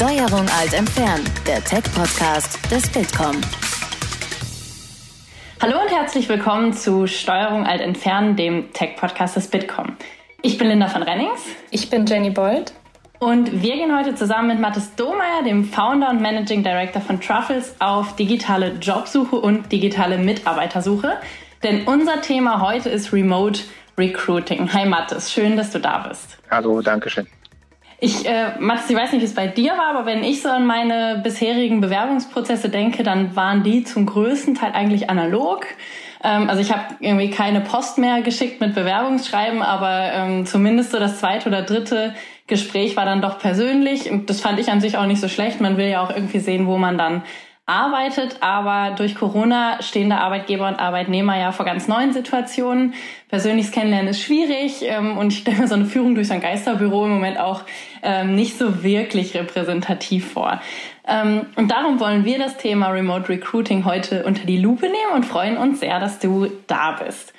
Steuerung 0.00 0.48
alt 0.58 0.72
entfernen, 0.72 1.22
der 1.46 1.62
Tech-Podcast 1.62 2.58
des 2.72 2.88
Bitkom. 2.88 3.38
Hallo 5.60 5.78
und 5.78 5.90
herzlich 5.90 6.26
willkommen 6.26 6.72
zu 6.72 7.06
Steuerung 7.06 7.66
alt 7.66 7.82
entfernen, 7.82 8.34
dem 8.34 8.72
Tech-Podcast 8.72 9.36
des 9.36 9.48
Bitkom. 9.48 9.98
Ich 10.40 10.56
bin 10.56 10.68
Linda 10.68 10.88
von 10.88 11.02
Rennings. 11.02 11.44
Ich 11.70 11.90
bin 11.90 12.06
Jenny 12.06 12.30
Bold. 12.30 12.72
Und 13.18 13.60
wir 13.60 13.74
gehen 13.74 13.94
heute 13.94 14.14
zusammen 14.14 14.48
mit 14.48 14.58
Mathis 14.58 14.94
Domeyer, 14.94 15.42
dem 15.44 15.66
Founder 15.66 16.08
und 16.08 16.22
Managing 16.22 16.62
Director 16.62 17.02
von 17.02 17.20
Truffles, 17.20 17.74
auf 17.78 18.16
digitale 18.16 18.78
Jobsuche 18.80 19.36
und 19.36 19.70
digitale 19.70 20.16
Mitarbeitersuche. 20.16 21.18
Denn 21.62 21.86
unser 21.86 22.22
Thema 22.22 22.62
heute 22.62 22.88
ist 22.88 23.12
Remote 23.12 23.60
Recruiting. 23.98 24.72
Hi 24.72 24.88
Mathis, 24.88 25.30
schön, 25.30 25.58
dass 25.58 25.72
du 25.72 25.78
da 25.78 25.98
bist. 26.08 26.38
Hallo, 26.50 26.80
danke 26.80 27.10
schön. 27.10 27.26
Ich, 28.02 28.26
äh, 28.26 28.58
Mathis, 28.58 28.88
ich 28.88 28.96
weiß 28.96 29.12
nicht, 29.12 29.20
wie 29.20 29.26
es 29.26 29.34
bei 29.34 29.46
dir 29.46 29.72
war, 29.72 29.94
aber 29.94 30.06
wenn 30.06 30.24
ich 30.24 30.40
so 30.40 30.48
an 30.48 30.66
meine 30.66 31.20
bisherigen 31.22 31.82
Bewerbungsprozesse 31.82 32.70
denke, 32.70 33.02
dann 33.02 33.36
waren 33.36 33.62
die 33.62 33.84
zum 33.84 34.06
größten 34.06 34.54
Teil 34.54 34.72
eigentlich 34.72 35.10
analog. 35.10 35.66
Ähm, 36.24 36.48
also 36.48 36.62
ich 36.62 36.72
habe 36.72 36.82
irgendwie 37.00 37.28
keine 37.28 37.60
Post 37.60 37.98
mehr 37.98 38.22
geschickt 38.22 38.58
mit 38.62 38.74
Bewerbungsschreiben, 38.74 39.60
aber 39.60 40.12
ähm, 40.14 40.46
zumindest 40.46 40.92
so 40.92 40.98
das 40.98 41.18
zweite 41.18 41.50
oder 41.50 41.60
dritte 41.60 42.14
Gespräch 42.46 42.96
war 42.96 43.04
dann 43.04 43.20
doch 43.20 43.38
persönlich. 43.38 44.10
Und 44.10 44.30
das 44.30 44.40
fand 44.40 44.58
ich 44.58 44.70
an 44.70 44.80
sich 44.80 44.96
auch 44.96 45.06
nicht 45.06 45.20
so 45.20 45.28
schlecht. 45.28 45.60
Man 45.60 45.76
will 45.76 45.88
ja 45.88 46.02
auch 46.02 46.10
irgendwie 46.10 46.40
sehen, 46.40 46.66
wo 46.66 46.78
man 46.78 46.96
dann 46.96 47.22
arbeitet, 47.70 48.38
aber 48.40 48.96
durch 48.96 49.14
Corona 49.14 49.80
stehen 49.80 50.10
da 50.10 50.18
Arbeitgeber 50.18 50.66
und 50.66 50.80
Arbeitnehmer 50.80 51.38
ja 51.38 51.52
vor 51.52 51.64
ganz 51.64 51.86
neuen 51.86 52.12
Situationen. 52.12 52.94
Persönliches 53.28 53.70
Kennenlernen 53.70 54.08
ist 54.08 54.20
schwierig 54.20 54.82
ähm, 54.82 55.16
und 55.16 55.32
ich 55.32 55.38
stelle 55.38 55.58
mir 55.58 55.68
so 55.68 55.76
eine 55.76 55.84
Führung 55.84 56.16
durch 56.16 56.28
so 56.28 56.34
ein 56.34 56.40
Geisterbüro 56.40 57.04
im 57.04 57.12
Moment 57.12 57.38
auch 57.38 57.62
ähm, 58.02 58.34
nicht 58.34 58.58
so 58.58 58.82
wirklich 58.82 59.34
repräsentativ 59.34 60.32
vor. 60.32 60.60
Ähm, 61.06 61.46
und 61.54 61.70
darum 61.70 62.00
wollen 62.00 62.24
wir 62.24 62.38
das 62.38 62.56
Thema 62.56 62.88
Remote 62.88 63.28
Recruiting 63.28 63.84
heute 63.84 64.24
unter 64.24 64.44
die 64.44 64.58
Lupe 64.58 64.86
nehmen 64.86 65.12
und 65.14 65.24
freuen 65.24 65.56
uns 65.56 65.78
sehr, 65.78 66.00
dass 66.00 66.18
du 66.18 66.48
da 66.66 66.98
bist. 67.04 67.32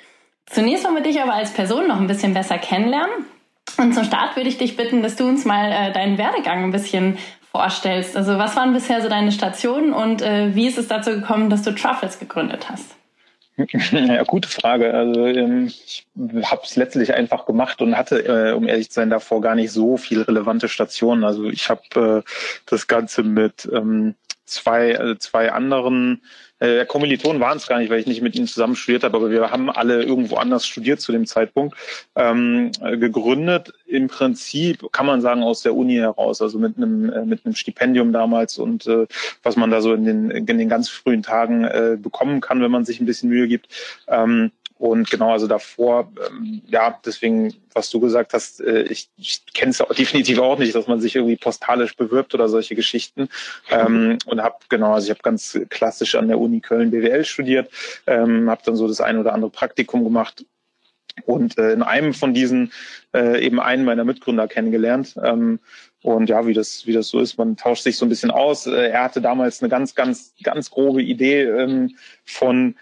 Zunächst 0.46 0.84
wollen 0.84 0.96
wir 0.96 1.02
dich 1.02 1.20
aber 1.20 1.34
als 1.34 1.52
Person 1.52 1.88
noch 1.88 2.00
ein 2.00 2.06
bisschen 2.06 2.32
besser 2.32 2.56
kennenlernen. 2.56 3.26
Und 3.78 3.94
zum 3.94 4.04
Start 4.04 4.36
würde 4.36 4.48
ich 4.48 4.58
dich 4.58 4.76
bitten, 4.76 5.02
dass 5.02 5.16
du 5.16 5.24
uns 5.24 5.44
mal 5.44 5.72
äh, 5.72 5.92
deinen 5.92 6.18
Werdegang 6.18 6.64
ein 6.64 6.72
bisschen 6.72 7.18
vorstellst. 7.52 8.16
Also 8.16 8.38
was 8.38 8.56
waren 8.56 8.72
bisher 8.72 9.02
so 9.02 9.08
deine 9.08 9.30
Stationen 9.30 9.92
und 9.92 10.22
äh, 10.22 10.54
wie 10.54 10.66
ist 10.66 10.78
es 10.78 10.88
dazu 10.88 11.10
gekommen, 11.10 11.50
dass 11.50 11.62
du 11.62 11.72
Truffles 11.72 12.18
gegründet 12.18 12.68
hast? 12.68 12.96
Ja, 13.92 14.22
gute 14.24 14.48
Frage. 14.48 14.94
Also 14.94 15.26
ähm, 15.26 15.66
ich 15.66 16.06
habe 16.16 16.62
es 16.64 16.74
letztlich 16.74 17.14
einfach 17.14 17.44
gemacht 17.44 17.82
und 17.82 17.96
hatte, 17.96 18.20
äh, 18.24 18.52
um 18.52 18.66
ehrlich 18.66 18.88
zu 18.88 18.94
sein, 18.94 19.10
davor 19.10 19.42
gar 19.42 19.54
nicht 19.54 19.70
so 19.70 19.98
viel 19.98 20.22
relevante 20.22 20.70
Stationen. 20.70 21.22
Also 21.22 21.50
ich 21.50 21.68
habe 21.68 22.24
äh, 22.24 22.30
das 22.64 22.86
Ganze 22.86 23.22
mit 23.22 23.68
ähm, 23.70 24.14
zwei, 24.46 24.92
äh, 24.92 25.18
zwei 25.18 25.52
anderen 25.52 26.22
äh, 26.62 26.86
Kommilitonen 26.86 27.40
waren 27.40 27.56
es 27.56 27.66
gar 27.66 27.78
nicht, 27.78 27.90
weil 27.90 27.98
ich 27.98 28.06
nicht 28.06 28.22
mit 28.22 28.36
ihnen 28.36 28.46
zusammen 28.46 28.76
studiert 28.76 29.02
habe, 29.02 29.16
aber 29.16 29.30
wir 29.30 29.50
haben 29.50 29.68
alle 29.68 30.04
irgendwo 30.04 30.36
anders 30.36 30.64
studiert 30.64 31.00
zu 31.00 31.10
dem 31.10 31.26
Zeitpunkt. 31.26 31.76
Ähm, 32.14 32.70
äh, 32.80 32.96
gegründet 32.96 33.72
im 33.86 34.06
Prinzip, 34.06 34.86
kann 34.92 35.06
man 35.06 35.20
sagen, 35.20 35.42
aus 35.42 35.62
der 35.62 35.74
Uni 35.74 35.96
heraus, 35.96 36.40
also 36.40 36.60
mit 36.60 36.76
einem, 36.76 37.12
äh, 37.12 37.24
mit 37.24 37.44
einem 37.44 37.56
Stipendium 37.56 38.12
damals 38.12 38.58
und 38.58 38.86
äh, 38.86 39.06
was 39.42 39.56
man 39.56 39.72
da 39.72 39.80
so 39.80 39.92
in 39.92 40.04
den, 40.04 40.30
in 40.30 40.46
den 40.46 40.68
ganz 40.68 40.88
frühen 40.88 41.24
Tagen 41.24 41.64
äh, 41.64 41.96
bekommen 42.00 42.40
kann, 42.40 42.62
wenn 42.62 42.70
man 42.70 42.84
sich 42.84 43.00
ein 43.00 43.06
bisschen 43.06 43.28
Mühe 43.28 43.48
gibt. 43.48 43.66
Ähm, 44.06 44.52
und 44.82 45.08
genau, 45.10 45.30
also 45.30 45.46
davor, 45.46 46.10
ähm, 46.28 46.60
ja, 46.66 46.98
deswegen, 47.06 47.54
was 47.72 47.88
du 47.90 48.00
gesagt 48.00 48.34
hast, 48.34 48.60
äh, 48.60 48.82
ich, 48.82 49.10
ich 49.16 49.44
kenne 49.54 49.70
es 49.70 49.78
definitiv 49.96 50.40
auch 50.40 50.58
nicht, 50.58 50.74
dass 50.74 50.88
man 50.88 51.00
sich 51.00 51.14
irgendwie 51.14 51.36
postalisch 51.36 51.94
bewirbt 51.94 52.34
oder 52.34 52.48
solche 52.48 52.74
Geschichten. 52.74 53.28
Ähm, 53.70 54.18
und 54.26 54.42
habe 54.42 54.56
genau, 54.68 54.94
also 54.94 55.04
ich 55.04 55.10
habe 55.10 55.22
ganz 55.22 55.56
klassisch 55.68 56.16
an 56.16 56.26
der 56.26 56.40
Uni 56.40 56.58
Köln 56.58 56.90
BWL 56.90 57.24
studiert, 57.24 57.70
ähm, 58.08 58.50
habe 58.50 58.62
dann 58.64 58.74
so 58.74 58.88
das 58.88 59.00
ein 59.00 59.18
oder 59.18 59.34
andere 59.34 59.52
Praktikum 59.52 60.02
gemacht 60.02 60.44
und 61.26 61.58
äh, 61.58 61.74
in 61.74 61.82
einem 61.82 62.12
von 62.12 62.34
diesen 62.34 62.72
äh, 63.14 63.40
eben 63.40 63.60
einen 63.60 63.84
meiner 63.84 64.02
Mitgründer 64.02 64.48
kennengelernt. 64.48 65.14
Ähm, 65.22 65.60
und 66.02 66.28
ja, 66.28 66.44
wie 66.48 66.54
das, 66.54 66.88
wie 66.88 66.92
das 66.92 67.06
so 67.06 67.20
ist, 67.20 67.38
man 67.38 67.56
tauscht 67.56 67.84
sich 67.84 67.96
so 67.96 68.04
ein 68.04 68.08
bisschen 68.08 68.32
aus. 68.32 68.66
Äh, 68.66 68.88
er 68.88 69.04
hatte 69.04 69.20
damals 69.20 69.62
eine 69.62 69.68
ganz, 69.68 69.94
ganz, 69.94 70.34
ganz 70.42 70.72
grobe 70.72 71.04
Idee 71.04 71.42
ähm, 71.42 71.96
von 72.24 72.74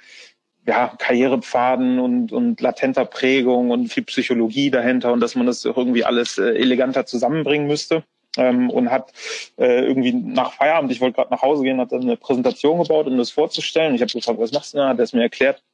ja, 0.67 0.95
Karrierepfaden 0.99 1.99
und, 1.99 2.33
und 2.33 2.61
latenter 2.61 3.05
Prägung 3.05 3.71
und 3.71 3.89
viel 3.89 4.05
Psychologie 4.05 4.71
dahinter 4.71 5.13
und 5.13 5.21
dass 5.21 5.35
man 5.35 5.47
das 5.47 5.65
irgendwie 5.65 6.05
alles 6.05 6.39
äh, 6.39 6.55
eleganter 6.55 7.07
zusammenbringen 7.07 7.67
müsste. 7.67 8.05
Ähm, 8.37 8.71
und 8.71 8.93
hat 8.93 9.13
äh, 9.59 9.85
irgendwie 9.85 10.13
nach 10.13 10.53
Feierabend, 10.53 10.93
ich 10.93 11.01
wollte 11.01 11.17
gerade 11.17 11.33
nach 11.33 11.43
Hause 11.43 11.65
gehen, 11.65 11.81
hat 11.81 11.91
dann 11.91 12.03
eine 12.03 12.17
Präsentation 12.17 12.81
gebaut, 12.81 13.09
um 13.09 13.19
das 13.19 13.31
vorzustellen. 13.31 13.97
Ich 13.97 14.03
habe 14.03 14.13
gefragt, 14.13 14.39
was 14.39 14.53
machst 14.53 14.73
du 14.73 14.79
da? 14.79 14.89
Hat 14.91 14.99
er 14.99 15.05
es 15.05 15.13
mir 15.13 15.23
erklärt. 15.23 15.65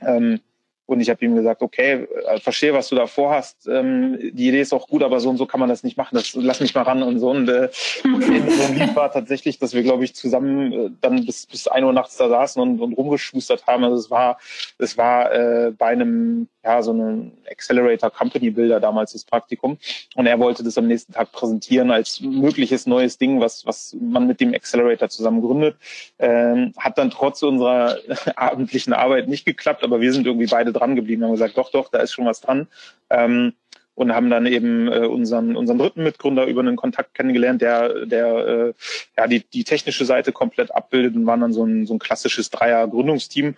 Ähm, 0.00 0.40
und 0.88 1.00
ich 1.00 1.10
habe 1.10 1.22
ihm 1.22 1.36
gesagt, 1.36 1.60
okay, 1.60 2.08
äh, 2.28 2.40
verstehe, 2.40 2.72
was 2.72 2.88
du 2.88 2.96
da 2.96 3.06
vorhast. 3.06 3.68
Ähm, 3.68 4.18
die 4.32 4.48
Idee 4.48 4.62
ist 4.62 4.72
auch 4.72 4.88
gut, 4.88 5.02
aber 5.02 5.20
so 5.20 5.28
und 5.28 5.36
so 5.36 5.44
kann 5.44 5.60
man 5.60 5.68
das 5.68 5.84
nicht 5.84 5.98
machen. 5.98 6.14
Das 6.14 6.32
lass 6.32 6.60
mich 6.60 6.74
mal 6.74 6.80
ran 6.80 7.02
und 7.02 7.18
so. 7.18 7.28
Und 7.28 7.46
äh, 7.46 7.68
so 8.02 8.08
ein 8.08 8.74
Lied 8.74 8.96
war 8.96 9.12
tatsächlich, 9.12 9.58
dass 9.58 9.74
wir, 9.74 9.82
glaube 9.82 10.04
ich, 10.04 10.14
zusammen 10.14 10.72
äh, 10.72 10.90
dann 11.02 11.26
bis 11.26 11.44
bis 11.44 11.68
ein 11.68 11.84
Uhr 11.84 11.92
nachts 11.92 12.16
da 12.16 12.30
saßen 12.30 12.62
und, 12.62 12.80
und 12.80 12.94
rumgeschustert 12.94 13.66
haben. 13.66 13.84
Also 13.84 13.96
es 13.96 14.10
war 14.10 14.38
es 14.78 14.96
war 14.96 15.30
äh, 15.30 15.72
bei 15.72 15.88
einem 15.88 16.48
ja 16.64 16.82
so 16.82 16.92
einem 16.92 17.32
Accelerator 17.50 18.10
Company 18.10 18.50
Builder 18.50 18.80
damals 18.80 19.12
das 19.12 19.24
Praktikum. 19.24 19.76
Und 20.14 20.26
er 20.26 20.38
wollte 20.38 20.64
das 20.64 20.78
am 20.78 20.86
nächsten 20.86 21.12
Tag 21.12 21.32
präsentieren 21.32 21.90
als 21.90 22.22
mögliches 22.22 22.86
neues 22.86 23.18
Ding, 23.18 23.42
was 23.42 23.66
was 23.66 23.94
man 24.00 24.26
mit 24.26 24.40
dem 24.40 24.54
Accelerator 24.54 25.10
zusammen 25.10 25.42
gründet. 25.42 25.76
Ähm, 26.18 26.72
hat 26.78 26.96
dann 26.96 27.10
trotz 27.10 27.42
unserer 27.42 27.98
abendlichen 28.36 28.94
Arbeit 28.94 29.28
nicht 29.28 29.44
geklappt, 29.44 29.84
aber 29.84 30.00
wir 30.00 30.14
sind 30.14 30.26
irgendwie 30.26 30.46
beide 30.46 30.77
dran 30.78 30.96
geblieben, 30.96 31.24
haben 31.24 31.32
gesagt, 31.32 31.58
doch, 31.58 31.70
doch, 31.70 31.90
da 31.90 31.98
ist 31.98 32.12
schon 32.12 32.26
was 32.26 32.40
dran. 32.40 32.68
Ähm, 33.10 33.52
und 33.94 34.14
haben 34.14 34.30
dann 34.30 34.46
eben 34.46 34.86
äh, 34.86 35.06
unseren, 35.06 35.56
unseren 35.56 35.78
dritten 35.78 36.04
Mitgründer 36.04 36.46
über 36.46 36.60
einen 36.60 36.76
Kontakt 36.76 37.14
kennengelernt, 37.14 37.60
der, 37.60 38.06
der 38.06 38.26
äh, 38.46 38.72
ja, 39.16 39.26
die, 39.26 39.40
die 39.40 39.64
technische 39.64 40.04
Seite 40.04 40.30
komplett 40.30 40.72
abbildet 40.72 41.16
und 41.16 41.26
waren 41.26 41.40
dann 41.40 41.52
so 41.52 41.64
ein, 41.64 41.84
so 41.84 41.94
ein 41.94 41.98
klassisches 41.98 42.50
Dreier-Gründungsteam 42.50 43.56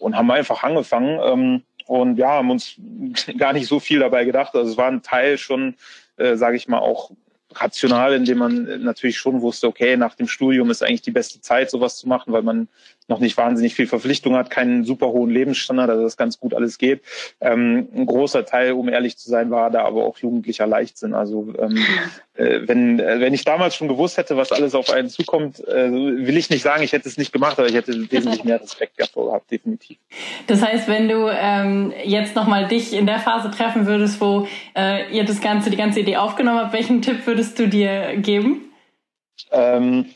und 0.00 0.16
haben 0.16 0.30
einfach 0.32 0.64
angefangen 0.64 1.20
ähm, 1.22 1.62
und 1.86 2.18
ja, 2.18 2.30
haben 2.30 2.50
uns 2.50 2.74
gar 3.38 3.52
nicht 3.52 3.68
so 3.68 3.78
viel 3.78 4.00
dabei 4.00 4.24
gedacht. 4.24 4.56
Also 4.56 4.72
es 4.72 4.76
war 4.76 4.88
ein 4.88 5.02
Teil 5.02 5.38
schon, 5.38 5.76
äh, 6.16 6.34
sage 6.34 6.56
ich 6.56 6.66
mal, 6.66 6.80
auch 6.80 7.12
rational, 7.60 8.14
indem 8.14 8.38
man 8.38 8.82
natürlich 8.82 9.18
schon 9.18 9.40
wusste, 9.42 9.66
okay, 9.66 9.96
nach 9.96 10.14
dem 10.14 10.28
Studium 10.28 10.70
ist 10.70 10.82
eigentlich 10.82 11.02
die 11.02 11.10
beste 11.10 11.40
Zeit, 11.40 11.70
sowas 11.70 11.96
zu 11.96 12.08
machen, 12.08 12.32
weil 12.32 12.42
man 12.42 12.68
noch 13.08 13.20
nicht 13.20 13.36
wahnsinnig 13.36 13.74
viel 13.74 13.86
Verpflichtung 13.86 14.34
hat, 14.34 14.50
keinen 14.50 14.84
super 14.84 15.08
hohen 15.08 15.30
Lebensstandard, 15.30 15.90
also 15.90 16.02
das 16.02 16.16
ganz 16.16 16.40
gut 16.40 16.54
alles 16.54 16.78
geht. 16.78 17.02
Ähm, 17.40 17.88
ein 17.94 18.06
großer 18.06 18.44
Teil, 18.44 18.72
um 18.72 18.88
ehrlich 18.88 19.16
zu 19.16 19.30
sein, 19.30 19.50
war 19.50 19.70
da 19.70 19.84
aber 19.84 20.04
auch 20.04 20.18
jugendlicher 20.18 20.66
Leichtsinn. 20.66 21.14
Also 21.14 21.54
ähm, 21.58 21.76
äh, 21.76 21.80
wenn, 22.38 23.00
äh, 23.00 23.20
wenn 23.20 23.34
ich 23.34 23.44
damals 23.44 23.74
schon 23.74 23.88
gewusst 23.88 24.16
hätte, 24.16 24.36
was 24.36 24.52
alles 24.52 24.74
auf 24.74 24.90
einen 24.90 25.08
zukommt, 25.08 25.60
äh, 25.66 25.90
will 25.90 26.36
ich 26.36 26.50
nicht 26.50 26.62
sagen, 26.62 26.82
ich 26.82 26.92
hätte 26.92 27.08
es 27.08 27.16
nicht 27.16 27.32
gemacht, 27.32 27.58
aber 27.58 27.68
ich 27.68 27.74
hätte 27.74 27.92
wesentlich 28.10 28.44
mehr 28.44 28.60
Respekt 28.60 29.00
davor 29.00 29.26
gehabt, 29.26 29.50
definitiv. 29.50 29.96
Das 30.46 30.62
heißt, 30.62 30.88
wenn 30.88 31.08
du 31.08 31.28
ähm, 31.28 31.92
jetzt 32.04 32.36
nochmal 32.36 32.68
dich 32.68 32.92
in 32.92 33.06
der 33.06 33.20
Phase 33.20 33.50
treffen 33.50 33.86
würdest, 33.86 34.20
wo 34.20 34.46
äh, 34.76 35.10
ihr 35.10 35.24
das 35.24 35.40
Ganze, 35.40 35.70
die 35.70 35.76
ganze 35.76 36.00
Idee 36.00 36.16
aufgenommen 36.16 36.58
habt, 36.58 36.72
welchen 36.72 37.02
Tipp 37.02 37.26
würdest 37.26 37.58
du 37.58 37.68
dir 37.68 38.16
geben? 38.16 38.72
Ähm, 39.52 40.06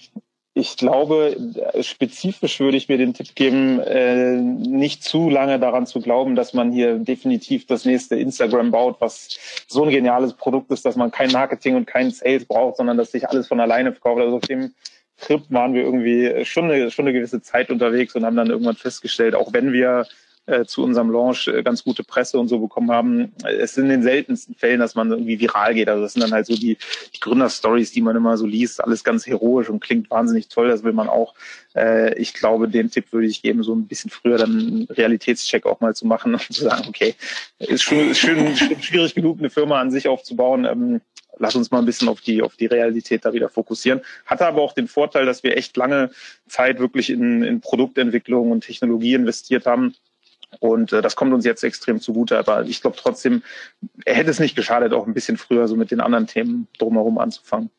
ich 0.61 0.77
glaube, 0.77 1.37
spezifisch 1.81 2.61
würde 2.61 2.77
ich 2.77 2.89
mir 2.89 2.99
den 2.99 3.15
Tipp 3.15 3.35
geben, 3.35 3.81
äh, 3.81 4.37
nicht 4.37 5.03
zu 5.03 5.31
lange 5.31 5.59
daran 5.59 5.87
zu 5.87 6.01
glauben, 6.01 6.37
dass 6.37 6.53
man 6.53 6.71
hier 6.71 6.99
definitiv 6.99 7.67
das 7.67 7.87
nächste 7.87 8.17
Instagram 8.17 8.71
baut, 8.71 8.97
was 9.01 9.39
so 9.67 9.85
ein 9.85 9.91
geniales 9.91 10.35
Produkt 10.35 10.71
ist, 10.71 10.85
dass 10.85 10.97
man 10.97 11.11
kein 11.11 11.33
Marketing 11.33 11.77
und 11.77 11.87
kein 11.87 12.11
Sales 12.11 12.45
braucht, 12.45 12.77
sondern 12.77 12.99
dass 12.99 13.11
sich 13.11 13.29
alles 13.29 13.49
von 13.49 13.59
alleine 13.59 13.93
verkauft. 13.93 14.21
Also 14.21 14.37
auf 14.37 14.43
dem 14.43 14.75
Trip 15.19 15.43
waren 15.49 15.75
wir 15.75 15.83
irgendwie 15.83 16.45
schon 16.45 16.71
eine, 16.71 16.91
schon 16.91 17.07
eine 17.07 17.15
gewisse 17.15 17.41
Zeit 17.41 17.71
unterwegs 17.71 18.15
und 18.15 18.25
haben 18.25 18.37
dann 18.37 18.51
irgendwann 18.51 18.77
festgestellt, 18.77 19.35
auch 19.35 19.53
wenn 19.53 19.73
wir 19.73 20.07
äh, 20.51 20.67
zu 20.67 20.83
unserem 20.83 21.11
Launch 21.11 21.47
äh, 21.49 21.63
ganz 21.63 21.85
gute 21.85 22.03
Presse 22.03 22.39
und 22.39 22.49
so 22.49 22.59
bekommen 22.59 22.91
haben. 22.91 23.33
Es 23.45 23.75
sind 23.75 23.85
in 23.85 23.91
den 23.91 24.03
seltensten 24.03 24.55
Fällen, 24.57 24.81
dass 24.81 24.97
man 24.97 25.11
irgendwie 25.11 25.39
viral 25.39 25.75
geht. 25.75 25.89
Also 25.89 26.03
das 26.03 26.15
sind 26.15 26.23
dann 26.23 26.33
halt 26.33 26.47
so 26.47 26.55
die, 26.55 26.77
die 27.15 27.21
Gründerstories, 27.21 27.93
die 27.93 28.01
man 28.01 28.17
immer 28.17 28.37
so 28.37 28.47
liest, 28.47 28.83
alles 28.83 29.05
ganz 29.05 29.27
heroisch 29.27 29.69
und 29.69 29.81
klingt 29.81 30.11
wahnsinnig 30.11 30.49
toll. 30.49 30.69
Das 30.69 30.83
will 30.83 30.93
man 30.93 31.09
auch. 31.09 31.35
Äh, 31.77 32.15
ich 32.19 32.35
glaube, 32.35 32.69
den 32.69 32.91
Tipp 32.91 33.13
würde 33.13 33.29
ich 33.29 33.43
geben, 33.43 33.63
so 33.63 33.75
ein 33.75 33.87
bisschen 33.87 34.11
früher 34.11 34.39
dann 34.39 34.51
einen 34.51 34.87
Realitätscheck 34.91 35.67
auch 35.67 35.81
mal 35.81 35.95
zu 35.95 36.07
machen 36.07 36.35
und 36.35 36.53
zu 36.53 36.65
sagen, 36.65 36.85
okay, 36.89 37.15
ist 37.59 37.83
schon, 37.83 38.15
schön, 38.15 38.57
schwierig 38.57 39.15
genug, 39.15 39.39
eine 39.39 39.51
Firma 39.51 39.81
an 39.81 39.93
sich 39.93 40.09
aufzubauen. 40.09 40.65
Ähm, 40.65 41.01
lass 41.39 41.55
uns 41.55 41.71
mal 41.71 41.79
ein 41.79 41.87
bisschen 41.87 42.09
auf 42.09 42.21
die, 42.21 42.43
auf 42.43 42.57
die 42.57 42.67
Realität 42.67 43.25
da 43.25 43.33
wieder 43.33 43.49
fokussieren. 43.49 44.01
Hatte 44.27 44.47
aber 44.47 44.63
auch 44.63 44.73
den 44.73 44.89
Vorteil, 44.89 45.27
dass 45.27 45.45
wir 45.45 45.57
echt 45.57 45.77
lange 45.77 46.11
Zeit 46.49 46.81
wirklich 46.81 47.09
in, 47.09 47.43
in 47.45 47.61
Produktentwicklung 47.61 48.51
und 48.51 48.65
Technologie 48.65 49.15
investiert 49.15 49.67
haben 49.67 49.95
und 50.59 50.93
äh, 50.93 51.03
das 51.03 51.17
kommt 51.17 51.33
uns 51.33 51.45
jetzt 51.45 51.63
extrem 51.63 52.01
zugute. 52.01 52.39
Aber 52.39 52.63
ich 52.63 52.81
glaube 52.81 52.97
trotzdem, 53.01 53.43
er 54.05 54.15
hätte 54.15 54.31
es 54.31 54.41
nicht 54.41 54.57
geschadet, 54.57 54.93
auch 54.93 55.07
ein 55.07 55.15
bisschen 55.15 55.37
früher 55.37 55.69
so 55.69 55.77
mit 55.77 55.91
den 55.91 56.01
anderen 56.01 56.27
Themen 56.27 56.67
drumherum 56.79 57.19
anzufangen. 57.19 57.71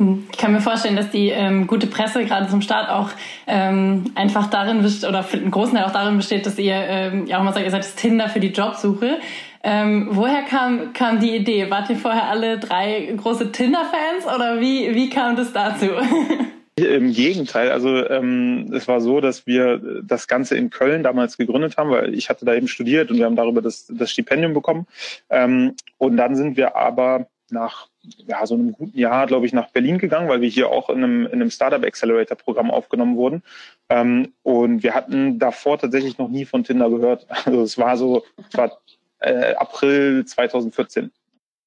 Hm, 0.00 0.26
ich 0.32 0.38
kann 0.38 0.52
mir 0.52 0.60
vorstellen, 0.60 0.96
dass 0.96 1.10
die 1.10 1.28
ähm, 1.28 1.66
gute 1.66 1.86
Presse 1.86 2.24
gerade 2.24 2.48
zum 2.48 2.62
Start 2.62 2.90
auch 2.90 3.10
ähm, 3.46 4.10
einfach 4.14 4.48
darin 4.48 4.82
besteht, 4.82 5.08
oder 5.08 5.22
für 5.22 5.36
einen 5.36 5.50
großen 5.50 5.76
Teil 5.76 5.84
auch 5.84 5.92
darin 5.92 6.16
besteht, 6.16 6.46
dass 6.46 6.58
ihr 6.58 6.74
ähm, 6.74 7.26
ja 7.26 7.38
auch 7.38 7.44
mal 7.44 7.52
sagt, 7.52 7.64
ihr 7.64 7.70
seid 7.70 7.84
das 7.84 7.94
Tinder 7.94 8.28
für 8.28 8.40
die 8.40 8.48
Jobsuche. 8.48 9.18
Ähm, 9.62 10.08
woher 10.10 10.42
kam, 10.42 10.92
kam 10.92 11.20
die 11.20 11.36
Idee? 11.36 11.70
Wart 11.70 11.88
ihr 11.90 11.96
vorher 11.96 12.28
alle 12.28 12.58
drei 12.58 13.14
große 13.16 13.52
Tinder-Fans 13.52 14.26
oder 14.34 14.60
wie, 14.60 14.94
wie 14.94 15.08
kam 15.10 15.36
das 15.36 15.52
dazu? 15.52 15.86
Im 16.76 17.12
Gegenteil, 17.12 17.70
also 17.70 18.04
ähm, 18.08 18.72
es 18.74 18.88
war 18.88 19.00
so, 19.00 19.20
dass 19.20 19.46
wir 19.46 20.02
das 20.02 20.26
Ganze 20.26 20.56
in 20.56 20.70
Köln 20.70 21.04
damals 21.04 21.36
gegründet 21.36 21.76
haben, 21.76 21.90
weil 21.90 22.14
ich 22.14 22.28
hatte 22.28 22.44
da 22.44 22.52
eben 22.54 22.66
studiert 22.66 23.10
und 23.10 23.18
wir 23.18 23.26
haben 23.26 23.36
darüber 23.36 23.62
das, 23.62 23.86
das 23.88 24.10
Stipendium 24.10 24.54
bekommen. 24.54 24.88
Ähm, 25.30 25.76
und 25.98 26.16
dann 26.16 26.34
sind 26.34 26.56
wir 26.56 26.74
aber 26.74 27.28
nach 27.50 27.86
ja, 28.26 28.44
so 28.44 28.54
einem 28.54 28.72
guten 28.72 28.98
Jahr, 28.98 29.26
glaube 29.26 29.46
ich, 29.46 29.52
nach 29.52 29.70
Berlin 29.70 29.98
gegangen, 29.98 30.28
weil 30.28 30.40
wir 30.40 30.48
hier 30.48 30.70
auch 30.70 30.90
in 30.90 31.04
einem, 31.04 31.26
in 31.26 31.34
einem 31.34 31.50
Startup 31.50 31.82
Accelerator 31.84 32.36
Programm 32.36 32.72
aufgenommen 32.72 33.16
wurden. 33.16 33.44
Ähm, 33.88 34.32
und 34.42 34.82
wir 34.82 34.94
hatten 34.94 35.38
davor 35.38 35.78
tatsächlich 35.78 36.18
noch 36.18 36.28
nie 36.28 36.44
von 36.44 36.64
Tinder 36.64 36.90
gehört. 36.90 37.26
Also 37.44 37.62
es 37.62 37.78
war 37.78 37.96
so, 37.96 38.24
es 38.50 38.58
war 38.58 38.78
äh, 39.20 39.54
April 39.54 40.24
2014. 40.24 41.12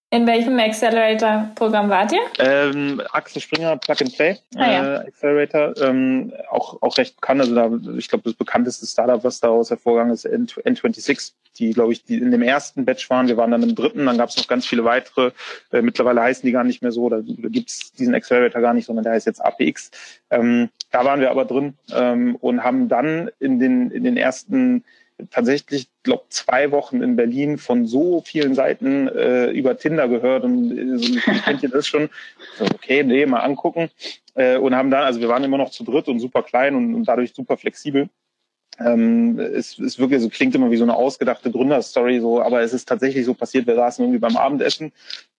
In 0.10 0.26
welchem 0.26 0.58
Accelerator-Programm 0.58 1.90
wart 1.90 2.14
ihr? 2.14 2.22
Ähm, 2.40 3.02
Axel 3.12 3.42
Springer 3.42 3.76
Plug 3.76 3.98
and 4.00 4.16
Play 4.16 4.38
ah, 4.56 4.72
ja. 4.72 4.96
äh, 4.96 5.08
Accelerator, 5.08 5.74
ähm, 5.82 6.32
auch, 6.50 6.82
auch 6.82 6.98
recht 6.98 7.16
bekannt. 7.16 7.42
Also 7.42 7.54
da, 7.54 7.70
ich 7.98 8.08
glaube, 8.08 8.24
das 8.24 8.34
bekannteste 8.34 8.86
Startup, 8.86 9.22
was 9.22 9.42
daraus 9.42 9.70
hervorgegangen 9.70 10.14
ist, 10.14 10.26
N26, 10.26 11.34
die, 11.58 11.72
glaube 11.72 11.92
ich, 11.92 12.06
die 12.06 12.20
in 12.20 12.32
dem 12.32 12.42
ersten 12.42 12.86
Batch 12.86 13.10
waren. 13.10 13.28
Wir 13.28 13.36
waren 13.36 13.52
dann 13.52 13.64
im 13.64 13.76
dritten, 13.76 14.06
dann 14.06 14.18
gab 14.18 14.30
es 14.30 14.38
noch 14.38 14.48
ganz 14.48 14.66
viele 14.66 14.86
weitere. 14.86 15.32
Äh, 15.74 15.82
mittlerweile 15.82 16.22
heißen 16.22 16.46
die 16.46 16.54
gar 16.54 16.64
nicht 16.64 16.82
mehr 16.82 16.94
so, 16.94 17.10
da, 17.10 17.18
da 17.18 17.50
gibt 17.50 17.70
es 17.70 17.92
diesen 17.92 18.16
Accelerator 18.16 18.62
gar 18.62 18.74
nicht, 18.74 18.86
sondern 18.86 19.04
der 19.04 19.12
heißt 19.12 19.28
jetzt 19.28 19.44
APX. 19.44 19.92
Ähm, 20.30 20.70
da 20.92 21.04
waren 21.04 21.20
wir 21.20 21.32
aber 21.32 21.44
drin 21.44 21.74
ähm, 21.94 22.38
und 22.38 22.64
haben 22.64 22.88
dann 22.88 23.30
in 23.40 23.60
den, 23.60 23.92
in 23.92 24.06
den 24.06 24.16
ersten 24.16 24.86
tatsächlich, 25.30 25.90
glaube 26.04 26.26
zwei 26.30 26.72
Wochen 26.72 27.02
in 27.02 27.16
Berlin 27.16 27.58
von 27.58 27.86
so 27.86 28.22
vielen 28.22 28.56
Seiten 28.56 29.08
äh, 29.08 29.48
über 29.48 29.78
Tinder 29.78 30.08
gehört 30.08 30.44
und 30.44 30.78
äh, 30.78 30.98
so, 30.98 31.20
kennt 31.44 31.64
ihr 31.64 31.70
das 31.70 31.88
schon? 31.88 32.10
So, 32.58 32.66
okay, 32.66 33.04
nee, 33.04 33.26
mal 33.26 33.40
angucken. 33.40 33.90
Äh, 34.36 34.58
und 34.58 34.76
haben 34.76 34.92
dann, 34.92 35.04
also 35.04 35.20
wir 35.20 35.30
waren 35.30 35.44
immer 35.44 35.58
noch 35.58 35.72
zu 35.72 35.84
dritt 35.84 36.08
und 36.08 36.20
super 36.20 36.44
klein 36.44 36.76
und, 36.76 36.94
und 36.94 37.08
dadurch 37.08 37.34
super 37.34 37.58
flexibel. 37.58 38.10
Ähm, 38.80 39.40
es 39.40 39.80
ist 39.80 39.98
wirklich 39.98 40.22
so 40.22 40.30
klingt 40.30 40.54
immer 40.54 40.70
wie 40.70 40.78
so 40.78 40.84
eine 40.84 40.96
ausgedachte 40.96 41.52
Gründerstory 41.52 42.20
so, 42.20 42.42
aber 42.42 42.62
es 42.62 42.74
ist 42.74 42.88
tatsächlich 42.88 43.26
so 43.26 43.34
passiert. 43.34 43.66
Wir 43.66 43.76
saßen 43.76 44.04
irgendwie 44.04 44.20
beim 44.20 44.38
Abendessen 44.38 44.92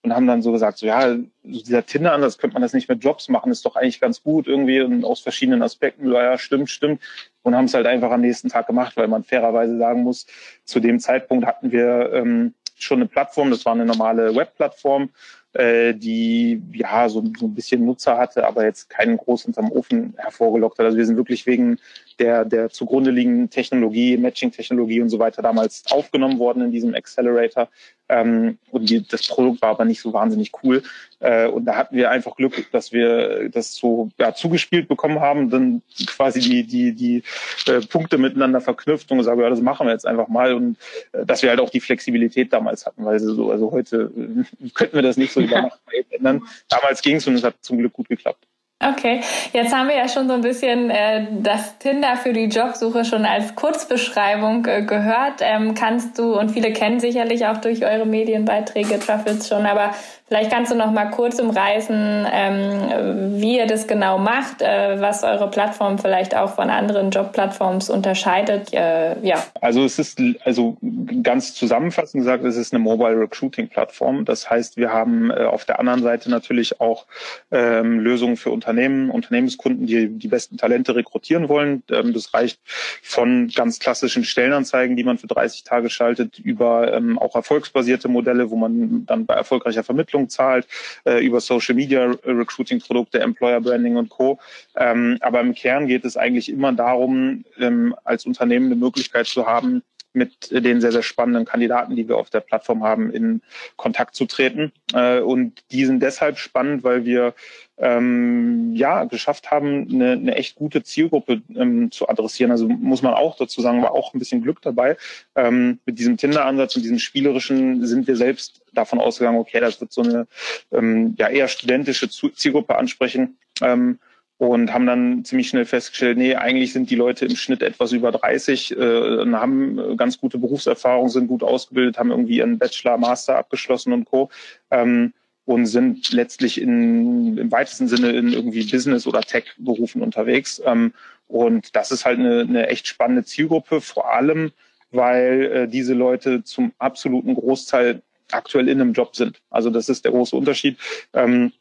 und 0.03 0.15
haben 0.15 0.27
dann 0.27 0.43
so 0.43 0.51
gesagt, 0.53 0.79
so 0.79 0.87
ja, 0.87 1.17
dieser 1.45 1.87
Tinder-Ansatz 1.87 2.39
könnte 2.39 2.55
man 2.55 2.63
das 2.63 2.73
nicht 2.73 2.89
mit 2.89 3.03
Jobs 3.05 3.29
machen, 3.29 3.53
ist 3.53 3.65
doch 3.65 3.77
eigentlich 3.77 4.01
ganz 4.01 4.23
gut 4.23 4.49
irgendwie 4.49 4.81
und 4.81 5.05
aus 5.05 5.21
verschiedenen 5.21 5.63
Aspekten. 5.63 6.11
Ja, 6.11 6.37
stimmt, 6.37 6.71
stimmt. 6.71 7.01
Und 7.43 7.55
haben 7.55 7.67
es 7.67 7.75
halt 7.75 7.87
einfach 7.87 8.11
am 8.11 8.21
nächsten 8.21 8.49
Tag 8.49 8.67
gemacht, 8.67 8.97
weil 8.97 9.09
man 9.09 9.23
fairerweise 9.23 9.79
sagen 9.79 10.03
muss, 10.03 10.27
zu 10.65 10.81
dem 10.81 10.99
Zeitpunkt 10.99 11.47
hatten 11.47 11.71
wir 11.71 12.13
ähm, 12.13 12.55
schon 12.77 12.99
eine 12.99 13.07
Plattform, 13.07 13.51
das 13.51 13.65
war 13.65 13.73
eine 13.73 13.87
normale 13.87 14.35
Webplattform, 14.35 15.11
äh, 15.53 15.95
die 15.95 16.63
ja 16.73 17.09
so, 17.09 17.25
so 17.39 17.47
ein 17.47 17.55
bisschen 17.55 17.85
Nutzer 17.85 18.19
hatte, 18.19 18.47
aber 18.47 18.65
jetzt 18.65 18.91
keinen 18.91 19.17
groß 19.17 19.47
unterm 19.47 19.73
Ofen 19.73 20.15
hervorgelockt 20.17 20.79
hat. 20.79 20.87
Also 20.87 20.99
wir 20.99 21.07
sind 21.07 21.17
wirklich 21.17 21.47
wegen 21.47 21.79
der, 22.19 22.45
der 22.45 22.71
zugrunde 22.71 23.11
liegenden 23.11 23.51
Technologie, 23.51 24.17
Matching-Technologie 24.17 25.01
und 25.01 25.09
so 25.09 25.19
weiter 25.19 25.43
damals 25.43 25.85
aufgenommen 25.91 26.39
worden 26.39 26.63
in 26.63 26.73
diesem 26.73 26.95
Accelerator. 26.95 27.69
Ähm, 28.09 28.59
und 28.71 28.89
die, 28.89 29.07
das 29.07 29.27
Produkt 29.27 29.61
war 29.63 29.71
aber 29.71 29.85
nicht 29.85 30.01
so 30.01 30.13
wahnsinnig 30.13 30.53
cool. 30.63 30.83
Äh, 31.21 31.47
und 31.47 31.67
da 31.67 31.77
hatten 31.77 31.97
wir 31.97 32.11
einfach 32.11 32.37
Glück, 32.37 32.71
dass 32.73 32.93
wir 32.93 33.49
das 33.51 33.75
so 33.75 34.09
ja, 34.19 34.35
zugespielt 34.35 34.89
bekommen 34.89 35.21
haben, 35.21 35.51
dann 35.51 35.83
quasi 36.07 36.41
die, 36.41 36.65
die, 36.65 36.95
die 36.95 37.23
äh, 37.67 37.81
Punkte 37.81 38.19
miteinander 38.19 38.61
verknüpft 38.61 39.11
und 39.11 39.19
gesagt, 39.19 39.39
ja, 39.39 39.51
das 39.51 39.61
machen 39.61 39.87
wir 39.87 39.93
jetzt 39.93 40.07
einfach 40.07 40.29
mal. 40.29 40.55
Und 40.55 40.79
äh, 41.13 41.27
dass 41.27 41.43
wir 41.43 41.51
halt 41.51 41.61
auch 41.61 41.71
die 41.71 41.81
Flexibilität 41.81 42.53
damals 42.53 42.87
hatten, 42.87 43.05
weil 43.05 43.19
so, 43.21 43.51
also 43.51 43.71
heute 43.73 44.11
äh, 44.17 44.69
könnten 44.71 44.97
wir 44.97 45.03
das 45.03 45.17
nicht 45.17 45.33
so 45.33 45.41
über 45.41 45.63
Nacht 45.63 45.81
ändern. 46.11 46.43
Damals 46.69 47.03
ging 47.03 47.17
es 47.17 47.27
und 47.27 47.35
es 47.35 47.45
hat 47.45 47.57
zum 47.61 47.79
Glück 47.79 47.93
gut 47.93 48.09
geklappt. 48.09 48.47
Okay, 48.81 49.23
jetzt 49.53 49.75
haben 49.75 49.89
wir 49.89 49.97
ja 49.97 50.09
schon 50.09 50.29
so 50.29 50.35
ein 50.35 50.41
bisschen 50.41 50.89
äh, 50.89 51.27
das 51.43 51.79
Tinder 51.79 52.15
für 52.17 52.33
die 52.33 52.45
Jobsuche 52.45 53.05
schon 53.05 53.27
als 53.27 53.57
Kurzbeschreibung 53.57 54.65
äh, 54.67 54.83
gehört. 54.83 55.41
Ähm, 55.41 55.75
kannst 55.75 56.17
du, 56.17 56.39
und 56.39 56.53
viele 56.53 56.73
kennen 56.73 57.01
sicherlich 57.01 57.45
auch 57.47 57.57
durch 57.59 57.85
eure 57.85 58.07
Medienbeiträge 58.07 59.01
Truffles 59.01 59.49
schon, 59.49 59.67
aber 59.67 59.95
Vielleicht 60.29 60.51
kannst 60.51 60.71
du 60.71 60.77
noch 60.77 60.93
mal 60.93 61.07
kurz 61.07 61.39
umreißen, 61.39 62.27
ähm, 62.31 63.41
wie 63.41 63.57
ihr 63.57 63.67
das 63.67 63.87
genau 63.87 64.19
macht, 64.19 64.61
äh, 64.61 65.01
was 65.01 65.25
eure 65.25 65.51
Plattform 65.51 65.99
vielleicht 65.99 66.37
auch 66.37 66.55
von 66.55 66.69
anderen 66.69 67.11
Jobplattformen 67.11 67.83
unterscheidet. 67.89 68.75
Äh, 68.75 69.19
ja. 69.27 69.43
Also 69.63 69.85
es 69.85 69.99
ist 69.99 70.21
also 70.45 70.77
ganz 71.23 71.55
zusammenfassend 71.55 72.21
gesagt, 72.21 72.45
es 72.45 72.57
ist 72.57 72.75
eine 72.75 72.83
Mobile 72.83 73.19
Recruiting 73.19 73.69
Plattform. 73.69 74.27
Das 74.27 74.51
heißt, 74.51 74.77
wir 74.77 74.93
haben 74.93 75.31
äh, 75.31 75.45
auf 75.45 75.65
der 75.65 75.81
anderen 75.81 76.03
Seite 76.03 76.31
natürlich 76.31 76.79
auch 76.79 77.07
ähm, 77.51 77.99
Lösungen 77.99 78.37
für 78.37 78.51
Unternehmen, 78.51 79.11
Unternehmenskunden, 79.11 79.87
die 79.87 80.09
die 80.09 80.29
besten 80.29 80.59
Talente 80.59 80.95
rekrutieren 80.95 81.49
wollen. 81.49 81.83
Ähm, 81.91 82.13
das 82.13 82.35
reicht 82.35 82.61
von 83.03 83.49
ganz 83.55 83.79
klassischen 83.79 84.25
Stellenanzeigen, 84.25 84.95
die 84.95 85.05
man 85.05 85.17
für 85.17 85.27
30 85.27 85.65
Tage 85.65 85.89
schaltet, 85.89 86.39
über 86.39 86.93
ähm, 86.93 87.19
auch 87.19 87.35
erfolgsbasierte 87.35 88.09
Modelle, 88.09 88.51
wo 88.51 88.57
man 88.57 89.07
dann 89.07 89.25
bei 89.25 89.35
erfolgreicher 89.35 89.85
Vermittlung 89.85 90.18
Vermittlung 90.19 90.29
zahlt, 90.29 90.67
äh, 91.05 91.25
über 91.25 91.41
Social 91.41 91.75
Media 91.75 92.13
Recruiting 92.25 92.81
Produkte, 92.81 93.21
Employer 93.21 93.61
Branding 93.61 93.97
und 93.97 94.09
Co. 94.09 94.39
Ähm, 94.77 95.19
aber 95.21 95.41
im 95.41 95.55
Kern 95.55 95.87
geht 95.87 96.05
es 96.05 96.17
eigentlich 96.17 96.49
immer 96.49 96.73
darum, 96.73 97.45
ähm, 97.59 97.95
als 98.05 98.27
Unternehmen 98.27 98.67
eine 98.67 98.77
Möglichkeit 98.77 99.27
zu 99.27 99.47
haben, 99.47 99.83
mit 100.15 100.51
den 100.51 100.81
sehr, 100.81 100.91
sehr 100.91 101.03
spannenden 101.03 101.45
Kandidaten, 101.45 101.95
die 101.95 102.09
wir 102.09 102.17
auf 102.17 102.31
der 102.31 102.41
Plattform 102.41 102.83
haben, 102.83 103.13
in 103.13 103.43
Kontakt 103.77 104.15
zu 104.15 104.25
treten. 104.25 104.73
Äh, 104.93 105.21
und 105.21 105.63
die 105.71 105.85
sind 105.85 106.01
deshalb 106.01 106.39
spannend, 106.39 106.83
weil 106.83 107.05
wir 107.05 107.35
ähm, 107.81 108.73
ja 108.75 109.05
geschafft 109.05 109.51
haben, 109.51 109.89
eine, 109.91 110.13
eine 110.13 110.35
echt 110.35 110.57
gute 110.57 110.83
Zielgruppe 110.83 111.43
ähm, 111.55 111.91
zu 111.91 112.09
adressieren. 112.09 112.51
Also 112.51 112.69
muss 112.69 113.03
man 113.03 113.15
auch 113.15 113.37
dazu 113.37 113.61
sagen, 113.61 113.83
war 113.83 113.93
auch 113.93 114.15
ein 114.15 114.19
bisschen 114.19 114.43
Glück 114.43 114.61
dabei. 114.63 114.97
Ähm, 115.37 115.79
mit 115.87 115.99
diesem 115.99 116.17
Tinder-Ansatz 116.17 116.77
und 116.77 116.83
diesem 116.83 116.99
spielerischen 116.99 117.87
sind 117.87 118.07
wir 118.07 118.17
selbst 118.17 118.63
davon 118.73 119.01
ausgegangen, 119.01 119.39
okay, 119.39 119.61
das 119.61 119.81
wird 119.81 119.93
so 119.93 120.03
eine 120.03 120.27
ähm, 120.73 121.15
ja 121.19 121.29
eher 121.29 121.49
studentische 121.49 122.09
Zielgruppe 122.09 122.77
ansprechen. 122.77 123.39
Ähm, 123.63 123.99
und 124.39 124.73
haben 124.73 124.87
dann 124.87 125.25
ziemlich 125.25 125.49
schnell 125.49 125.65
festgestellt, 125.65 126.17
nee, 126.17 126.37
eigentlich 126.37 126.73
sind 126.73 126.91
die 126.91 126.95
Leute 126.95 127.27
im 127.27 127.35
Schnitt 127.35 127.61
etwas 127.61 127.91
über 127.91 128.13
30, 128.13 128.77
äh, 128.79 129.33
haben 129.33 129.97
ganz 129.97 130.19
gute 130.19 130.39
Berufserfahrung, 130.39 131.09
sind 131.09 131.27
gut 131.27 131.43
ausgebildet, 131.43 131.99
haben 131.99 132.13
irgendwie 132.13 132.37
ihren 132.37 132.57
Bachelor, 132.57 132.99
Master 132.99 133.37
abgeschlossen 133.37 133.93
und 133.93 134.05
Co. 134.05 134.31
Ähm, 134.71 135.13
und 135.49 135.65
sind 135.65 136.13
letztlich 136.13 136.61
in, 136.61 137.39
im 137.39 137.51
weitesten 137.51 137.89
Sinne 137.89 138.11
in 138.11 138.35
irgendwie 138.35 138.71
Business- 138.71 139.07
oder 139.07 139.23
Tech-Berufen 139.23 140.03
unterwegs. 140.03 140.61
Ähm, 140.67 140.93
und 141.27 141.75
das 141.75 141.91
ist 141.91 142.05
halt 142.05 142.19
eine, 142.19 142.41
eine 142.41 142.67
echt 142.67 142.87
spannende 142.87 143.25
Zielgruppe, 143.25 143.81
vor 143.81 144.13
allem, 144.13 144.53
weil 144.91 145.45
äh, 145.45 145.67
diese 145.67 145.95
Leute 145.95 146.45
zum 146.45 146.73
absoluten 146.79 147.35
Großteil 147.35 148.03
aktuell 148.31 148.69
in 148.69 148.79
einem 148.79 148.93
Job 148.93 149.17
sind. 149.17 149.41
Also 149.49 149.71
das 149.71 149.89
ist 149.89 150.05
der 150.05 150.13
große 150.13 150.37
Unterschied. 150.37 150.77
Ähm, 151.15 151.53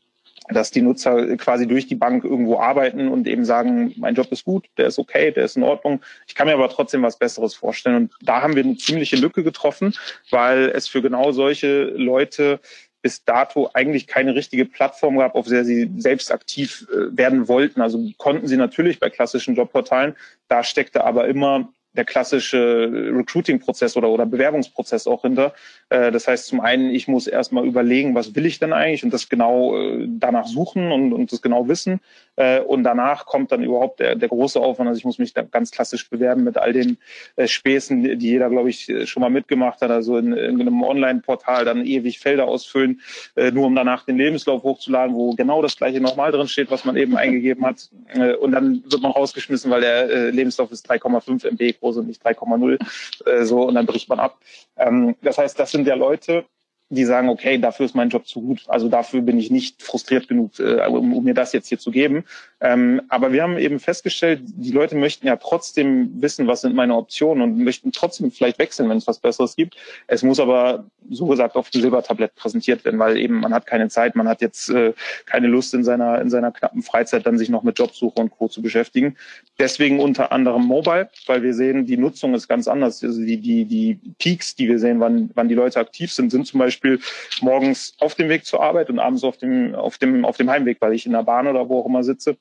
dass 0.50 0.72
die 0.72 0.82
Nutzer 0.82 1.36
quasi 1.38 1.68
durch 1.68 1.88
die 1.88 1.96
Bank 1.96 2.24
irgendwo 2.24 2.60
arbeiten 2.60 3.08
und 3.10 3.28
eben 3.28 3.44
sagen, 3.44 3.94
mein 3.98 4.16
Job 4.16 4.32
ist 4.32 4.46
gut, 4.46 4.66
der 4.78 4.88
ist 4.88 5.00
okay, 5.00 5.32
der 5.32 5.46
ist 5.46 5.58
in 5.58 5.64
Ordnung. 5.64 6.02
Ich 6.26 6.36
kann 6.36 6.48
mir 6.48 6.54
aber 6.54 6.70
trotzdem 6.70 7.02
was 7.04 7.20
Besseres 7.20 7.54
vorstellen. 7.54 7.96
Und 7.96 8.12
da 8.22 8.42
haben 8.42 8.56
wir 8.56 8.64
eine 8.64 8.78
ziemliche 8.78 9.18
Lücke 9.18 9.44
getroffen, 9.44 9.94
weil 10.30 10.72
es 10.74 10.88
für 10.88 11.02
genau 11.02 11.32
solche 11.32 11.84
Leute 11.84 12.60
bis 13.08 13.24
dato 13.24 13.70
eigentlich 13.74 14.06
keine 14.06 14.36
richtige 14.36 14.66
Plattform 14.66 15.18
gab, 15.18 15.36
auf 15.36 15.48
der 15.48 15.64
sie 15.64 15.90
selbst 15.96 16.30
aktiv 16.30 16.86
äh, 16.92 17.18
werden 17.18 17.48
wollten. 17.48 17.80
Also 17.80 18.06
konnten 18.18 18.48
sie 18.48 18.58
natürlich 18.58 19.00
bei 19.00 19.10
klassischen 19.10 19.56
Jobportalen. 19.56 20.14
Da 20.50 20.62
steckte 20.62 21.06
aber 21.06 21.30
immer 21.30 21.70
der 21.98 22.06
klassische 22.06 22.90
Recruiting-Prozess 23.14 23.98
oder, 23.98 24.10
oder 24.10 24.26
Bewerbungsprozess 24.26 25.08
auch 25.08 25.24
hinter. 25.24 25.54
Äh, 25.90 26.12
das 26.12 26.28
heißt, 26.28 26.48
zum 26.48 26.62
einen, 26.62 26.92
ich 26.92 27.08
muss 27.08 27.28
erstmal 27.28 27.66
überlegen, 27.66 28.16
was 28.16 28.36
will 28.36 28.46
ich 28.46 28.60
denn 28.60 28.72
eigentlich 28.72 29.04
und 29.04 29.12
das 29.12 29.30
genau 29.30 29.78
äh, 29.78 30.08
danach 30.08 30.48
suchen 30.48 30.92
und, 30.92 31.12
und 31.12 31.32
das 31.32 31.42
genau 31.42 31.68
wissen. 31.68 32.00
Äh, 32.36 32.62
und 32.62 32.84
danach 32.84 33.26
kommt 33.26 33.52
dann 33.52 33.64
überhaupt 33.64 34.00
der, 34.00 34.16
der 34.16 34.30
große 34.30 34.60
Aufwand. 34.60 34.88
Also 34.88 35.00
ich 35.00 35.06
muss 35.06 35.18
mich 35.18 35.34
da 35.34 35.42
ganz 35.42 35.72
klassisch 35.72 36.10
bewerben 36.10 36.44
mit 36.44 36.58
all 36.58 36.72
den 36.72 36.98
äh, 37.36 37.48
Späßen, 37.48 38.20
die 38.20 38.28
jeder, 38.28 38.50
glaube 38.50 38.70
ich, 38.70 38.92
schon 39.06 39.22
mal 39.22 39.30
mitgemacht 39.30 39.82
hat. 39.82 39.90
Also 39.90 40.18
in, 40.18 40.34
in 40.34 40.62
einem 40.62 40.84
Online-Portal 40.84 41.66
dann 41.66 41.84
ewig 41.86 42.20
Felder 42.20 42.48
ausfüllen, 42.48 43.02
äh, 43.36 43.52
nur 43.52 43.66
um 43.66 43.76
danach 43.76 44.06
den 44.06 44.18
Lebenslauf 44.18 44.64
hochzuladen, 44.64 45.16
wo 45.16 45.34
genau 45.34 45.62
das 45.62 45.76
gleiche 45.78 46.00
nochmal 46.00 46.32
drin 46.32 46.48
steht, 46.48 46.70
was 46.70 46.86
man 46.86 46.96
eben 46.96 47.18
eingegeben 47.18 47.66
hat. 47.66 47.90
Äh, 48.14 48.36
und 48.36 48.52
dann 48.52 48.84
wird 48.86 49.02
man 49.02 49.12
rausgeschmissen, 49.12 49.72
weil 49.72 49.82
der 49.82 50.10
äh, 50.10 50.30
Lebenslauf 50.30 50.72
ist 50.72 50.90
3,5 50.90 51.48
MB 51.48 51.80
groß 51.80 51.87
und 51.96 52.08
nicht 52.08 52.26
3,0. 52.26 52.80
Äh, 53.26 53.46
so, 53.46 53.68
und 53.68 53.76
dann 53.76 53.86
bricht 53.86 54.10
man 54.10 54.20
ab. 54.20 54.40
Ähm, 54.76 55.16
das 55.22 55.38
heißt, 55.38 55.58
das 55.58 55.72
sind 55.72 55.88
ja 55.88 55.96
Leute, 55.96 56.44
die 56.90 57.06
sagen, 57.06 57.30
okay, 57.30 57.58
dafür 57.58 57.86
ist 57.86 57.96
mein 57.96 58.10
Job 58.10 58.28
zu 58.28 58.42
gut. 58.42 58.64
Also 58.68 58.90
dafür 58.90 59.22
bin 59.22 59.38
ich 59.38 59.52
nicht 59.52 59.82
frustriert 59.84 60.28
genug, 60.28 60.60
äh, 60.60 60.86
um, 60.88 61.14
um 61.14 61.24
mir 61.24 61.34
das 61.34 61.54
jetzt 61.54 61.68
hier 61.68 61.80
zu 61.80 61.92
geben. 61.92 62.26
Ähm, 62.60 63.04
aber 63.10 63.32
wir 63.32 63.44
haben 63.44 63.60
eben 63.60 63.80
festgestellt, 63.80 64.42
die 64.44 64.72
Leute 64.72 64.96
möchten 64.96 65.28
ja 65.28 65.36
trotzdem 65.36 66.22
wissen, 66.22 66.48
was 66.48 66.62
sind 66.62 66.74
meine 66.74 66.96
Optionen 66.96 67.44
und 67.44 67.64
möchten 67.64 67.92
trotzdem 67.92 68.32
vielleicht 68.32 68.58
wechseln, 68.58 68.90
wenn 68.90 68.98
es 68.98 69.06
was 69.06 69.20
Besseres 69.20 69.56
gibt. 69.56 69.76
Es 70.08 70.24
muss 70.24 70.40
aber, 70.40 70.86
so 71.10 71.28
gesagt, 71.28 71.56
auf 71.56 71.70
dem 71.70 71.82
Silbertablett 71.82 72.34
präsentiert 72.34 72.84
werden, 72.84 73.00
weil 73.00 73.18
eben 73.18 73.40
man 73.42 73.54
hat 73.54 73.68
keine 73.68 73.90
Zeit, 73.90 74.16
man 74.16 74.28
hat 74.28 74.42
jetzt 74.42 74.70
äh, 74.70 74.94
keine 75.28 75.48
Lust 75.48 75.76
in 75.76 75.84
seiner, 75.84 76.20
in 76.20 76.32
seiner 76.32 76.52
knappen 76.52 76.82
Freizeit 76.82 77.28
dann 77.28 77.38
sich 77.38 77.50
noch 77.50 77.62
mit 77.62 77.78
Jobsuche 77.78 78.20
und 78.20 78.32
Co. 78.32 78.48
zu 78.48 78.64
beschäftigen. 78.64 79.18
Deswegen 79.60 80.00
unter 80.00 80.32
anderem 80.32 80.64
Mobile, 80.64 81.10
weil 81.28 81.44
wir 81.44 81.54
sehen, 81.54 81.86
die 81.86 81.98
Nutzung 81.98 82.34
ist 82.34 82.48
ganz 82.48 82.68
anders. 82.68 83.04
Also 83.04 83.22
die, 83.22 83.38
die, 83.38 83.66
die 83.66 84.00
Peaks, 84.18 84.56
die 84.56 84.68
wir 84.68 84.80
sehen, 84.80 85.00
wann, 85.00 85.30
wann 85.36 85.48
die 85.48 85.56
Leute 85.56 85.80
aktiv 85.80 86.12
sind, 86.12 86.32
sind 86.32 86.48
zum 86.48 86.60
Beispiel 86.60 87.00
morgens 87.42 87.94
auf 88.00 88.16
dem 88.16 88.30
Weg 88.30 88.46
zur 88.46 88.64
Arbeit 88.64 88.90
und 88.90 88.98
abends 88.98 89.24
auf 89.24 89.38
dem, 89.38 89.76
auf 89.76 90.00
dem, 90.00 90.26
auf 90.26 90.38
dem 90.38 90.50
Heimweg, 90.50 90.78
weil 90.80 90.94
ich 90.94 91.06
in 91.06 91.12
der 91.12 91.24
Bahn 91.24 91.48
oder 91.48 91.70
wo 91.70 91.82
auch 91.82 91.86
immer 91.86 92.04
sitze 92.04 92.36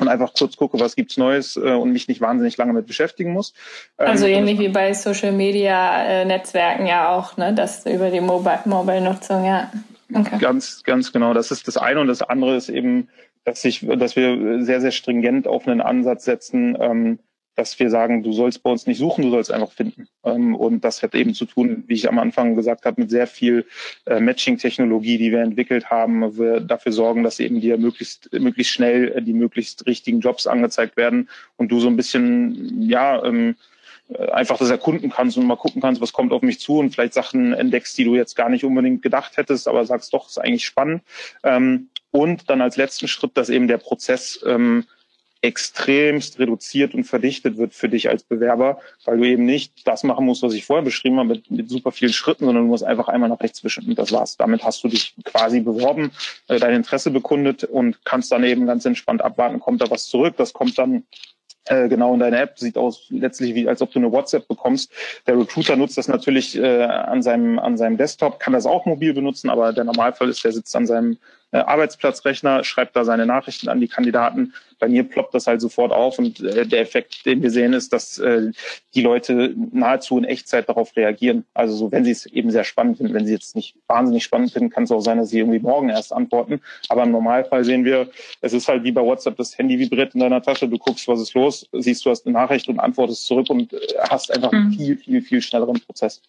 und 0.00 0.08
einfach 0.08 0.34
kurz 0.34 0.56
gucke, 0.56 0.80
was 0.80 0.96
gibt's 0.96 1.16
Neues 1.16 1.56
äh, 1.56 1.72
und 1.72 1.92
mich 1.92 2.08
nicht 2.08 2.20
wahnsinnig 2.20 2.56
lange 2.56 2.72
mit 2.72 2.86
beschäftigen 2.86 3.32
muss. 3.32 3.54
Ähm, 3.98 4.08
also 4.08 4.26
ähnlich 4.26 4.58
wie 4.58 4.68
bei 4.68 4.92
Social 4.92 5.32
Media 5.32 6.04
äh, 6.04 6.24
Netzwerken 6.24 6.86
ja 6.86 7.10
auch, 7.10 7.36
ne? 7.36 7.54
Das 7.54 7.86
über 7.86 8.10
die 8.10 8.20
Mobile-Nutzung, 8.20 9.44
ja. 9.44 9.70
Okay. 10.12 10.38
Ganz, 10.38 10.82
ganz 10.84 11.12
genau. 11.12 11.34
Das 11.34 11.50
ist 11.50 11.66
das 11.66 11.76
eine 11.76 12.00
und 12.00 12.08
das 12.08 12.22
andere 12.22 12.56
ist 12.56 12.68
eben, 12.68 13.08
dass 13.44 13.64
ich, 13.64 13.86
dass 13.86 14.16
wir 14.16 14.64
sehr, 14.64 14.80
sehr 14.80 14.92
stringent 14.92 15.46
auf 15.46 15.66
einen 15.66 15.80
Ansatz 15.80 16.24
setzen, 16.24 16.76
ähm, 16.80 17.18
dass 17.54 17.78
wir 17.78 17.90
sagen, 17.90 18.22
du 18.22 18.32
sollst 18.32 18.62
bei 18.62 18.70
uns 18.70 18.86
nicht 18.86 18.98
suchen, 18.98 19.22
du 19.22 19.30
sollst 19.30 19.52
einfach 19.52 19.72
finden. 19.72 20.08
Ähm, 20.24 20.54
und 20.54 20.84
das 20.84 21.02
hat 21.02 21.14
eben 21.14 21.34
zu 21.34 21.44
tun, 21.44 21.84
wie 21.86 21.94
ich 21.94 22.08
am 22.08 22.18
Anfang 22.18 22.56
gesagt 22.56 22.84
habe, 22.84 23.00
mit 23.00 23.10
sehr 23.10 23.26
viel 23.26 23.66
äh, 24.06 24.20
Matching-Technologie, 24.20 25.18
die 25.18 25.30
wir 25.30 25.40
entwickelt 25.40 25.90
haben. 25.90 26.36
Wir 26.36 26.60
dafür 26.60 26.92
sorgen, 26.92 27.22
dass 27.22 27.40
eben 27.40 27.60
dir 27.60 27.78
möglichst, 27.78 28.32
möglichst 28.32 28.72
schnell 28.72 29.12
äh, 29.16 29.22
die 29.22 29.32
möglichst 29.32 29.86
richtigen 29.86 30.20
Jobs 30.20 30.46
angezeigt 30.46 30.96
werden 30.96 31.28
und 31.56 31.70
du 31.70 31.80
so 31.80 31.88
ein 31.88 31.96
bisschen, 31.96 32.82
ja, 32.82 33.24
ähm, 33.24 33.56
äh, 34.08 34.30
einfach 34.30 34.58
das 34.58 34.70
erkunden 34.70 35.10
kannst 35.10 35.36
und 35.36 35.46
mal 35.46 35.56
gucken 35.56 35.80
kannst, 35.80 36.00
was 36.00 36.12
kommt 36.12 36.32
auf 36.32 36.42
mich 36.42 36.60
zu 36.60 36.78
und 36.78 36.90
vielleicht 36.90 37.14
Sachen 37.14 37.52
entdeckst, 37.52 37.96
die 37.96 38.04
du 38.04 38.16
jetzt 38.16 38.34
gar 38.34 38.48
nicht 38.48 38.64
unbedingt 38.64 39.02
gedacht 39.02 39.36
hättest, 39.36 39.68
aber 39.68 39.84
sagst 39.84 40.12
doch, 40.12 40.28
ist 40.28 40.38
eigentlich 40.38 40.66
spannend. 40.66 41.02
Ähm, 41.42 41.88
und 42.10 42.48
dann 42.48 42.60
als 42.60 42.76
letzten 42.76 43.08
Schritt, 43.08 43.36
dass 43.36 43.48
eben 43.48 43.66
der 43.66 43.78
Prozess 43.78 44.40
extremst 45.44 46.38
reduziert 46.38 46.94
und 46.94 47.04
verdichtet 47.04 47.58
wird 47.58 47.74
für 47.74 47.90
dich 47.90 48.08
als 48.08 48.22
Bewerber, 48.22 48.78
weil 49.04 49.18
du 49.18 49.24
eben 49.24 49.44
nicht 49.44 49.86
das 49.86 50.02
machen 50.02 50.24
musst, 50.24 50.42
was 50.42 50.54
ich 50.54 50.64
vorher 50.64 50.82
beschrieben 50.82 51.18
habe, 51.18 51.28
mit, 51.28 51.50
mit 51.50 51.68
super 51.68 51.92
vielen 51.92 52.14
Schritten, 52.14 52.46
sondern 52.46 52.64
du 52.64 52.70
musst 52.70 52.82
einfach 52.82 53.08
einmal 53.08 53.28
nach 53.28 53.40
rechts 53.40 53.62
wischen 53.62 53.86
und 53.86 53.98
das 53.98 54.10
war's. 54.10 54.38
Damit 54.38 54.64
hast 54.64 54.82
du 54.82 54.88
dich 54.88 55.14
quasi 55.22 55.60
beworben, 55.60 56.12
äh, 56.48 56.58
dein 56.58 56.74
Interesse 56.74 57.10
bekundet 57.10 57.62
und 57.64 58.02
kannst 58.06 58.32
dann 58.32 58.42
eben 58.42 58.66
ganz 58.66 58.86
entspannt 58.86 59.20
abwarten, 59.20 59.60
kommt 59.60 59.82
da 59.82 59.90
was 59.90 60.06
zurück. 60.06 60.34
Das 60.38 60.54
kommt 60.54 60.78
dann 60.78 61.04
äh, 61.66 61.88
genau 61.88 62.14
in 62.14 62.20
deiner 62.20 62.40
App. 62.40 62.58
Sieht 62.58 62.78
aus 62.78 63.06
letztlich 63.10 63.54
wie, 63.54 63.68
als 63.68 63.82
ob 63.82 63.92
du 63.92 63.98
eine 63.98 64.12
WhatsApp 64.12 64.48
bekommst. 64.48 64.92
Der 65.26 65.38
Recruiter 65.38 65.76
nutzt 65.76 65.98
das 65.98 66.08
natürlich 66.08 66.56
äh, 66.56 66.84
an 66.84 67.22
seinem 67.22 67.58
an 67.58 67.76
seinem 67.76 67.98
Desktop, 67.98 68.40
kann 68.40 68.54
das 68.54 68.64
auch 68.64 68.86
mobil 68.86 69.12
benutzen, 69.12 69.50
aber 69.50 69.74
der 69.74 69.84
Normalfall 69.84 70.30
ist, 70.30 70.42
der 70.42 70.52
sitzt 70.52 70.74
an 70.74 70.86
seinem 70.86 71.18
Arbeitsplatzrechner, 71.58 72.64
schreibt 72.64 72.96
da 72.96 73.04
seine 73.04 73.26
Nachrichten 73.26 73.68
an 73.68 73.80
die 73.80 73.88
Kandidaten. 73.88 74.54
Bei 74.78 74.88
mir 74.88 75.04
ploppt 75.04 75.34
das 75.34 75.46
halt 75.46 75.60
sofort 75.60 75.92
auf 75.92 76.18
und 76.18 76.40
äh, 76.40 76.66
der 76.66 76.80
Effekt, 76.80 77.24
den 77.26 77.42
wir 77.42 77.50
sehen, 77.50 77.72
ist, 77.72 77.92
dass 77.92 78.18
äh, 78.18 78.50
die 78.94 79.02
Leute 79.02 79.54
nahezu 79.72 80.18
in 80.18 80.24
Echtzeit 80.24 80.68
darauf 80.68 80.96
reagieren. 80.96 81.44
Also 81.54 81.74
so, 81.76 81.92
wenn 81.92 82.04
sie 82.04 82.10
es 82.10 82.26
eben 82.26 82.50
sehr 82.50 82.64
spannend 82.64 82.98
finden, 82.98 83.14
wenn 83.14 83.26
sie 83.26 83.32
jetzt 83.32 83.54
nicht 83.56 83.76
wahnsinnig 83.86 84.24
spannend 84.24 84.52
finden, 84.52 84.70
kann 84.70 84.84
es 84.84 84.90
auch 84.90 85.00
sein, 85.00 85.18
dass 85.18 85.30
sie 85.30 85.38
irgendwie 85.38 85.60
morgen 85.60 85.88
erst 85.88 86.12
antworten. 86.12 86.60
Aber 86.88 87.04
im 87.04 87.12
Normalfall 87.12 87.64
sehen 87.64 87.84
wir, 87.84 88.08
es 88.40 88.52
ist 88.52 88.68
halt 88.68 88.84
wie 88.84 88.92
bei 88.92 89.02
WhatsApp, 89.02 89.36
das 89.36 89.56
Handy 89.56 89.78
vibriert 89.78 90.14
in 90.14 90.20
deiner 90.20 90.42
Tasche, 90.42 90.68
du 90.68 90.78
guckst, 90.78 91.06
was 91.08 91.20
ist 91.20 91.34
los, 91.34 91.68
siehst, 91.72 92.04
du 92.04 92.10
hast 92.10 92.26
eine 92.26 92.32
Nachricht 92.32 92.68
und 92.68 92.80
antwortest 92.80 93.26
zurück 93.26 93.48
und 93.50 93.72
äh, 93.72 93.78
hast 94.10 94.32
einfach 94.32 94.52
einen 94.52 94.68
mhm. 94.68 94.72
viel, 94.72 94.96
viel, 94.96 95.22
viel 95.22 95.42
schnelleren 95.42 95.80
Prozess. 95.80 96.20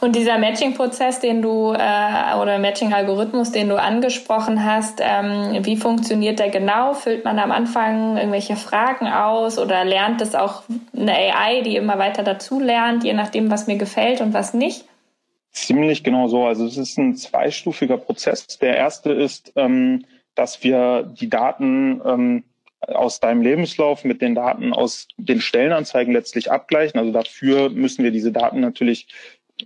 Und 0.00 0.14
dieser 0.14 0.38
Matching-Prozess, 0.38 1.18
den 1.18 1.42
du 1.42 1.72
äh, 1.72 2.36
oder 2.40 2.58
Matching-Algorithmus, 2.60 3.50
den 3.50 3.68
du 3.68 3.80
angesprochen 3.80 4.64
hast, 4.64 5.00
ähm, 5.02 5.64
wie 5.64 5.76
funktioniert 5.76 6.38
der 6.38 6.50
genau? 6.50 6.94
Füllt 6.94 7.24
man 7.24 7.38
am 7.40 7.50
Anfang 7.50 8.16
irgendwelche 8.16 8.54
Fragen 8.54 9.08
aus 9.08 9.58
oder 9.58 9.84
lernt 9.84 10.20
es 10.20 10.36
auch 10.36 10.62
eine 10.96 11.12
AI, 11.12 11.62
die 11.62 11.76
immer 11.76 11.98
weiter 11.98 12.22
dazu 12.22 12.60
lernt, 12.60 13.02
je 13.02 13.12
nachdem, 13.12 13.50
was 13.50 13.66
mir 13.66 13.76
gefällt 13.76 14.20
und 14.20 14.34
was 14.34 14.54
nicht? 14.54 14.84
Ziemlich 15.50 16.04
genau 16.04 16.28
so. 16.28 16.44
Also 16.44 16.64
es 16.64 16.76
ist 16.76 16.96
ein 16.96 17.16
zweistufiger 17.16 17.96
Prozess. 17.96 18.46
Der 18.58 18.76
erste 18.76 19.10
ist, 19.10 19.52
ähm, 19.56 20.04
dass 20.36 20.62
wir 20.62 21.02
die 21.02 21.28
Daten 21.28 22.00
ähm, 22.06 22.44
aus 22.86 23.20
deinem 23.20 23.42
Lebenslauf 23.42 24.04
mit 24.04 24.22
den 24.22 24.34
Daten 24.34 24.72
aus 24.72 25.08
den 25.16 25.40
Stellenanzeigen 25.40 26.12
letztlich 26.14 26.50
abgleichen. 26.50 26.98
Also 26.98 27.12
dafür 27.12 27.68
müssen 27.68 28.04
wir 28.04 28.10
diese 28.10 28.32
Daten 28.32 28.60
natürlich 28.60 29.08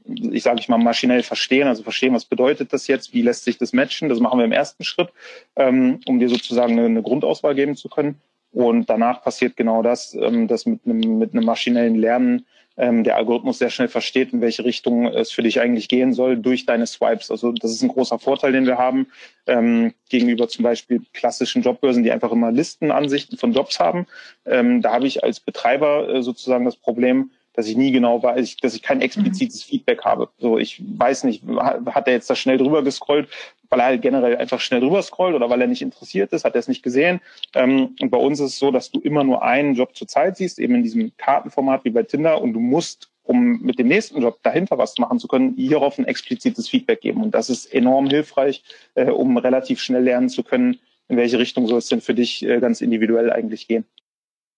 ich 0.04 0.42
sage 0.42 0.60
ich 0.60 0.68
mal, 0.68 0.78
maschinell 0.78 1.22
verstehen, 1.22 1.68
also 1.68 1.82
verstehen, 1.82 2.14
was 2.14 2.24
bedeutet 2.24 2.72
das 2.72 2.86
jetzt, 2.86 3.12
wie 3.12 3.22
lässt 3.22 3.44
sich 3.44 3.58
das 3.58 3.72
matchen. 3.72 4.08
Das 4.08 4.20
machen 4.20 4.38
wir 4.38 4.44
im 4.44 4.52
ersten 4.52 4.84
Schritt, 4.84 5.10
ähm, 5.56 6.00
um 6.06 6.18
dir 6.18 6.28
sozusagen 6.28 6.72
eine, 6.72 6.86
eine 6.86 7.02
Grundauswahl 7.02 7.54
geben 7.54 7.76
zu 7.76 7.88
können. 7.88 8.20
Und 8.52 8.88
danach 8.88 9.22
passiert 9.22 9.56
genau 9.56 9.82
das, 9.82 10.14
ähm, 10.14 10.46
dass 10.46 10.66
mit 10.66 10.80
einem, 10.84 11.18
mit 11.18 11.32
einem 11.32 11.44
maschinellen 11.44 11.96
Lernen 11.96 12.46
ähm, 12.76 13.04
der 13.04 13.16
Algorithmus 13.16 13.58
sehr 13.58 13.70
schnell 13.70 13.88
versteht, 13.88 14.32
in 14.32 14.40
welche 14.40 14.64
Richtung 14.64 15.06
es 15.06 15.30
für 15.30 15.42
dich 15.42 15.60
eigentlich 15.60 15.88
gehen 15.88 16.12
soll 16.12 16.36
durch 16.36 16.66
deine 16.66 16.86
Swipes. 16.86 17.30
Also 17.30 17.52
das 17.52 17.70
ist 17.70 17.82
ein 17.82 17.88
großer 17.88 18.18
Vorteil, 18.18 18.52
den 18.52 18.66
wir 18.66 18.78
haben 18.78 19.08
ähm, 19.46 19.94
gegenüber 20.08 20.48
zum 20.48 20.64
Beispiel 20.64 21.02
klassischen 21.12 21.62
Jobbörsen, 21.62 22.02
die 22.02 22.12
einfach 22.12 22.32
immer 22.32 22.50
Listenansichten 22.50 23.38
von 23.38 23.52
Jobs 23.52 23.78
haben. 23.78 24.06
Ähm, 24.44 24.82
da 24.82 24.92
habe 24.92 25.06
ich 25.06 25.22
als 25.22 25.40
Betreiber 25.40 26.08
äh, 26.08 26.22
sozusagen 26.22 26.64
das 26.64 26.76
Problem, 26.76 27.30
dass 27.54 27.66
ich 27.66 27.76
nie 27.76 27.92
genau 27.92 28.22
weiß, 28.22 28.56
dass 28.58 28.74
ich 28.74 28.82
kein 28.82 29.00
explizites 29.00 29.66
mhm. 29.66 29.70
Feedback 29.70 30.04
habe. 30.04 30.28
So, 30.38 30.58
ich 30.58 30.82
weiß 30.86 31.24
nicht, 31.24 31.42
hat 31.46 32.06
er 32.06 32.12
jetzt 32.12 32.28
da 32.28 32.34
schnell 32.34 32.58
drüber 32.58 32.82
gescrollt, 32.82 33.28
weil 33.70 33.80
er 33.80 33.86
halt 33.86 34.02
generell 34.02 34.36
einfach 34.36 34.60
schnell 34.60 34.80
drüber 34.80 35.02
scrollt 35.02 35.34
oder 35.34 35.48
weil 35.50 35.60
er 35.60 35.66
nicht 35.66 35.82
interessiert 35.82 36.32
ist, 36.32 36.44
hat 36.44 36.54
er 36.54 36.60
es 36.60 36.68
nicht 36.68 36.82
gesehen. 36.82 37.20
Ähm, 37.54 37.96
und 38.00 38.10
bei 38.10 38.18
uns 38.18 38.40
ist 38.40 38.52
es 38.52 38.58
so, 38.58 38.70
dass 38.70 38.90
du 38.90 39.00
immer 39.00 39.24
nur 39.24 39.42
einen 39.42 39.74
Job 39.74 39.96
zur 39.96 40.08
Zeit 40.08 40.36
siehst, 40.36 40.58
eben 40.58 40.74
in 40.74 40.82
diesem 40.82 41.12
Kartenformat 41.16 41.84
wie 41.84 41.90
bei 41.90 42.02
Tinder 42.02 42.40
und 42.42 42.52
du 42.52 42.60
musst 42.60 43.10
um 43.24 43.62
mit 43.62 43.78
dem 43.78 43.88
nächsten 43.88 44.20
Job 44.20 44.38
dahinter 44.42 44.76
was 44.76 44.98
machen 44.98 45.18
zu 45.18 45.28
können, 45.28 45.54
hierauf 45.56 45.98
ein 45.98 46.04
explizites 46.04 46.68
Feedback 46.68 47.00
geben. 47.00 47.22
Und 47.22 47.34
das 47.34 47.48
ist 47.48 47.72
enorm 47.72 48.06
hilfreich, 48.08 48.62
äh, 48.94 49.06
um 49.06 49.36
relativ 49.38 49.80
schnell 49.80 50.02
lernen 50.02 50.28
zu 50.28 50.42
können, 50.42 50.78
in 51.08 51.16
welche 51.16 51.38
Richtung 51.38 51.66
soll 51.66 51.78
es 51.78 51.88
denn 51.88 52.00
für 52.00 52.14
dich 52.14 52.44
äh, 52.44 52.60
ganz 52.60 52.80
individuell 52.80 53.32
eigentlich 53.32 53.66
gehen. 53.66 53.84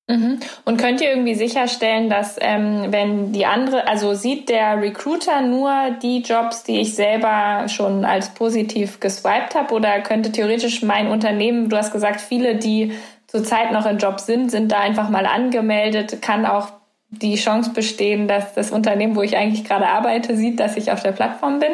Mhm. 0.09 0.39
Und 0.65 0.77
könnt 0.77 1.01
ihr 1.01 1.11
irgendwie 1.11 1.35
sicherstellen, 1.35 2.09
dass 2.09 2.37
ähm, 2.41 2.87
wenn 2.93 3.33
die 3.33 3.45
andere, 3.45 3.89
also 3.89 4.15
sieht 4.15 4.49
der 4.49 4.81
Recruiter 4.81 5.41
nur 5.41 5.97
die 6.01 6.21
Jobs, 6.21 6.63
die 6.63 6.81
ich 6.81 6.95
selber 6.95 7.69
schon 7.69 8.05
als 8.05 8.33
positiv 8.33 9.01
geswiped 9.01 9.57
habe, 9.57 9.75
oder 9.75 10.01
könnte 10.01 10.31
theoretisch 10.31 10.83
mein 10.83 11.09
Unternehmen, 11.09 11.69
du 11.69 11.77
hast 11.77 11.93
gesagt, 11.93 12.21
viele, 12.21 12.55
die 12.55 12.93
zurzeit 13.27 13.73
noch 13.73 13.85
im 13.85 13.99
Job 13.99 14.21
sind, 14.21 14.51
sind 14.51 14.71
da 14.71 14.79
einfach 14.79 15.11
mal 15.11 15.27
angemeldet, 15.27 16.23
kann 16.23 16.47
auch 16.47 16.69
die 17.11 17.35
Chance 17.35 17.71
bestehen, 17.73 18.29
dass 18.29 18.55
das 18.55 18.71
Unternehmen, 18.71 19.17
wo 19.17 19.23
ich 19.23 19.37
eigentlich 19.37 19.65
gerade 19.65 19.89
arbeite, 19.89 20.37
sieht, 20.37 20.61
dass 20.61 20.77
ich 20.77 20.93
auf 20.93 21.03
der 21.03 21.13
Plattform 21.13 21.59
bin? 21.59 21.73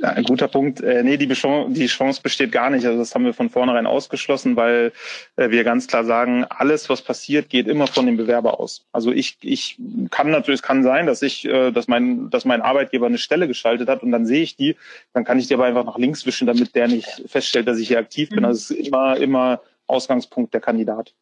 Ja, 0.00 0.08
ein 0.10 0.24
guter 0.24 0.48
Punkt. 0.48 0.80
Äh, 0.80 1.02
nee, 1.02 1.18
die, 1.18 1.26
die 1.26 1.86
Chance 1.86 2.22
besteht 2.22 2.52
gar 2.52 2.70
nicht. 2.70 2.86
Also 2.86 2.98
das 2.98 3.14
haben 3.14 3.26
wir 3.26 3.34
von 3.34 3.50
vornherein 3.50 3.86
ausgeschlossen, 3.86 4.56
weil 4.56 4.92
äh, 5.36 5.50
wir 5.50 5.62
ganz 5.62 5.88
klar 5.88 6.04
sagen, 6.04 6.44
alles, 6.48 6.88
was 6.88 7.02
passiert, 7.02 7.50
geht 7.50 7.68
immer 7.68 7.86
von 7.86 8.06
dem 8.06 8.16
Bewerber 8.16 8.58
aus. 8.60 8.86
Also 8.92 9.12
ich, 9.12 9.36
ich 9.42 9.78
kann 10.10 10.30
natürlich, 10.30 10.60
es 10.60 10.66
kann 10.66 10.82
sein, 10.82 11.04
dass 11.06 11.20
ich, 11.20 11.44
äh, 11.44 11.70
dass 11.70 11.86
mein, 11.86 12.30
dass 12.30 12.46
mein 12.46 12.62
Arbeitgeber 12.62 13.06
eine 13.06 13.18
Stelle 13.18 13.46
geschaltet 13.46 13.90
hat 13.90 14.02
und 14.02 14.10
dann 14.10 14.24
sehe 14.24 14.42
ich 14.42 14.56
die, 14.56 14.76
dann 15.12 15.24
kann 15.24 15.38
ich 15.38 15.48
die 15.48 15.54
aber 15.54 15.66
einfach 15.66 15.84
nach 15.84 15.98
links 15.98 16.24
wischen, 16.24 16.46
damit 16.46 16.74
der 16.74 16.88
nicht 16.88 17.22
feststellt, 17.26 17.68
dass 17.68 17.78
ich 17.78 17.88
hier 17.88 17.98
aktiv 17.98 18.30
bin. 18.30 18.40
Mhm. 18.40 18.44
Also 18.46 18.58
es 18.58 18.70
ist 18.70 18.86
immer, 18.86 19.18
immer 19.18 19.60
Ausgangspunkt 19.86 20.54
der 20.54 20.62
Kandidat. 20.62 21.12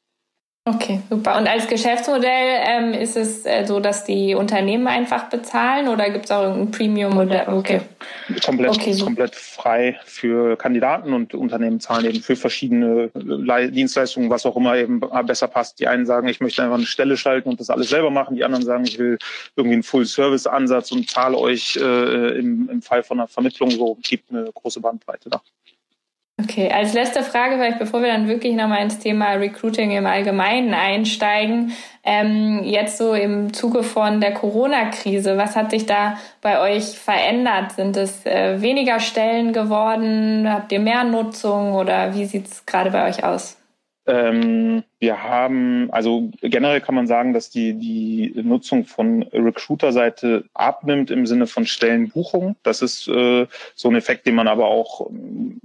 Okay, 0.74 1.00
super. 1.08 1.38
Und 1.38 1.48
als 1.48 1.66
Geschäftsmodell 1.66 2.60
ähm, 2.66 2.92
ist 2.92 3.16
es 3.16 3.46
äh, 3.46 3.64
so, 3.66 3.80
dass 3.80 4.04
die 4.04 4.34
Unternehmen 4.34 4.86
einfach 4.86 5.30
bezahlen 5.30 5.88
oder 5.88 6.10
gibt 6.10 6.26
es 6.26 6.30
auch 6.30 6.54
ein 6.54 6.70
Premium-Modell? 6.70 7.48
Okay. 7.48 7.80
Komplett, 8.44 8.70
okay. 8.70 8.98
komplett 8.98 9.34
frei 9.34 9.98
für 10.04 10.56
Kandidaten 10.56 11.14
und 11.14 11.34
Unternehmen 11.34 11.80
zahlen 11.80 12.04
eben 12.04 12.20
für 12.20 12.36
verschiedene 12.36 13.10
Le 13.14 13.70
Dienstleistungen, 13.70 14.28
was 14.28 14.44
auch 14.44 14.56
immer 14.56 14.76
eben 14.76 15.00
besser 15.24 15.48
passt. 15.48 15.80
Die 15.80 15.86
einen 15.86 16.04
sagen, 16.04 16.28
ich 16.28 16.40
möchte 16.40 16.62
einfach 16.62 16.76
eine 16.76 16.86
Stelle 16.86 17.16
schalten 17.16 17.48
und 17.48 17.60
das 17.60 17.70
alles 17.70 17.88
selber 17.88 18.10
machen. 18.10 18.36
Die 18.36 18.44
anderen 18.44 18.64
sagen, 18.64 18.84
ich 18.84 18.98
will 18.98 19.18
irgendwie 19.56 19.74
einen 19.74 19.82
Full-Service-Ansatz 19.82 20.92
und 20.92 21.08
zahle 21.08 21.38
euch 21.38 21.76
äh, 21.76 22.38
im, 22.38 22.68
im 22.70 22.82
Fall 22.82 23.02
von 23.02 23.18
einer 23.18 23.28
Vermittlung 23.28 23.70
so, 23.70 23.96
gibt 24.02 24.30
eine 24.30 24.50
große 24.52 24.80
Bandbreite 24.80 25.30
da. 25.30 25.40
Okay, 26.40 26.70
als 26.70 26.92
letzte 26.92 27.24
Frage, 27.24 27.56
vielleicht 27.56 27.80
bevor 27.80 28.00
wir 28.00 28.12
dann 28.12 28.28
wirklich 28.28 28.54
nochmal 28.54 28.82
ins 28.82 29.00
Thema 29.00 29.32
Recruiting 29.32 29.90
im 29.90 30.06
Allgemeinen 30.06 30.72
einsteigen, 30.72 31.72
ähm, 32.04 32.62
jetzt 32.62 32.96
so 32.96 33.12
im 33.12 33.52
Zuge 33.52 33.82
von 33.82 34.20
der 34.20 34.34
Corona-Krise, 34.34 35.36
was 35.36 35.56
hat 35.56 35.72
sich 35.72 35.86
da 35.86 36.16
bei 36.40 36.60
euch 36.60 36.96
verändert? 36.96 37.72
Sind 37.72 37.96
es 37.96 38.24
äh, 38.24 38.62
weniger 38.62 39.00
Stellen 39.00 39.52
geworden? 39.52 40.48
Habt 40.48 40.70
ihr 40.70 40.78
mehr 40.78 41.02
Nutzung 41.02 41.72
oder 41.72 42.14
wie 42.14 42.24
sieht 42.24 42.46
es 42.46 42.64
gerade 42.64 42.92
bei 42.92 43.08
euch 43.08 43.24
aus? 43.24 43.56
Ähm, 44.08 44.84
wir 45.00 45.22
haben, 45.22 45.90
also 45.92 46.30
generell 46.40 46.80
kann 46.80 46.94
man 46.94 47.06
sagen, 47.06 47.34
dass 47.34 47.50
die, 47.50 47.74
die 47.74 48.32
Nutzung 48.42 48.86
von 48.86 49.22
Recruiter-Seite 49.22 50.44
abnimmt 50.54 51.10
im 51.10 51.26
Sinne 51.26 51.46
von 51.46 51.66
Stellenbuchung. 51.66 52.56
Das 52.62 52.80
ist 52.80 53.06
äh, 53.06 53.46
so 53.74 53.88
ein 53.88 53.94
Effekt, 53.94 54.26
den 54.26 54.34
man 54.34 54.48
aber 54.48 54.66
auch 54.66 55.10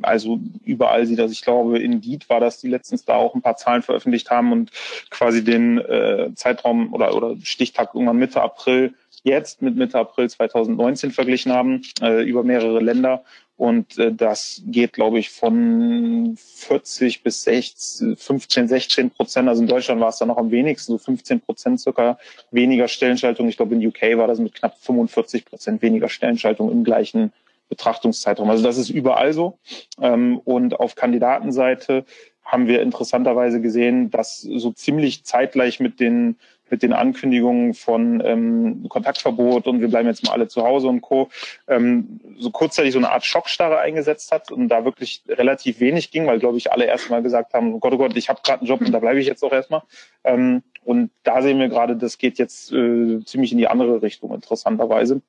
also 0.01 0.41
überall 0.65 1.05
sieht. 1.05 1.21
Also 1.21 1.31
ich 1.31 1.41
glaube, 1.41 1.79
Indeed 1.79 2.29
war 2.29 2.41
das, 2.41 2.59
die 2.59 2.67
letztens 2.67 3.05
da 3.05 3.15
auch 3.15 3.33
ein 3.33 3.41
paar 3.41 3.55
Zahlen 3.55 3.81
veröffentlicht 3.81 4.29
haben 4.29 4.51
und 4.51 4.71
quasi 5.09 5.43
den 5.43 5.77
äh, 5.77 6.31
Zeitraum 6.35 6.93
oder, 6.93 7.15
oder 7.15 7.37
Stichtag 7.43 7.95
irgendwann 7.95 8.17
Mitte 8.17 8.41
April 8.41 8.93
jetzt 9.23 9.61
mit 9.61 9.75
Mitte 9.75 9.97
April 9.97 10.29
2019 10.29 11.11
verglichen 11.11 11.51
haben, 11.51 11.81
äh, 12.01 12.23
über 12.23 12.43
mehrere 12.43 12.79
Länder. 12.79 13.23
Und 13.55 13.97
äh, 13.97 14.11
das 14.11 14.61
geht, 14.65 14.93
glaube 14.93 15.19
ich, 15.19 15.29
von 15.29 16.35
40 16.37 17.23
bis 17.23 17.43
16, 17.43 18.17
15, 18.17 18.67
16 18.67 19.09
Prozent. 19.11 19.47
Also 19.47 19.61
in 19.61 19.67
Deutschland 19.67 20.01
war 20.01 20.09
es 20.09 20.17
dann 20.17 20.27
noch 20.27 20.37
am 20.37 20.51
wenigsten, 20.51 20.91
so 20.91 20.97
15 20.97 21.39
Prozent 21.39 21.79
circa 21.79 22.17
weniger 22.51 22.87
Stellenschaltung. 22.87 23.47
Ich 23.47 23.57
glaube, 23.57 23.75
in 23.75 23.85
UK 23.85 24.17
war 24.17 24.27
das 24.27 24.39
mit 24.39 24.55
knapp 24.55 24.77
45 24.79 25.45
Prozent 25.45 25.81
weniger 25.81 26.09
Stellenschaltung 26.09 26.71
im 26.71 26.83
gleichen 26.83 27.31
Betrachtungszeitraum. 27.69 28.49
Also 28.49 28.63
das 28.63 28.77
ist 28.77 28.89
überall 28.89 29.33
so. 29.33 29.57
Ähm, 30.01 30.39
und 30.39 30.79
auf 30.79 30.95
Kandidatenseite 30.95 32.05
haben 32.43 32.67
wir 32.67 32.81
interessanterweise 32.81 33.61
gesehen, 33.61 34.11
dass 34.11 34.41
so 34.41 34.71
ziemlich 34.71 35.23
zeitgleich 35.23 35.79
mit 35.79 35.99
den 35.99 36.35
mit 36.73 36.81
den 36.81 36.91
Ankündigungen 36.91 37.75
von 37.75 38.19
ähm, 38.25 38.89
Kontaktverbot 38.89 39.67
und 39.67 39.79
wir 39.79 39.89
bleiben 39.89 40.07
jetzt 40.07 40.25
mal 40.25 40.31
alle 40.31 40.47
zu 40.47 40.63
Hause 40.63 40.87
und 40.87 41.01
Co. 41.01 41.29
Ähm, 41.67 42.19
so 42.39 42.49
kurzzeitig 42.49 42.93
so 42.93 42.97
eine 42.97 43.11
Art 43.11 43.23
Schockstarre 43.23 43.77
eingesetzt 43.77 44.31
hat 44.31 44.51
und 44.51 44.69
da 44.69 44.83
wirklich 44.83 45.21
relativ 45.27 45.79
wenig 45.79 46.09
ging, 46.09 46.25
weil, 46.25 46.39
glaube 46.39 46.57
ich, 46.57 46.71
alle 46.71 46.85
erstmal 46.85 47.21
gesagt 47.21 47.53
haben, 47.53 47.75
oh 47.75 47.79
Gott, 47.79 47.93
oh 47.93 47.97
Gott, 47.97 48.17
ich 48.17 48.27
habe 48.27 48.41
gerade 48.43 48.61
einen 48.61 48.69
Job 48.69 48.81
und 48.81 48.91
da 48.91 48.97
bleibe 48.97 49.19
ich 49.19 49.27
jetzt 49.27 49.43
auch 49.43 49.51
erstmal. 49.51 49.83
Ähm, 50.23 50.63
und 50.83 51.11
da 51.21 51.43
sehen 51.43 51.59
wir 51.59 51.69
gerade, 51.69 51.95
das 51.95 52.17
geht 52.17 52.39
jetzt 52.39 52.71
äh, 52.71 53.23
ziemlich 53.23 53.51
in 53.51 53.59
die 53.59 53.67
andere 53.67 54.01
Richtung, 54.01 54.33
interessanterweise. 54.33 55.21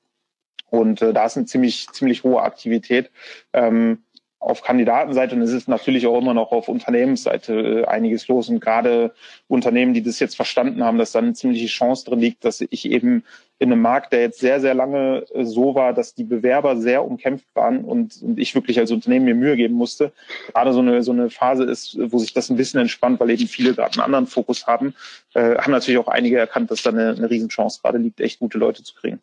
Und 0.71 1.03
äh, 1.03 1.13
da 1.13 1.27
ist 1.27 1.37
eine 1.37 1.45
ziemlich, 1.45 1.89
ziemlich 1.89 2.23
hohe 2.23 2.41
Aktivität. 2.41 3.11
Ähm, 3.53 3.99
auf 4.45 4.61
Kandidatenseite 4.61 5.35
und 5.35 5.41
es 5.41 5.51
ist 5.51 5.67
natürlich 5.67 6.05
auch 6.05 6.19
immer 6.19 6.35
noch 6.35 6.51
auf 6.51 6.67
Unternehmensseite 6.67 7.81
äh, 7.81 7.85
einiges 7.85 8.27
los 8.27 8.47
und 8.47 8.59
gerade 8.59 9.11
Unternehmen, 9.47 9.95
die 9.95 10.03
das 10.03 10.19
jetzt 10.19 10.35
verstanden 10.35 10.83
haben, 10.83 10.99
dass 10.99 11.13
da 11.13 11.19
eine 11.19 11.33
ziemliche 11.33 11.65
Chance 11.65 12.05
drin 12.05 12.19
liegt, 12.19 12.45
dass 12.45 12.61
ich 12.61 12.85
eben 12.85 13.23
in 13.57 13.71
einem 13.71 13.81
Markt, 13.81 14.13
der 14.13 14.21
jetzt 14.21 14.39
sehr, 14.39 14.61
sehr 14.61 14.75
lange 14.75 15.25
äh, 15.33 15.45
so 15.45 15.73
war, 15.73 15.93
dass 15.93 16.13
die 16.13 16.23
Bewerber 16.23 16.77
sehr 16.77 17.03
umkämpft 17.03 17.47
waren 17.55 17.83
und, 17.83 18.21
und 18.21 18.37
ich 18.37 18.53
wirklich 18.53 18.77
als 18.77 18.91
Unternehmen 18.91 19.25
mir 19.25 19.33
Mühe 19.33 19.55
geben 19.55 19.73
musste, 19.73 20.11
gerade 20.53 20.73
so 20.73 20.79
eine, 20.79 21.01
so 21.01 21.11
eine 21.11 21.31
Phase 21.31 21.63
ist, 21.63 21.97
wo 21.99 22.19
sich 22.19 22.33
das 22.33 22.51
ein 22.51 22.55
bisschen 22.55 22.79
entspannt, 22.79 23.19
weil 23.19 23.31
eben 23.31 23.47
viele 23.47 23.73
gerade 23.73 23.93
einen 23.93 24.05
anderen 24.05 24.27
Fokus 24.27 24.67
haben, 24.67 24.93
äh, 25.33 25.57
haben 25.57 25.71
natürlich 25.71 25.99
auch 25.99 26.07
einige 26.07 26.37
erkannt, 26.37 26.69
dass 26.69 26.83
da 26.83 26.91
eine, 26.91 27.15
eine 27.17 27.29
Riesenchance 27.31 27.79
gerade 27.81 27.97
liegt, 27.97 28.21
echt 28.21 28.37
gute 28.37 28.59
Leute 28.59 28.83
zu 28.83 28.93
kriegen. 28.93 29.21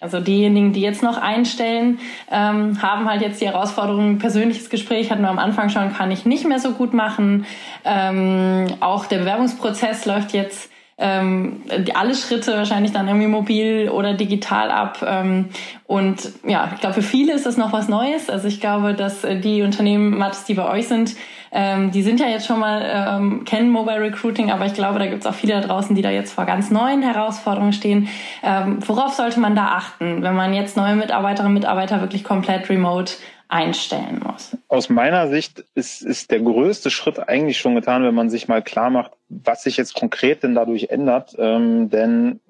Also 0.00 0.20
diejenigen, 0.20 0.72
die 0.72 0.80
jetzt 0.80 1.02
noch 1.02 1.18
einstellen, 1.18 1.98
ähm, 2.30 2.80
haben 2.80 3.10
halt 3.10 3.20
jetzt 3.20 3.40
die 3.40 3.46
Herausforderung, 3.46 4.18
persönliches 4.18 4.70
Gespräch 4.70 5.10
hatten 5.10 5.22
wir 5.22 5.28
am 5.28 5.40
Anfang 5.40 5.70
schon, 5.70 5.92
kann 5.92 6.12
ich 6.12 6.24
nicht 6.24 6.46
mehr 6.46 6.60
so 6.60 6.72
gut 6.72 6.94
machen. 6.94 7.46
Ähm, 7.84 8.66
auch 8.78 9.06
der 9.06 9.18
Bewerbungsprozess 9.18 10.06
läuft 10.06 10.32
jetzt 10.34 10.70
ähm, 10.98 11.62
alle 11.94 12.14
Schritte 12.14 12.54
wahrscheinlich 12.54 12.92
dann 12.92 13.08
irgendwie 13.08 13.26
mobil 13.26 13.88
oder 13.88 14.14
digital 14.14 14.70
ab. 14.70 15.04
Ähm, 15.04 15.46
und 15.86 16.30
ja, 16.46 16.70
ich 16.74 16.80
glaube, 16.80 16.94
für 16.94 17.02
viele 17.02 17.32
ist 17.32 17.46
das 17.46 17.56
noch 17.56 17.72
was 17.72 17.88
Neues. 17.88 18.30
Also 18.30 18.46
ich 18.46 18.60
glaube, 18.60 18.94
dass 18.94 19.22
die 19.22 19.62
Unternehmen, 19.62 20.16
Mattes, 20.16 20.44
die 20.44 20.54
bei 20.54 20.68
euch 20.68 20.86
sind, 20.86 21.16
ähm, 21.52 21.90
die 21.90 22.02
sind 22.02 22.20
ja 22.20 22.28
jetzt 22.28 22.46
schon 22.46 22.60
mal, 22.60 22.82
ähm, 22.84 23.44
kennen 23.44 23.70
Mobile 23.70 24.00
Recruiting, 24.00 24.50
aber 24.50 24.66
ich 24.66 24.74
glaube, 24.74 24.98
da 24.98 25.06
gibt 25.06 25.20
es 25.20 25.26
auch 25.26 25.34
viele 25.34 25.54
da 25.54 25.60
draußen, 25.60 25.94
die 25.94 26.02
da 26.02 26.10
jetzt 26.10 26.32
vor 26.32 26.44
ganz 26.44 26.70
neuen 26.70 27.02
Herausforderungen 27.02 27.72
stehen. 27.72 28.08
Ähm, 28.42 28.78
worauf 28.86 29.14
sollte 29.14 29.40
man 29.40 29.56
da 29.56 29.66
achten, 29.68 30.22
wenn 30.22 30.34
man 30.34 30.54
jetzt 30.54 30.76
neue 30.76 30.96
Mitarbeiterinnen 30.96 31.54
und 31.54 31.60
Mitarbeiter 31.60 32.00
wirklich 32.00 32.24
komplett 32.24 32.68
remote 32.68 33.14
einstellen 33.48 34.20
muss? 34.24 34.56
Aus 34.68 34.88
meiner 34.90 35.28
Sicht 35.28 35.64
ist, 35.74 36.02
ist 36.02 36.30
der 36.30 36.40
größte 36.40 36.90
Schritt 36.90 37.28
eigentlich 37.28 37.58
schon 37.58 37.74
getan, 37.74 38.04
wenn 38.04 38.14
man 38.14 38.30
sich 38.30 38.46
mal 38.46 38.62
klar 38.62 38.90
macht, 38.90 39.12
was 39.28 39.62
sich 39.62 39.76
jetzt 39.76 39.94
konkret 39.94 40.42
denn 40.42 40.54
dadurch 40.54 40.88
ändert. 40.90 41.34
Ähm, 41.38 41.90
denn 41.90 42.40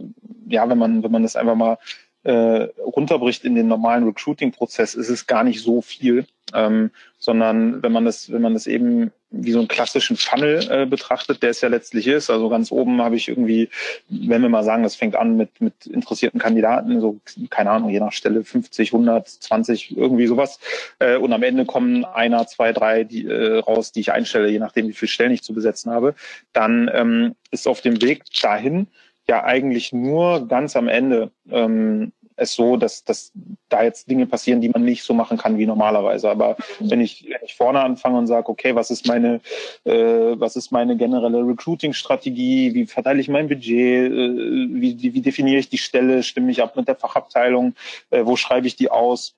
ja, 0.49 0.69
wenn 0.69 0.79
man, 0.79 1.03
wenn 1.03 1.13
man 1.13 1.23
das 1.23 1.37
einfach 1.37 1.55
mal 1.55 1.79
äh, 2.25 2.69
runterbricht 2.81 3.45
in 3.45 3.55
den 3.55 3.69
normalen 3.69 4.05
Recruiting-Prozess, 4.05 4.95
ist 4.95 5.09
es 5.09 5.27
gar 5.27 5.45
nicht 5.45 5.63
so 5.63 5.81
viel, 5.81 6.27
ähm, 6.55 6.91
sondern 7.19 7.83
wenn 7.83 7.93
man 7.93 8.05
das, 8.05 8.31
wenn 8.31 8.43
man 8.43 8.55
das 8.55 8.67
eben 8.67 9.11
wie 9.31 9.53
so 9.53 9.59
einen 9.59 9.69
klassischen 9.69 10.17
Funnel 10.17 10.67
äh, 10.71 10.87
betrachtet, 10.87 11.43
der 11.43 11.51
es 11.51 11.61
ja 11.61 11.69
letztlich 11.69 12.07
ist. 12.07 12.31
Also 12.31 12.49
ganz 12.49 12.73
oben 12.73 13.03
habe 13.03 13.17
ich 13.17 13.29
irgendwie, 13.29 13.69
wenn 14.09 14.41
wir 14.41 14.49
mal 14.49 14.65
sagen, 14.65 14.83
das 14.83 14.95
fängt 14.95 15.17
an 15.17 15.37
mit, 15.37 15.61
mit 15.61 15.87
interessierten 15.87 16.41
Kandidaten, 16.41 17.01
so, 17.01 17.21
keine 17.51 17.71
Ahnung, 17.71 17.91
je 17.91 18.01
nach 18.01 18.13
Stelle 18.13 18.43
50, 18.43 18.93
100, 18.93 19.29
20, 19.29 19.97
irgendwie 19.97 20.27
sowas. 20.27 20.59
Äh, 20.99 21.17
und 21.19 21.33
am 21.33 21.43
Ende 21.43 21.67
kommen 21.67 22.07
einer, 22.07 22.47
zwei, 22.47 22.73
drei 22.73 23.05
die, 23.05 23.27
äh, 23.27 23.59
raus, 23.59 23.93
die 23.93 24.01
ich 24.01 24.13
einstelle, 24.13 24.49
je 24.49 24.61
nachdem, 24.61 24.89
wie 24.89 24.95
viele 24.95 25.11
Stellen 25.11 25.33
ich 25.33 25.43
zu 25.43 25.53
besetzen 25.53 25.93
habe. 25.93 26.15
Dann 26.55 26.91
ähm, 26.95 27.35
ist 27.51 27.69
auf 27.69 27.83
dem 27.83 28.01
Weg 28.01 28.23
dahin 28.41 28.87
ja 29.29 29.45
eigentlich 29.45 29.93
nur 29.93 30.49
ganz 30.49 30.75
am 30.75 30.89
Ende 30.89 31.31
ähm, 31.51 32.13
es 32.39 32.55
so, 32.55 32.77
dass, 32.77 33.05
dass 33.05 33.33
da 33.69 33.83
jetzt 33.83 34.09
Dinge 34.09 34.27
passieren, 34.27 34.61
die 34.61 34.69
man 34.69 34.85
nicht 34.85 35.03
so 35.03 35.15
machen 35.15 35.39
kann 35.39 35.59
wie 35.59 35.67
normalerweise. 35.67 36.31
Aber 36.31 36.57
wenn 36.79 37.01
ich, 37.01 37.27
wenn 37.29 37.45
ich 37.45 37.55
vorne 37.55 37.81
anfange 37.81 38.19
und 38.19 38.27
sage, 38.27 38.49
okay, 38.49 38.75
was 38.75 38.91
ist 38.91 39.07
meine, 39.07 39.41
äh, 39.85 39.93
was 39.93 40.57
ist 40.57 40.71
meine 40.71 40.97
generelle 40.97 41.47
Recruiting-Strategie, 41.47 42.75
wie 42.75 42.87
verteile 42.87 43.21
ich 43.21 43.29
mein 43.29 43.49
Budget, 43.49 44.13
äh, 44.13 44.69
wie, 44.71 45.15
wie, 45.15 45.21
definiere 45.21 45.59
ich 45.59 45.69
die 45.69 45.79
Stelle, 45.79 46.23
stimme 46.23 46.51
ich 46.51 46.63
ab 46.63 46.77
mit 46.77 46.89
der 46.89 46.97
Fachabteilung, 46.97 47.75
äh, 48.11 48.25
wo 48.25 48.37
schreibe 48.37 48.67
ich 48.67 48.77
die 48.77 48.91
aus, 48.91 49.35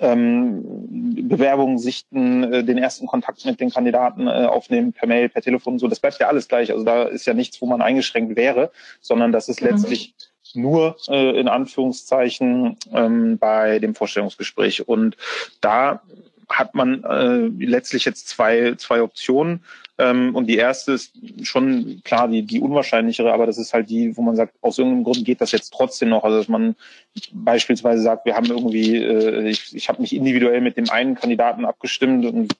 ähm, 0.00 1.28
Bewerbungen 1.28 1.78
sichten, 1.78 2.44
äh, 2.44 2.64
den 2.64 2.78
ersten 2.78 3.06
Kontakt 3.06 3.44
mit 3.44 3.60
den 3.60 3.70
Kandidaten 3.70 4.26
äh, 4.26 4.46
aufnehmen, 4.46 4.92
per 4.92 5.06
Mail, 5.06 5.28
per 5.28 5.42
Telefon, 5.42 5.78
so, 5.78 5.88
das 5.88 6.00
bleibt 6.00 6.18
ja 6.18 6.28
alles 6.28 6.48
gleich. 6.48 6.72
Also 6.72 6.84
da 6.84 7.04
ist 7.04 7.26
ja 7.26 7.34
nichts, 7.34 7.60
wo 7.60 7.66
man 7.66 7.82
eingeschränkt 7.82 8.36
wäre, 8.36 8.70
sondern 9.00 9.32
das 9.32 9.48
ist 9.48 9.60
mhm. 9.60 9.68
Nur 10.54 10.96
äh, 11.08 11.38
in 11.38 11.48
Anführungszeichen 11.48 12.76
ähm, 12.92 13.38
bei 13.38 13.78
dem 13.78 13.94
Vorstellungsgespräch. 13.94 14.86
Und 14.88 15.16
da 15.60 16.02
hat 16.48 16.74
man 16.74 17.04
äh, 17.04 17.64
letztlich 17.64 18.04
jetzt 18.04 18.28
zwei, 18.28 18.74
zwei 18.76 19.02
Optionen. 19.02 19.64
Ähm, 19.98 20.34
und 20.34 20.46
die 20.46 20.56
erste 20.56 20.92
ist 20.92 21.12
schon 21.42 22.00
klar 22.04 22.28
die, 22.28 22.42
die 22.42 22.60
unwahrscheinlichere, 22.60 23.32
aber 23.32 23.46
das 23.46 23.58
ist 23.58 23.74
halt 23.74 23.90
die, 23.90 24.16
wo 24.16 24.22
man 24.22 24.36
sagt, 24.36 24.54
aus 24.60 24.78
irgendeinem 24.78 25.04
Grund 25.04 25.24
geht 25.24 25.40
das 25.40 25.52
jetzt 25.52 25.72
trotzdem 25.72 26.08
noch. 26.08 26.24
Also 26.24 26.38
dass 26.38 26.48
man 26.48 26.76
beispielsweise 27.32 28.02
sagt, 28.02 28.26
wir 28.26 28.34
haben 28.34 28.46
irgendwie, 28.46 28.96
äh, 28.96 29.48
ich, 29.48 29.74
ich 29.74 29.88
habe 29.88 30.00
mich 30.00 30.14
individuell 30.14 30.60
mit 30.60 30.76
dem 30.76 30.90
einen 30.90 31.14
Kandidaten 31.14 31.64
abgestimmt 31.64 32.24
und 32.24 32.52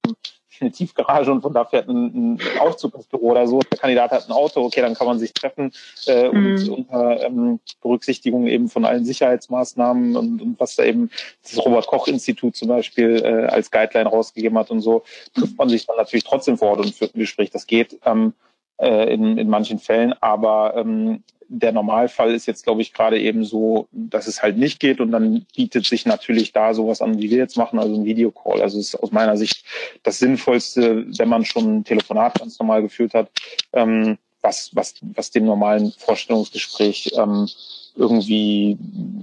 eine 0.62 0.72
Tiefgarage 0.72 1.30
und 1.30 1.42
von 1.42 1.52
da 1.52 1.64
fährt 1.64 1.88
ein, 1.88 2.36
ein 2.36 2.40
Aufzug 2.60 2.94
ins 2.94 3.06
Büro 3.06 3.30
oder 3.32 3.46
so. 3.46 3.60
Der 3.60 3.78
Kandidat 3.78 4.10
hat 4.10 4.28
ein 4.28 4.32
Auto, 4.32 4.62
okay, 4.62 4.80
dann 4.80 4.94
kann 4.94 5.06
man 5.06 5.18
sich 5.18 5.32
treffen 5.32 5.72
äh, 6.06 6.28
mhm. 6.28 6.46
und 6.46 6.68
unter 6.68 7.22
ähm, 7.22 7.60
Berücksichtigung 7.82 8.46
eben 8.46 8.68
von 8.68 8.84
allen 8.84 9.04
Sicherheitsmaßnahmen 9.04 10.16
und, 10.16 10.40
und 10.40 10.60
was 10.60 10.76
da 10.76 10.84
eben 10.84 11.10
das 11.42 11.58
Robert-Koch-Institut 11.64 12.56
zum 12.56 12.68
Beispiel 12.68 13.22
äh, 13.24 13.46
als 13.52 13.70
Guideline 13.70 14.08
rausgegeben 14.08 14.56
hat 14.58 14.70
und 14.70 14.80
so, 14.80 15.02
trifft 15.34 15.58
man 15.58 15.68
sich 15.68 15.86
dann 15.86 15.96
natürlich 15.96 16.24
trotzdem 16.24 16.56
vor 16.56 16.70
Ort 16.70 16.80
und 16.80 16.94
führt 16.94 17.14
ein 17.14 17.20
Gespräch. 17.20 17.50
Das 17.50 17.66
geht 17.66 17.98
ähm, 18.04 18.32
äh, 18.78 19.12
in, 19.12 19.38
in 19.38 19.48
manchen 19.48 19.78
Fällen, 19.78 20.14
aber 20.20 20.74
ähm, 20.76 21.22
der 21.54 21.72
Normalfall 21.72 22.34
ist 22.34 22.46
jetzt, 22.46 22.64
glaube 22.64 22.80
ich, 22.80 22.94
gerade 22.94 23.20
eben 23.20 23.44
so, 23.44 23.86
dass 23.92 24.26
es 24.26 24.42
halt 24.42 24.56
nicht 24.56 24.80
geht 24.80 25.00
und 25.00 25.12
dann 25.12 25.44
bietet 25.54 25.84
sich 25.84 26.06
natürlich 26.06 26.52
da 26.52 26.72
sowas 26.72 27.02
an, 27.02 27.18
wie 27.18 27.30
wir 27.30 27.36
jetzt 27.36 27.58
machen, 27.58 27.78
also 27.78 27.94
ein 27.94 28.06
Videocall. 28.06 28.62
Also 28.62 28.78
es 28.78 28.94
ist 28.94 29.02
aus 29.02 29.12
meiner 29.12 29.36
Sicht 29.36 29.64
das 30.02 30.18
Sinnvollste, 30.18 31.04
wenn 31.18 31.28
man 31.28 31.44
schon 31.44 31.78
ein 31.78 31.84
Telefonat 31.84 32.38
ganz 32.38 32.58
normal 32.58 32.80
geführt 32.82 33.12
hat, 33.12 33.30
ähm, 33.74 34.16
was, 34.40 34.74
was, 34.74 34.94
was 35.02 35.30
dem 35.30 35.44
normalen 35.44 35.92
Vorstellungsgespräch 35.92 37.12
ähm, 37.16 37.48
irgendwie 37.96 38.78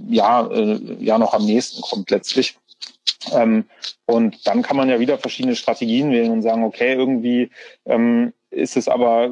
ja, 0.08 0.46
äh, 0.46 0.78
ja 1.00 1.18
noch 1.18 1.34
am 1.34 1.44
nächsten 1.44 1.82
kommt 1.82 2.10
letztlich. 2.10 2.56
Ähm, 3.32 3.64
und 4.06 4.46
dann 4.46 4.62
kann 4.62 4.76
man 4.76 4.88
ja 4.88 5.00
wieder 5.00 5.18
verschiedene 5.18 5.56
Strategien 5.56 6.12
wählen 6.12 6.30
und 6.30 6.42
sagen, 6.42 6.62
okay, 6.62 6.94
irgendwie 6.94 7.50
ähm, 7.86 8.32
ist 8.50 8.76
es 8.76 8.88
aber 8.88 9.30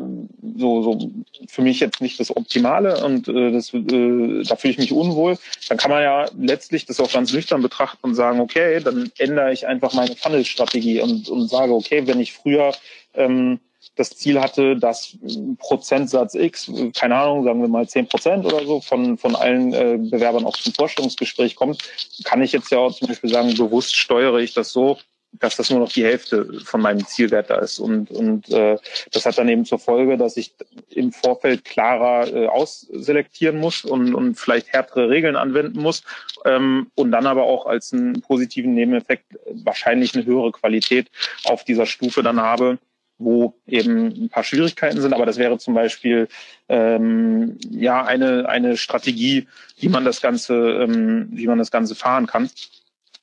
so, 0.57 0.83
so 0.83 1.11
für 1.49 1.63
mich 1.63 1.81
jetzt 1.81 2.01
nicht 2.01 2.21
das 2.21 2.35
Optimale 2.37 3.05
und 3.05 3.29
äh, 3.29 3.51
das, 3.51 3.75
äh, 3.75 4.45
da 4.45 4.57
fühle 4.57 4.73
ich 4.73 4.79
mich 4.79 4.93
unwohl. 4.93 5.37
Dann 5.69 5.79
kann 5.79 5.91
man 5.91 6.03
ja 6.03 6.27
letztlich 6.39 6.87
das 6.87 7.01
auch 7.01 7.13
ganz 7.13 7.33
nüchtern 7.33 7.63
betrachten 7.63 8.07
und 8.07 8.15
sagen, 8.15 8.41
okay, 8.41 8.81
dann 8.81 9.11
ändere 9.19 9.53
ich 9.53 9.67
einfach 9.67 9.93
meine 9.93 10.15
Funnel-Strategie 10.15 11.01
und, 11.01 11.29
und 11.29 11.49
sage, 11.49 11.75
okay, 11.75 12.07
wenn 12.07 12.21
ich 12.21 12.33
früher 12.33 12.73
ähm, 13.15 13.59
das 13.97 14.11
Ziel 14.11 14.41
hatte, 14.41 14.77
dass 14.77 15.17
Prozentsatz 15.59 16.35
X, 16.35 16.71
keine 16.95 17.17
Ahnung, 17.17 17.45
sagen 17.45 17.61
wir 17.61 17.69
mal 17.69 17.89
zehn 17.89 18.07
Prozent 18.07 18.45
oder 18.45 18.65
so 18.65 18.81
von, 18.81 19.19
von 19.19 19.35
allen 19.35 19.73
äh, 19.73 19.99
Bewerbern 19.99 20.47
auch 20.47 20.57
zum 20.57 20.73
Vorstellungsgespräch 20.73 21.57
kommt, 21.57 21.83
kann 22.25 22.43
ich 22.43 22.53
jetzt 22.53 22.71
ja 22.71 22.79
auch 22.79 22.95
zum 22.95 23.09
Beispiel 23.09 23.31
sagen, 23.31 23.55
bewusst 23.57 23.97
steuere 23.97 24.39
ich 24.39 24.55
das 24.55 24.71
so, 24.71 24.99
dass 25.33 25.57
das 25.57 25.71
nur 25.71 25.81
noch 25.81 25.93
die 25.93 26.05
Hälfte 26.05 26.61
von 26.65 26.81
meinem 26.81 27.07
Zielwert 27.07 27.51
da 27.51 27.57
ist. 27.57 27.79
Und, 27.79 28.11
und 28.11 28.49
äh, 28.51 28.79
das 29.13 29.27
hat 29.27 29.39
dann 29.39 29.49
eben 29.49 29.65
zur 29.65 29.79
Folge, 29.79 30.17
dass 30.17 30.37
ich 30.37 30.55
im 30.91 31.13
Vorfeld 31.13 31.65
klarer 31.65 32.27
äh, 32.33 32.47
ausselektieren 32.47 33.59
muss 33.59 33.85
und, 33.85 34.15
und 34.15 34.35
vielleicht 34.37 34.73
härtere 34.73 35.11
Regeln 35.11 35.37
anwenden 35.37 35.81
muss 35.81 36.03
ähm, 36.45 36.91
und 36.95 37.13
dann 37.13 37.27
aber 37.27 37.45
auch 37.45 37.67
als 37.67 37.93
einen 37.93 38.21
positiven 38.21 38.75
Nebeneffekt 38.75 39.39
wahrscheinlich 39.65 40.15
eine 40.15 40.25
höhere 40.25 40.53
Qualität 40.53 41.09
auf 41.45 41.65
dieser 41.65 41.87
Stufe 41.87 42.23
dann 42.23 42.41
habe, 42.41 42.79
wo 43.19 43.55
eben 43.67 44.07
ein 44.07 44.29
paar 44.29 44.45
Schwierigkeiten 44.45 45.01
sind, 45.01 45.13
aber 45.13 45.27
das 45.27 45.39
wäre 45.39 45.59
zum 45.59 45.75
Beispiel 45.75 46.29
ähm, 46.69 47.59
ja 47.69 48.05
eine 48.05 48.49
eine 48.49 48.77
Strategie, 48.77 49.49
wie 49.79 49.89
man 49.89 50.05
das 50.05 50.21
Ganze 50.21 50.55
ähm, 50.55 51.29
wie 51.33 51.49
man 51.49 51.59
das 51.59 51.73
Ganze 51.73 51.97
fahren 51.97 52.27
kann. 52.27 52.49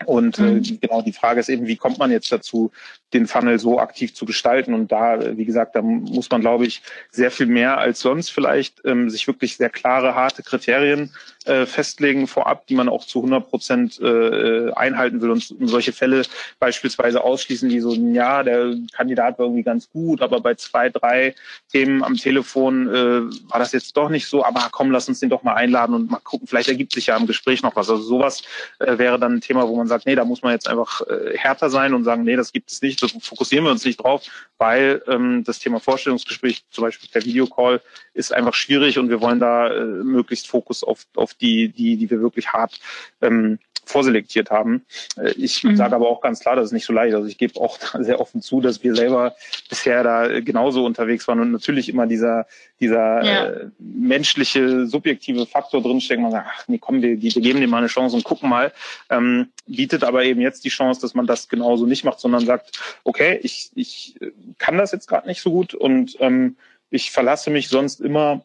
Und 0.04 0.40
äh, 0.40 0.42
mhm. 0.42 0.80
genau 0.82 1.02
die 1.02 1.14
Frage 1.14 1.40
ist 1.40 1.48
eben, 1.48 1.68
wie 1.68 1.78
kommt 1.78 1.98
man 1.98 2.12
jetzt 2.12 2.32
dazu, 2.32 2.72
den 3.14 3.28
Funnel 3.28 3.60
so 3.60 3.80
aktiv 3.80 4.14
zu 4.14 4.26
gestalten? 4.26 4.74
Und 4.74 4.92
da, 4.92 5.38
wie 5.38 5.46
gesagt, 5.46 5.76
da 5.76 5.82
muss 5.82 6.30
man, 6.30 6.42
glaube 6.42 6.66
ich, 6.66 6.82
sehr 7.12 7.32
viel 7.32 7.46
mehr 7.46 7.78
als 7.78 8.02
sonst 8.02 8.30
vielleicht 8.30 8.82
ähm, 8.84 9.10
sich 9.10 9.26
wirklich 9.28 9.56
sehr 9.56 9.70
klare, 9.70 10.14
harte 10.14 10.44
Kriterien 10.44 11.14
äh, 11.46 11.66
festlegen 11.66 12.28
vorab, 12.28 12.68
die 12.68 12.76
man 12.76 12.90
auch 12.90 13.06
zu 13.06 13.20
100 13.20 13.50
Prozent 13.50 14.00
äh, 14.02 14.72
einhalten 14.74 15.22
will 15.22 15.30
und 15.30 15.56
solche 15.62 15.94
Fälle 15.94 16.24
beispielsweise 16.60 17.24
ausschließen, 17.24 17.70
die 17.70 17.80
so, 17.80 17.94
ja, 17.94 18.44
der 18.44 18.76
Kandidat 18.94 19.40
war 19.40 19.46
irgendwie 19.46 19.64
ganz 19.64 19.90
gut, 19.90 20.22
aber 20.22 20.42
bei 20.42 20.56
zwei, 20.56 20.90
drei 20.90 21.36
Themen 21.72 22.04
am 22.04 22.16
Telefon 22.16 22.88
äh, 22.88 23.52
war 23.52 23.60
das 23.60 23.72
jetzt 23.72 23.96
doch 23.96 24.10
nicht 24.10 24.28
so, 24.28 24.44
aber 24.44 24.68
komm, 24.72 24.92
lass 24.92 25.08
uns 25.08 25.20
den 25.20 25.30
doch 25.30 25.44
mal 25.44 25.54
einladen 25.54 25.96
und 25.96 26.12
mal 26.12 26.20
gucken, 26.20 26.48
vielleicht 26.48 26.70
ergibt 26.70 26.94
sich 26.94 27.08
ja 27.08 27.16
im 27.16 27.28
Gespräch 27.28 27.64
noch 27.64 27.76
was. 27.76 27.90
Also 27.90 28.02
sowas 28.02 28.44
äh, 28.80 28.98
wäre 28.98 29.20
dann 29.20 29.36
ein 29.36 29.42
Thema, 29.42 29.68
wo 29.68 29.76
man 29.76 29.88
sagt, 29.88 29.95
nee, 30.06 30.16
da 30.16 30.26
muss 30.26 30.42
man 30.42 30.52
jetzt 30.52 30.68
einfach 30.68 31.02
äh, 31.08 31.38
härter 31.38 31.70
sein 31.70 31.94
und 31.94 32.04
sagen, 32.04 32.24
nee, 32.24 32.36
das 32.36 32.52
gibt 32.52 32.72
es 32.72 32.82
nicht, 32.82 33.02
das 33.02 33.12
fokussieren 33.22 33.66
wir 33.66 33.72
uns 33.72 33.86
nicht 33.86 33.98
drauf, 33.98 34.24
weil 34.58 35.02
ähm, 35.08 35.44
das 35.44 35.60
Thema 35.60 35.80
Vorstellungsgespräch, 35.80 36.64
zum 36.70 36.84
Beispiel 36.84 37.10
per 37.12 37.24
Videocall, 37.24 37.82
ist 38.14 38.34
einfach 38.34 38.54
schwierig 38.54 39.00
und 39.00 39.10
wir 39.10 39.22
wollen 39.22 39.40
da 39.40 39.74
äh, 39.74 39.86
möglichst 39.86 40.48
Fokus 40.48 40.84
auf, 40.84 41.06
auf 41.16 41.34
die, 41.34 41.70
die, 41.70 41.98
die 41.98 42.10
wir 42.10 42.22
wirklich 42.22 42.52
hart 42.52 42.80
ähm, 43.22 43.60
vorselektiert 43.86 44.52
haben. 44.52 44.86
Äh, 45.18 45.32
ich 45.32 45.64
mhm. 45.64 45.76
sage 45.76 45.96
aber 45.96 46.10
auch 46.10 46.22
ganz 46.22 46.40
klar, 46.40 46.56
das 46.56 46.66
ist 46.66 46.72
nicht 46.72 46.86
so 46.86 46.94
leicht. 46.94 47.16
Also 47.16 47.28
ich 47.28 47.38
gebe 47.38 47.60
auch 47.60 47.78
sehr 48.00 48.20
offen 48.20 48.42
zu, 48.42 48.62
dass 48.62 48.84
wir 48.84 48.96
selber 48.96 49.36
bisher 49.70 50.04
da 50.04 50.40
genauso 50.40 50.86
unterwegs 50.86 51.28
waren 51.28 51.40
und 51.40 51.52
natürlich 51.52 51.90
immer 51.90 52.08
dieser, 52.08 52.48
dieser 52.80 53.24
ja. 53.24 53.46
äh, 53.46 53.68
menschliche, 53.80 54.88
subjektive 54.88 55.46
Faktor 55.46 55.82
drinsteckt. 55.82 56.22
Man 56.22 56.32
sagt, 56.32 56.48
ach 56.50 56.68
nee, 56.68 56.78
komm, 56.80 57.02
wir, 57.02 57.22
wir 57.22 57.32
geben 57.32 57.62
dem 57.62 57.70
mal 57.70 57.80
eine 57.80 57.88
Chance 57.88 58.16
und 58.16 58.24
gucken 58.24 58.50
mal. 58.50 58.72
Ähm, 59.10 59.50
bietet 59.68 60.04
aber 60.04 60.24
eben 60.24 60.42
jetzt 60.42 60.66
die 60.66 60.70
Chance, 60.70 61.02
dass 61.02 61.14
man 61.14 61.28
das 61.28 61.50
genauso 61.50 61.86
nicht 61.86 62.04
macht, 62.04 62.20
sondern 62.20 62.46
sagt, 62.46 62.80
okay, 63.04 63.40
ich, 63.44 63.72
ich 63.76 64.16
kann 64.58 64.78
das 64.78 64.92
jetzt 64.92 65.08
gerade 65.08 65.28
nicht 65.28 65.42
so 65.42 65.52
gut 65.52 65.74
und 65.74 66.18
ähm, 66.20 66.58
ich 66.90 67.12
verlasse 67.12 67.50
mich 67.50 67.70
sonst 67.70 68.00
immer 68.00 68.44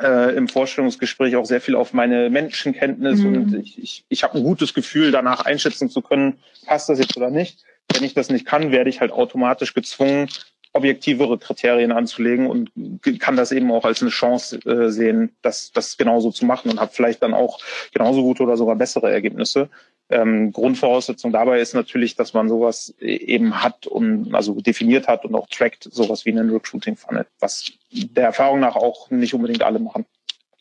äh, 0.00 0.36
im 0.36 0.48
Vorstellungsgespräch 0.48 1.36
auch 1.36 1.46
sehr 1.46 1.60
viel 1.60 1.74
auf 1.74 1.92
meine 1.92 2.30
Menschenkenntnis 2.30 3.20
mhm. 3.20 3.26
und 3.26 3.54
ich, 3.54 3.82
ich, 3.82 4.04
ich 4.08 4.22
habe 4.22 4.36
ein 4.38 4.44
gutes 4.44 4.74
Gefühl, 4.74 5.10
danach 5.10 5.44
einschätzen 5.44 5.88
zu 5.88 6.02
können, 6.02 6.38
passt 6.66 6.88
das 6.88 6.98
jetzt 6.98 7.16
oder 7.16 7.30
nicht. 7.30 7.64
Wenn 7.92 8.04
ich 8.04 8.14
das 8.14 8.30
nicht 8.30 8.46
kann, 8.46 8.72
werde 8.72 8.90
ich 8.90 9.00
halt 9.00 9.12
automatisch 9.12 9.72
gezwungen, 9.72 10.28
objektivere 10.72 11.38
Kriterien 11.38 11.90
anzulegen 11.90 12.46
und 12.46 12.70
kann 13.18 13.36
das 13.36 13.50
eben 13.50 13.72
auch 13.72 13.84
als 13.84 14.02
eine 14.02 14.10
Chance 14.10 14.58
äh, 14.66 14.90
sehen, 14.90 15.34
das, 15.42 15.72
das 15.72 15.96
genauso 15.96 16.30
zu 16.30 16.44
machen 16.44 16.70
und 16.70 16.80
habe 16.80 16.92
vielleicht 16.92 17.22
dann 17.22 17.32
auch 17.32 17.58
genauso 17.92 18.22
gute 18.22 18.42
oder 18.42 18.56
sogar 18.56 18.76
bessere 18.76 19.10
Ergebnisse. 19.10 19.70
Ähm, 20.08 20.52
Grundvoraussetzung 20.52 21.32
dabei 21.32 21.60
ist 21.60 21.74
natürlich, 21.74 22.14
dass 22.14 22.32
man 22.32 22.48
sowas 22.48 22.94
e-, 23.00 23.16
eben 23.16 23.62
hat 23.62 23.86
und 23.86 24.34
also 24.34 24.60
definiert 24.60 25.08
hat 25.08 25.24
und 25.24 25.34
auch 25.34 25.48
trackt, 25.48 25.88
sowas 25.90 26.24
wie 26.24 26.30
einen 26.30 26.50
Recruiting 26.50 26.96
Funnel, 26.96 27.26
was 27.40 27.72
der 27.90 28.24
Erfahrung 28.24 28.60
nach 28.60 28.76
auch 28.76 29.10
nicht 29.10 29.34
unbedingt 29.34 29.62
alle 29.62 29.78
machen 29.78 30.06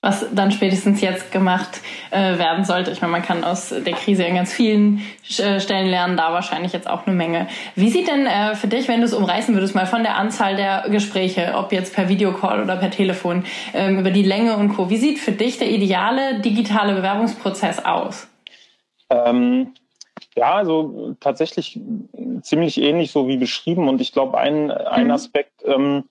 was 0.06 0.24
dann 0.32 0.52
spätestens 0.52 1.02
jetzt 1.02 1.32
gemacht 1.32 1.82
äh, 2.12 2.38
werden 2.38 2.64
sollte. 2.64 2.92
Ich 2.92 3.02
meine, 3.02 3.12
man 3.12 3.24
kann 3.24 3.44
aus 3.44 3.70
der 3.70 3.94
Krise 3.94 4.24
in 4.24 4.36
ganz 4.36 4.54
vielen 4.54 5.02
äh, 5.40 5.60
Stellen 5.60 5.88
lernen, 5.88 6.16
da 6.16 6.32
wahrscheinlich 6.32 6.74
jetzt 6.74 6.88
auch 6.88 7.08
eine 7.08 7.16
Menge. 7.16 7.48
Wie 7.76 7.90
sieht 7.90 8.08
denn 8.08 8.28
äh, 8.28 8.54
für 8.54 8.68
dich, 8.68 8.88
wenn 8.88 9.00
du 9.00 9.08
es 9.08 9.16
umreißen 9.16 9.56
würdest, 9.56 9.74
mal 9.74 9.88
von 9.88 10.04
der 10.04 10.16
Anzahl 10.18 10.56
der 10.56 10.86
Gespräche, 10.92 11.54
ob 11.56 11.72
jetzt 11.72 11.96
per 11.96 12.08
Videocall 12.08 12.62
oder 12.62 12.78
per 12.78 12.92
Telefon, 12.92 13.46
ähm, 13.74 13.98
über 13.98 14.12
die 14.12 14.22
Länge 14.22 14.58
und 14.58 14.76
Co., 14.76 14.92
wie 14.92 14.98
sieht 14.98 15.18
für 15.18 15.32
dich 15.32 15.58
der 15.58 15.72
ideale 15.72 16.40
digitale 16.40 16.94
Bewerbungsprozess 16.94 17.84
aus? 17.84 18.28
Ähm, 19.10 19.74
ja, 20.36 20.56
also 20.56 21.16
tatsächlich 21.20 21.80
ziemlich 22.42 22.82
ähnlich 22.82 23.12
so 23.12 23.28
wie 23.28 23.38
beschrieben. 23.38 23.88
Und 23.88 24.02
ich 24.02 24.12
glaube, 24.12 24.38
ein, 24.38 24.72
ein 24.72 25.06
mhm. 25.06 25.12
Aspekt 25.12 25.64
ähm, 25.66 26.04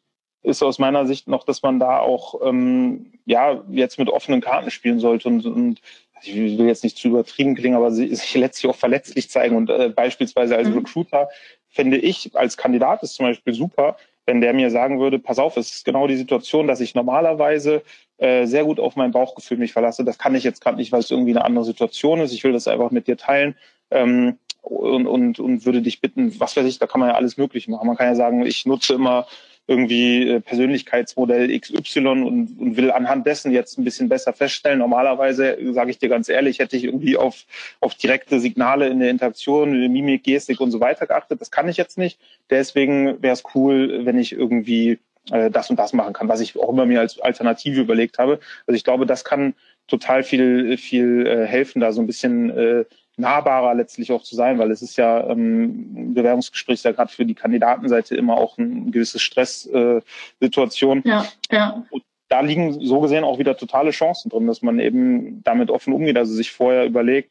ist 0.43 0.63
aus 0.63 0.79
meiner 0.79 1.07
Sicht 1.07 1.29
noch, 1.29 1.45
dass 1.45 1.63
man 1.63 1.79
da 1.81 1.99
auch 1.99 2.41
ähm, 2.45 3.13
ja 3.25 3.63
jetzt 3.71 3.99
mit 3.99 4.09
offenen 4.09 4.41
Karten 4.41 4.71
spielen 4.71 5.01
sollte 5.01 5.29
und, 5.29 5.47
und 5.47 5.81
ich 6.23 6.35
will 6.35 6.67
jetzt 6.67 6.85
nicht 6.85 6.97
zu 6.97 7.09
übertrieben 7.09 7.55
klingen, 7.55 7.77
aber 7.77 7.91
sich 7.91 8.35
letztlich 8.35 8.71
auch 8.71 8.77
verletzlich 8.77 9.31
zeigen. 9.31 9.57
Und 9.57 9.69
äh, 9.71 9.91
beispielsweise 9.91 10.57
als 10.57 10.69
mhm. 10.69 10.79
Recruiter 10.79 11.29
finde 11.69 11.99
ich 11.99 12.31
als 12.35 12.57
Kandidat 12.57 13.03
ist 13.03 13.15
zum 13.15 13.27
Beispiel 13.27 13.53
super, 13.53 13.97
wenn 14.27 14.41
der 14.41 14.55
mir 14.55 14.71
sagen 14.71 15.01
würde, 15.01 15.19
pass 15.19 15.39
auf, 15.39 15.57
es 15.57 15.71
ist 15.75 15.85
genau 15.85 16.07
die 16.07 16.17
Situation, 16.17 16.67
dass 16.67 16.81
ich 16.81 16.95
normalerweise 16.95 17.83
äh, 18.19 18.47
sehr 18.47 18.65
gut 18.65 18.81
auf 18.81 18.97
mein 18.97 19.13
Bauchgefühl 19.13 19.59
mich 19.59 19.73
verlasse. 19.73 20.05
Das 20.05 20.19
kann 20.19 20.35
ich 20.35 20.45
jetzt 20.45 20.61
gerade 20.61 20.77
nicht, 20.77 20.93
weil 20.93 21.01
es 21.01 21.11
irgendwie 21.11 21.33
eine 21.33 21.45
andere 21.45 21.65
Situation 21.65 22.21
ist. 22.21 22.33
Ich 22.33 22.45
will 22.45 22.53
das 22.53 22.69
einfach 22.69 22.91
mit 22.91 23.07
dir 23.07 23.17
teilen. 23.17 23.57
Ähm, 23.91 24.39
und, 24.63 25.07
und, 25.07 25.39
und 25.39 25.67
würde 25.67 25.83
dich 25.83 26.01
bitten, 26.01 26.41
was 26.41 26.57
weiß 26.57 26.65
ich, 26.65 26.79
da 26.79 26.87
kann 26.87 27.01
man 27.01 27.11
ja 27.11 27.17
alles 27.17 27.37
Mögliche 27.37 27.71
machen. 27.71 27.87
Man 27.87 27.97
kann 27.97 28.07
ja 28.07 28.15
sagen, 28.15 28.47
ich 28.47 28.65
nutze 28.65 28.95
immer 28.95 29.27
irgendwie 29.67 30.29
äh, 30.29 30.41
Persönlichkeitsmodell 30.41 31.59
XY 31.59 32.07
und, 32.07 32.59
und 32.59 32.77
will 32.77 32.91
anhand 32.91 33.27
dessen 33.27 33.51
jetzt 33.51 33.79
ein 33.79 33.85
bisschen 33.85 34.09
besser 34.09 34.33
feststellen. 34.33 34.79
Normalerweise, 34.79 35.57
sage 35.73 35.91
ich 35.91 35.99
dir 35.99 36.09
ganz 36.09 36.29
ehrlich, 36.29 36.59
hätte 36.59 36.77
ich 36.77 36.85
irgendwie 36.85 37.17
auf, 37.17 37.45
auf 37.81 37.95
direkte 37.95 38.41
Signale 38.41 38.89
in 38.89 39.01
der 39.01 39.11
Interaktion, 39.11 39.75
in 39.75 39.81
der 39.81 39.91
Mimik, 39.91 40.25
Gestik 40.25 40.61
und 40.61 40.71
so 40.71 40.81
weiter 40.81 41.07
geachtet. 41.07 41.41
Das 41.41 41.51
kann 41.51 41.69
ich 41.69 41.77
jetzt 41.77 41.97
nicht. 41.97 42.19
Deswegen 42.51 43.23
wäre 43.23 43.33
es 43.33 43.43
cool, 43.55 44.05
wenn 44.05 44.19
ich 44.19 44.33
irgendwie 44.33 44.99
äh, 45.31 45.51
das 45.51 45.71
und 45.71 45.79
das 45.79 45.93
machen 45.93 46.13
kann, 46.13 46.29
was 46.29 46.41
ich 46.41 46.59
auch 46.59 46.71
immer 46.71 46.87
mir 46.87 47.01
als 47.01 47.19
Alternative 47.21 47.81
überlegt 47.81 48.19
habe. 48.19 48.41
Also 48.67 48.77
ich 48.77 48.85
glaube, 48.85 49.07
das 49.07 49.25
kann 49.25 49.55
total 49.87 50.23
viel, 50.23 50.77
viel 50.79 51.27
äh, 51.27 51.47
helfen, 51.47 51.81
da 51.81 51.93
so 51.93 52.01
ein 52.01 52.07
bisschen 52.07 52.51
äh, 52.51 52.85
nahbarer 53.17 53.75
letztlich 53.75 54.11
auch 54.13 54.23
zu 54.23 54.35
sein, 54.35 54.59
weil 54.59 54.71
es 54.71 54.83
ist 54.83 54.97
ja 54.97 55.29
ähm, 55.29 56.15
Bewerbungsgespräch 56.15 56.75
ist 56.75 56.85
ja 56.85 56.93
gerade 56.93 57.13
für 57.13 57.25
die 57.25 57.35
Kandidatenseite 57.35 58.17
immer 58.17 58.37
auch 58.37 58.59
ein 58.59 58.91
gewisses 58.91 59.23
Stresssituation. 59.23 61.05
Äh, 61.05 61.09
ja, 61.09 61.27
ja. 61.51 61.85
Und 61.91 62.03
da 62.29 62.41
liegen 62.41 62.81
so 62.81 63.01
gesehen 63.01 63.23
auch 63.23 63.39
wieder 63.39 63.57
totale 63.57 63.91
Chancen 63.91 64.31
drin, 64.31 64.47
dass 64.47 64.63
man 64.63 64.81
eben 64.81 65.43
damit 65.45 65.71
offen 65.71 65.93
umgeht, 65.93 66.17
also 66.17 66.35
sich 66.35 66.51
vorher 66.51 66.87
überlegt, 66.87 67.31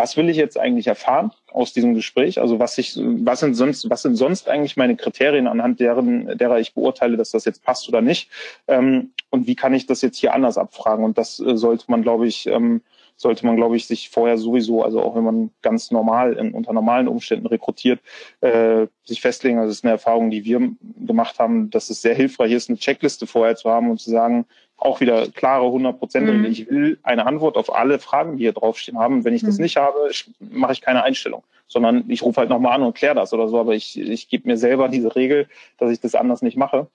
was 0.00 0.16
will 0.16 0.30
ich 0.30 0.38
jetzt 0.38 0.58
eigentlich 0.58 0.86
erfahren 0.86 1.30
aus 1.52 1.74
diesem 1.74 1.92
Gespräch? 1.92 2.40
Also 2.40 2.58
was 2.58 2.78
ich, 2.78 2.98
was 2.98 3.40
sind 3.40 3.52
sonst, 3.54 3.90
was 3.90 4.00
sind 4.00 4.16
sonst 4.16 4.48
eigentlich 4.48 4.78
meine 4.78 4.96
Kriterien, 4.96 5.46
anhand 5.46 5.78
deren, 5.78 6.38
derer 6.38 6.58
ich 6.58 6.72
beurteile, 6.72 7.18
dass 7.18 7.32
das 7.32 7.44
jetzt 7.44 7.62
passt 7.62 7.86
oder 7.86 8.00
nicht? 8.00 8.30
Ähm, 8.66 9.10
und 9.28 9.46
wie 9.46 9.56
kann 9.56 9.74
ich 9.74 9.84
das 9.84 10.00
jetzt 10.00 10.16
hier 10.16 10.32
anders 10.32 10.56
abfragen? 10.56 11.04
Und 11.04 11.18
das 11.18 11.38
äh, 11.38 11.54
sollte 11.54 11.84
man, 11.88 12.00
glaube 12.00 12.26
ich, 12.26 12.46
ähm, 12.46 12.80
sollte 13.20 13.44
man, 13.44 13.56
glaube 13.56 13.76
ich, 13.76 13.86
sich 13.86 14.08
vorher 14.08 14.38
sowieso, 14.38 14.82
also 14.82 15.02
auch 15.02 15.14
wenn 15.14 15.24
man 15.24 15.50
ganz 15.60 15.90
normal 15.90 16.32
in, 16.32 16.52
unter 16.52 16.72
normalen 16.72 17.06
Umständen 17.06 17.46
rekrutiert, 17.46 18.00
äh, 18.40 18.86
sich 19.04 19.20
festlegen. 19.20 19.58
Also 19.58 19.68
das 19.68 19.78
ist 19.78 19.84
eine 19.84 19.92
Erfahrung, 19.92 20.30
die 20.30 20.44
wir 20.46 20.72
gemacht 20.96 21.38
haben, 21.38 21.68
dass 21.68 21.90
es 21.90 22.00
sehr 22.00 22.14
hilfreich 22.14 22.52
ist, 22.52 22.70
eine 22.70 22.78
Checkliste 22.78 23.26
vorher 23.26 23.56
zu 23.56 23.68
haben 23.68 23.90
und 23.90 24.00
zu 24.00 24.10
sagen, 24.10 24.46
auch 24.78 25.00
wieder 25.00 25.28
klare 25.28 25.66
100 25.66 25.98
Prozent. 25.98 26.26
Mhm. 26.28 26.46
Ich 26.46 26.70
will 26.70 26.98
eine 27.02 27.26
Antwort 27.26 27.58
auf 27.58 27.74
alle 27.74 27.98
Fragen, 27.98 28.38
die 28.38 28.44
hier 28.44 28.54
draufstehen 28.54 28.98
haben. 28.98 29.22
Wenn 29.22 29.34
ich 29.34 29.42
mhm. 29.42 29.48
das 29.48 29.58
nicht 29.58 29.76
habe, 29.76 29.98
mache 30.38 30.72
ich 30.72 30.80
keine 30.80 31.02
Einstellung, 31.02 31.44
sondern 31.66 32.04
ich 32.08 32.22
rufe 32.22 32.40
halt 32.40 32.48
nochmal 32.48 32.72
an 32.72 32.82
und 32.82 32.96
kläre 32.96 33.14
das 33.14 33.34
oder 33.34 33.48
so. 33.48 33.60
Aber 33.60 33.74
ich, 33.74 34.00
ich 34.00 34.30
gebe 34.30 34.48
mir 34.48 34.56
selber 34.56 34.88
diese 34.88 35.14
Regel, 35.14 35.46
dass 35.76 35.90
ich 35.90 36.00
das 36.00 36.14
anders 36.14 36.40
nicht 36.40 36.56
mache. 36.56 36.86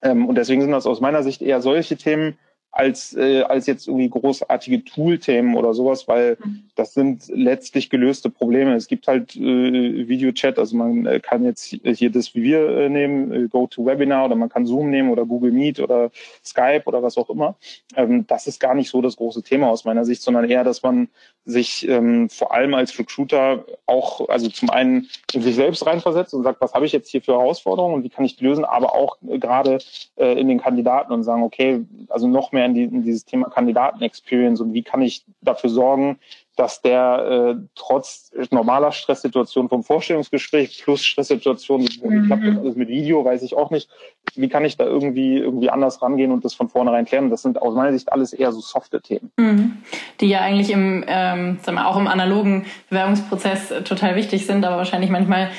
Ähm, 0.00 0.26
und 0.26 0.36
deswegen 0.36 0.62
sind 0.62 0.72
das 0.72 0.86
aus 0.86 1.00
meiner 1.00 1.22
Sicht 1.22 1.42
eher 1.42 1.60
solche 1.60 1.98
Themen, 1.98 2.38
als, 2.70 3.16
äh, 3.16 3.42
als 3.42 3.66
jetzt 3.66 3.88
irgendwie 3.88 4.08
großartige 4.08 4.84
Tool-Themen 4.84 5.56
oder 5.56 5.74
sowas, 5.74 6.06
weil 6.06 6.36
mhm. 6.42 6.64
das 6.76 6.94
sind 6.94 7.24
letztlich 7.28 7.90
gelöste 7.90 8.30
Probleme. 8.30 8.74
Es 8.74 8.88
gibt 8.88 9.08
halt 9.08 9.34
äh, 9.36 10.08
Videochat, 10.08 10.58
also 10.58 10.76
man 10.76 11.06
äh, 11.06 11.20
kann 11.20 11.44
jetzt 11.44 11.64
hier 11.64 12.10
das 12.10 12.34
wie 12.34 12.42
wir 12.42 12.68
äh, 12.68 12.88
nehmen, 12.88 13.32
äh, 13.32 13.48
GoToWebinar 13.48 14.26
oder 14.26 14.36
man 14.36 14.48
kann 14.48 14.66
Zoom 14.66 14.90
nehmen 14.90 15.10
oder 15.10 15.24
Google 15.24 15.50
Meet 15.50 15.80
oder 15.80 16.10
Skype 16.44 16.82
oder 16.84 17.02
was 17.02 17.16
auch 17.16 17.30
immer. 17.30 17.56
Ähm, 17.96 18.26
das 18.26 18.46
ist 18.46 18.60
gar 18.60 18.74
nicht 18.74 18.90
so 18.90 19.00
das 19.00 19.16
große 19.16 19.42
Thema 19.42 19.68
aus 19.70 19.84
meiner 19.84 20.04
Sicht, 20.04 20.22
sondern 20.22 20.48
eher, 20.48 20.62
dass 20.62 20.82
man 20.82 21.08
sich 21.44 21.88
ähm, 21.88 22.28
vor 22.28 22.52
allem 22.52 22.74
als 22.74 22.98
Recruiter 22.98 23.64
auch, 23.86 24.28
also 24.28 24.50
zum 24.50 24.68
einen 24.68 25.08
in 25.32 25.40
sich 25.40 25.54
selbst 25.54 25.86
reinversetzt 25.86 26.34
und 26.34 26.42
sagt, 26.42 26.60
was 26.60 26.74
habe 26.74 26.84
ich 26.84 26.92
jetzt 26.92 27.10
hier 27.10 27.22
für 27.22 27.32
Herausforderungen 27.32 27.94
und 27.94 28.04
wie 28.04 28.10
kann 28.10 28.26
ich 28.26 28.36
die 28.36 28.44
lösen, 28.44 28.66
aber 28.66 28.94
auch 28.94 29.16
äh, 29.26 29.38
gerade 29.38 29.78
äh, 30.16 30.38
in 30.38 30.48
den 30.48 30.60
Kandidaten 30.60 31.12
und 31.12 31.24
sagen, 31.24 31.42
okay, 31.42 31.84
also 32.10 32.28
noch 32.28 32.52
mehr 32.52 32.57
in, 32.64 32.74
die, 32.74 32.84
in 32.84 33.02
dieses 33.02 33.24
Thema 33.24 33.48
Kandidaten-Experience 33.48 34.60
und 34.60 34.74
wie 34.74 34.82
kann 34.82 35.02
ich 35.02 35.24
dafür 35.40 35.70
sorgen, 35.70 36.18
dass 36.58 36.82
der 36.82 37.56
äh, 37.56 37.62
trotz 37.76 38.32
normaler 38.50 38.90
Stresssituation 38.90 39.68
vom 39.68 39.84
Vorstellungsgespräch 39.84 40.82
plus 40.82 41.04
Stresssituation, 41.04 41.82
mhm. 42.02 42.26
klappt 42.26 42.44
das 42.44 42.56
alles 42.58 42.74
mit 42.74 42.88
Video, 42.88 43.24
weiß 43.24 43.42
ich 43.42 43.56
auch 43.56 43.70
nicht. 43.70 43.88
Wie 44.34 44.48
kann 44.48 44.64
ich 44.64 44.76
da 44.76 44.84
irgendwie 44.84 45.36
irgendwie 45.36 45.70
anders 45.70 46.02
rangehen 46.02 46.32
und 46.32 46.44
das 46.44 46.54
von 46.54 46.68
vornherein 46.68 47.04
klären? 47.04 47.30
Das 47.30 47.42
sind 47.42 47.62
aus 47.62 47.74
meiner 47.74 47.92
Sicht 47.92 48.12
alles 48.12 48.32
eher 48.32 48.50
so 48.50 48.60
softe 48.60 49.00
Themen. 49.00 49.30
Mhm. 49.36 49.78
Die 50.20 50.28
ja 50.28 50.40
eigentlich 50.40 50.70
im, 50.70 51.04
ähm, 51.06 51.58
sagen 51.62 51.78
wir, 51.78 51.86
auch 51.86 51.96
im 51.96 52.08
analogen 52.08 52.66
Bewerbungsprozess 52.90 53.72
total 53.84 54.16
wichtig 54.16 54.44
sind, 54.44 54.64
aber 54.64 54.78
wahrscheinlich 54.78 55.10
manchmal 55.10 55.50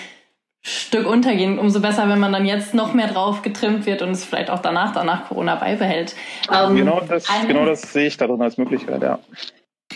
Stück 0.62 1.08
untergehen. 1.08 1.58
Umso 1.58 1.80
besser, 1.80 2.10
wenn 2.10 2.20
man 2.20 2.34
dann 2.34 2.46
jetzt 2.46 2.74
noch 2.74 2.94
mehr 2.94 3.08
drauf 3.08 3.42
getrimmt 3.42 3.86
wird 3.86 4.02
und 4.02 4.12
es 4.12 4.26
vielleicht 4.26 4.50
auch 4.50 4.60
danach, 4.60 4.94
danach 4.94 5.30
Corona 5.30 5.56
beibehält. 5.56 6.16
Ähm, 6.54 6.76
genau, 6.76 7.02
das, 7.02 7.28
genau 7.48 7.66
das 7.66 7.82
sehe 7.94 8.08
ich 8.08 8.18
darin 8.18 8.42
als 8.42 8.58
Möglichkeit, 8.58 9.02
ja. 9.02 9.20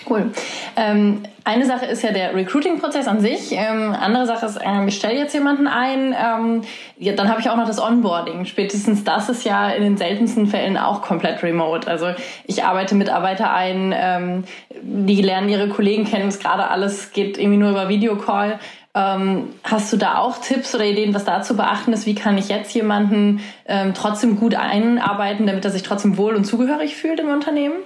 Cool. 0.09 0.31
Ähm, 0.75 1.23
eine 1.45 1.65
Sache 1.65 1.85
ist 1.85 2.01
ja 2.03 2.11
der 2.11 2.35
Recruiting-Prozess 2.35 3.07
an 3.07 3.19
sich. 3.19 3.51
Ähm, 3.51 3.93
andere 3.93 4.25
Sache 4.25 4.45
ist, 4.45 4.59
ähm, 4.61 4.87
ich 4.87 4.95
stelle 4.95 5.17
jetzt 5.17 5.33
jemanden 5.33 5.67
ein, 5.67 6.15
ähm, 6.17 6.61
ja, 6.97 7.13
dann 7.13 7.29
habe 7.29 7.41
ich 7.41 7.49
auch 7.49 7.55
noch 7.55 7.67
das 7.67 7.79
Onboarding. 7.79 8.45
Spätestens 8.45 9.03
das 9.03 9.29
ist 9.29 9.45
ja 9.45 9.69
in 9.69 9.83
den 9.83 9.97
seltensten 9.97 10.47
Fällen 10.47 10.77
auch 10.77 11.01
komplett 11.01 11.43
remote. 11.43 11.87
Also 11.87 12.07
ich 12.45 12.63
arbeite 12.63 12.95
Mitarbeiter 12.95 13.53
ein, 13.53 13.93
ähm, 13.95 14.43
die 14.81 15.21
lernen 15.21 15.47
ihre 15.49 15.69
Kollegen 15.69 16.05
kennen, 16.05 16.27
es 16.27 16.39
gerade 16.39 16.69
alles 16.69 17.11
geht 17.11 17.37
irgendwie 17.37 17.59
nur 17.59 17.69
über 17.69 17.87
Videocall. 17.87 18.59
Ähm, 18.95 19.55
hast 19.63 19.91
du 19.91 19.97
da 19.97 20.19
auch 20.19 20.37
Tipps 20.37 20.75
oder 20.75 20.85
Ideen, 20.85 21.15
was 21.15 21.25
da 21.25 21.41
zu 21.41 21.55
beachten 21.55 21.93
ist? 21.93 22.05
Wie 22.05 22.13
kann 22.13 22.37
ich 22.37 22.49
jetzt 22.49 22.73
jemanden 22.75 23.41
ähm, 23.65 23.93
trotzdem 23.95 24.39
gut 24.39 24.53
einarbeiten, 24.53 25.47
damit 25.47 25.65
er 25.65 25.71
sich 25.71 25.81
trotzdem 25.81 26.17
wohl 26.17 26.35
und 26.35 26.45
zugehörig 26.45 26.95
fühlt 26.95 27.19
im 27.19 27.29
Unternehmen? 27.29 27.77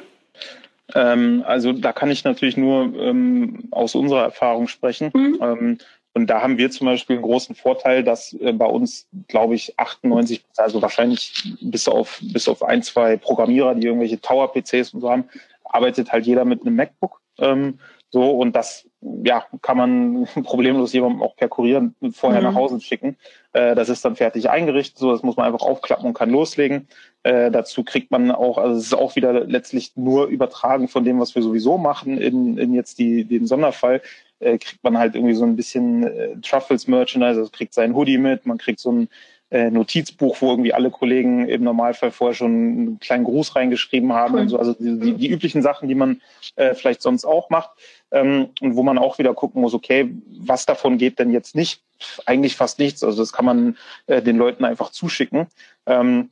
Ähm, 0.93 1.43
also 1.45 1.71
da 1.71 1.93
kann 1.93 2.11
ich 2.11 2.23
natürlich 2.23 2.57
nur 2.57 2.93
ähm, 2.99 3.69
aus 3.71 3.95
unserer 3.95 4.23
Erfahrung 4.23 4.67
sprechen. 4.67 5.11
Mhm. 5.13 5.37
Ähm, 5.41 5.77
und 6.13 6.27
da 6.27 6.41
haben 6.41 6.57
wir 6.57 6.71
zum 6.71 6.85
Beispiel 6.87 7.17
einen 7.17 7.25
großen 7.25 7.55
Vorteil, 7.55 8.03
dass 8.03 8.33
äh, 8.33 8.51
bei 8.51 8.65
uns, 8.65 9.07
glaube 9.27 9.55
ich, 9.55 9.77
98%, 9.77 10.41
also 10.57 10.81
wahrscheinlich 10.81 11.55
bis 11.61 11.87
auf, 11.87 12.19
bis 12.21 12.47
auf 12.47 12.63
ein, 12.63 12.81
zwei 12.83 13.17
Programmierer, 13.17 13.75
die 13.75 13.85
irgendwelche 13.85 14.19
Tower-PCs 14.19 14.93
und 14.93 15.01
so 15.01 15.09
haben, 15.09 15.25
arbeitet 15.63 16.11
halt 16.11 16.25
jeder 16.25 16.43
mit 16.43 16.61
einem 16.61 16.75
MacBook. 16.75 17.21
Ähm, 17.39 17.79
so, 18.09 18.31
und 18.31 18.55
das 18.55 18.87
ja, 19.23 19.45
kann 19.61 19.77
man 19.77 20.27
problemlos 20.43 20.93
jemandem 20.93 21.21
auch 21.21 21.35
per 21.35 21.49
Kurier 21.49 21.91
vorher 22.11 22.41
mhm. 22.41 22.47
nach 22.47 22.55
Hause 22.55 22.79
schicken. 22.79 23.17
Äh, 23.53 23.75
das 23.75 23.89
ist 23.89 24.03
dann 24.05 24.15
fertig 24.15 24.49
eingerichtet, 24.49 24.97
so 24.97 25.11
das 25.11 25.23
muss 25.23 25.35
man 25.35 25.45
einfach 25.45 25.65
aufklappen 25.65 26.05
und 26.05 26.13
kann 26.13 26.29
loslegen. 26.29 26.87
Äh, 27.23 27.51
dazu 27.51 27.83
kriegt 27.83 28.11
man 28.11 28.31
auch, 28.31 28.57
also 28.57 28.77
es 28.77 28.85
ist 28.85 28.93
auch 28.93 29.15
wieder 29.15 29.45
letztlich 29.45 29.95
nur 29.95 30.27
übertragen 30.27 30.87
von 30.87 31.03
dem, 31.03 31.19
was 31.19 31.35
wir 31.35 31.41
sowieso 31.41 31.77
machen, 31.77 32.17
in, 32.17 32.57
in 32.57 32.73
jetzt 32.73 32.99
die, 32.99 33.25
den 33.25 33.45
Sonderfall, 33.45 34.01
äh, 34.39 34.57
kriegt 34.57 34.83
man 34.83 34.97
halt 34.97 35.15
irgendwie 35.15 35.33
so 35.33 35.43
ein 35.43 35.55
bisschen 35.55 36.03
äh, 36.03 36.35
Truffles 36.41 36.87
Merchandise, 36.87 37.39
also 37.39 37.51
kriegt 37.51 37.73
sein 37.73 37.95
Hoodie 37.95 38.17
mit, 38.17 38.45
man 38.45 38.57
kriegt 38.57 38.79
so 38.79 38.91
ein 38.91 39.09
äh, 39.49 39.69
Notizbuch, 39.69 40.41
wo 40.41 40.49
irgendwie 40.49 40.73
alle 40.73 40.89
Kollegen 40.89 41.47
im 41.47 41.63
Normalfall 41.63 42.11
vorher 42.11 42.35
schon 42.35 42.51
einen 42.51 42.99
kleinen 42.99 43.23
Gruß 43.23 43.55
reingeschrieben 43.55 44.13
haben 44.13 44.35
cool. 44.35 44.41
und 44.41 44.49
so. 44.49 44.59
Also 44.59 44.73
die, 44.73 44.99
die, 44.99 45.13
die 45.13 45.29
üblichen 45.29 45.61
Sachen, 45.61 45.87
die 45.87 45.95
man 45.95 46.21
äh, 46.55 46.73
vielleicht 46.73 47.01
sonst 47.01 47.25
auch 47.25 47.49
macht. 47.49 47.71
Ähm, 48.11 48.49
und 48.61 48.75
wo 48.75 48.83
man 48.83 48.97
auch 48.97 49.17
wieder 49.17 49.33
gucken 49.33 49.61
muss, 49.61 49.73
okay, 49.73 50.09
was 50.39 50.65
davon 50.65 50.97
geht 50.97 51.19
denn 51.19 51.31
jetzt 51.31 51.55
nicht? 51.55 51.81
Eigentlich 52.25 52.55
fast 52.55 52.79
nichts. 52.79 53.03
Also 53.03 53.21
das 53.21 53.33
kann 53.33 53.45
man 53.45 53.77
äh, 54.07 54.21
den 54.21 54.37
Leuten 54.37 54.65
einfach 54.65 54.91
zuschicken. 54.91 55.47
Ähm, 55.85 56.29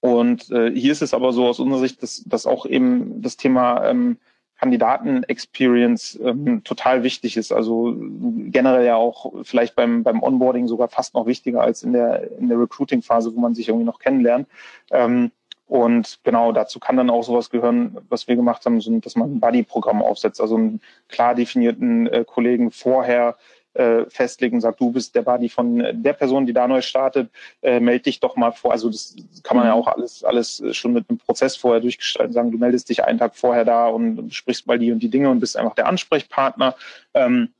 und 0.00 0.50
äh, 0.50 0.70
hier 0.70 0.92
ist 0.92 1.02
es 1.02 1.14
aber 1.14 1.32
so 1.32 1.46
aus 1.46 1.58
unserer 1.58 1.80
Sicht, 1.80 2.02
dass, 2.02 2.22
dass 2.26 2.46
auch 2.46 2.64
eben 2.66 3.22
das 3.22 3.36
Thema 3.36 3.84
ähm, 3.86 4.18
Kandidaten-Experience 4.58 6.18
ähm, 6.22 6.64
total 6.64 7.02
wichtig 7.02 7.36
ist. 7.36 7.52
Also 7.52 7.94
generell 7.98 8.86
ja 8.86 8.96
auch 8.96 9.32
vielleicht 9.42 9.76
beim, 9.76 10.02
beim 10.02 10.22
Onboarding 10.22 10.66
sogar 10.66 10.88
fast 10.88 11.14
noch 11.14 11.26
wichtiger 11.26 11.60
als 11.60 11.82
in 11.82 11.92
der, 11.92 12.38
in 12.38 12.48
der 12.48 12.58
Recruiting-Phase, 12.58 13.34
wo 13.34 13.40
man 13.40 13.54
sich 13.54 13.68
irgendwie 13.68 13.86
noch 13.86 13.98
kennenlernt. 13.98 14.48
Ähm, 14.90 15.30
und 15.68 16.20
genau 16.22 16.52
dazu 16.52 16.78
kann 16.78 16.96
dann 16.96 17.10
auch 17.10 17.24
sowas 17.24 17.50
gehören, 17.50 17.98
was 18.08 18.28
wir 18.28 18.36
gemacht 18.36 18.64
haben, 18.64 18.80
so, 18.80 18.96
dass 19.00 19.16
man 19.16 19.34
ein 19.34 19.40
Buddy-Programm 19.40 20.00
aufsetzt, 20.00 20.40
also 20.40 20.56
einen 20.56 20.80
klar 21.08 21.34
definierten 21.34 22.06
äh, 22.06 22.24
Kollegen 22.24 22.70
vorher 22.70 23.36
äh, 23.76 24.08
festlegen, 24.08 24.60
sagt, 24.60 24.80
du 24.80 24.90
bist 24.90 25.14
der 25.14 25.22
Buddy 25.22 25.48
von 25.48 25.84
der 25.92 26.12
Person, 26.12 26.46
die 26.46 26.52
da 26.52 26.66
neu 26.66 26.82
startet, 26.82 27.30
äh, 27.62 27.80
melde 27.80 28.04
dich 28.04 28.20
doch 28.20 28.36
mal 28.36 28.52
vor. 28.52 28.72
Also 28.72 28.88
das 28.88 29.14
kann 29.42 29.56
man 29.56 29.66
ja 29.66 29.74
mhm. 29.74 29.80
auch 29.80 29.88
alles, 29.88 30.24
alles 30.24 30.62
schon 30.72 30.92
mit 30.92 31.08
einem 31.08 31.18
Prozess 31.18 31.56
vorher 31.56 31.80
durchgestalten, 31.80 32.32
sagen, 32.32 32.50
du 32.50 32.58
meldest 32.58 32.88
dich 32.88 33.04
einen 33.04 33.18
Tag 33.18 33.36
vorher 33.36 33.64
da 33.64 33.86
und 33.86 34.32
sprichst 34.34 34.66
mal 34.66 34.78
die 34.78 34.92
und 34.92 35.00
die 35.00 35.10
Dinge 35.10 35.30
und 35.30 35.40
bist 35.40 35.56
einfach 35.56 35.74
der 35.74 35.86
Ansprechpartner. 35.86 36.74
Ähm, 37.14 37.50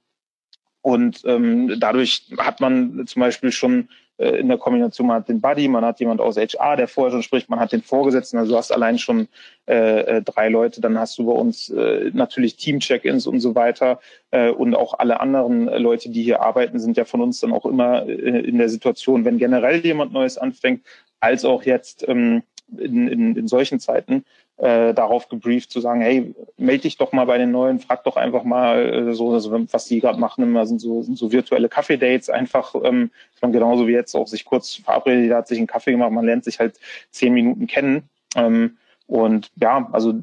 und 0.83 1.23
ähm, 1.25 1.81
dadurch 1.81 2.27
hat 2.39 2.61
man 2.61 3.07
zum 3.07 3.21
Beispiel 3.21 3.51
schon 3.51 3.89
äh, 4.19 4.41
in 4.41 4.49
der 4.49 4.59
Kombination, 4.59 5.07
man 5.07 5.17
hat 5.17 5.29
den 5.29 5.41
Buddy, 5.41 5.69
man 5.69 5.85
hat 5.85 6.01
jemand 6.01 6.21
aus 6.21 6.37
HR, 6.37 6.77
der 6.77 6.89
vorher 6.89 7.13
schon 7.13 7.23
spricht, 7.23 7.51
man 7.51 7.61
hat 7.61 7.73
den 7.73 7.83
Vorgesetzten, 7.83 8.39
also 8.39 8.53
du 8.53 8.59
hast 8.59 8.73
allein 8.73 8.99
schon 8.99 9.29
äh, 9.67 10.01
äh, 10.01 10.23
drei 10.23 10.49
Leute, 10.49 10.81
dann 10.81 10.99
hast 10.99 11.19
du 11.19 11.27
bei 11.27 11.33
uns 11.33 11.69
äh, 11.71 12.11
natürlich 12.13 12.57
Team-Check-ins 12.57 13.27
und 13.27 13.41
so 13.41 13.55
weiter 13.55 14.01
äh, 14.31 14.51
und 14.51 14.75
auch 14.75 14.99
alle 14.99 15.21
anderen 15.21 15.67
Leute, 15.67 16.11
die 16.11 16.23
hier 16.23 16.43
arbeiten, 16.43 16.79
sind 16.79 16.97
ja 16.97 17.05
von 17.05 17.21
uns 17.21 17.41
dann 17.41 17.53
auch 17.53 17.67
immer 17.67 18.07
äh, 18.07 18.13
in 18.13 18.59
der 18.59 18.69
Situation, 18.69 19.25
wenn 19.25 19.39
generell 19.39 19.85
jemand 19.85 20.13
Neues 20.13 20.39
anfängt, 20.39 20.83
als 21.21 21.45
auch 21.45 21.63
jetzt 21.63 22.07
ähm, 22.09 22.43
in, 22.77 23.09
in, 23.09 23.37
in 23.37 23.49
solchen 23.49 23.81
Zeiten, 23.81 24.25
äh, 24.59 24.95
darauf 24.95 25.29
gebrieft 25.29 25.71
zu 25.71 25.81
sagen, 25.81 26.01
hey, 26.01 26.35
melde 26.57 26.83
dich 26.83 26.97
doch 26.97 27.13
mal 27.13 27.27
bei 27.27 27.39
den 27.39 27.51
Neuen, 27.51 27.81
frag 27.81 28.05
doch 28.05 28.17
einfach 28.17 28.45
mal 28.45 29.09
äh, 29.09 29.15
so, 29.15 29.33
also 29.33 29.53
was 29.71 29.87
die 29.87 30.01
gerade 30.01 30.19
machen, 30.19 30.45
immer 30.45 30.67
sind 30.67 30.81
so, 30.81 31.03
sind 31.03 31.19
so 31.19 31.33
virtuelle 31.33 31.69
Kaffee-Dates, 31.69 32.31
einfach 32.31 32.75
ähm, 32.83 33.11
man 33.47 33.53
genauso 33.53 33.87
wie 33.87 33.93
jetzt 33.93 34.15
auch 34.15 34.27
sich 34.27 34.45
kurz 34.45 34.75
verabredet, 34.75 35.23
jeder 35.23 35.37
hat 35.37 35.49
sich 35.49 35.59
einen 35.59 35.67
Kaffee 35.67 35.93
gemacht, 35.93 36.11
man 36.11 36.25
lernt 36.25 36.45
sich 36.45 36.59
halt 36.59 36.79
zehn 37.11 37.33
Minuten 37.33 37.67
kennen. 37.67 38.09
Ähm, 38.35 38.77
und 39.07 39.53
ja, 39.57 39.89
also 39.93 40.15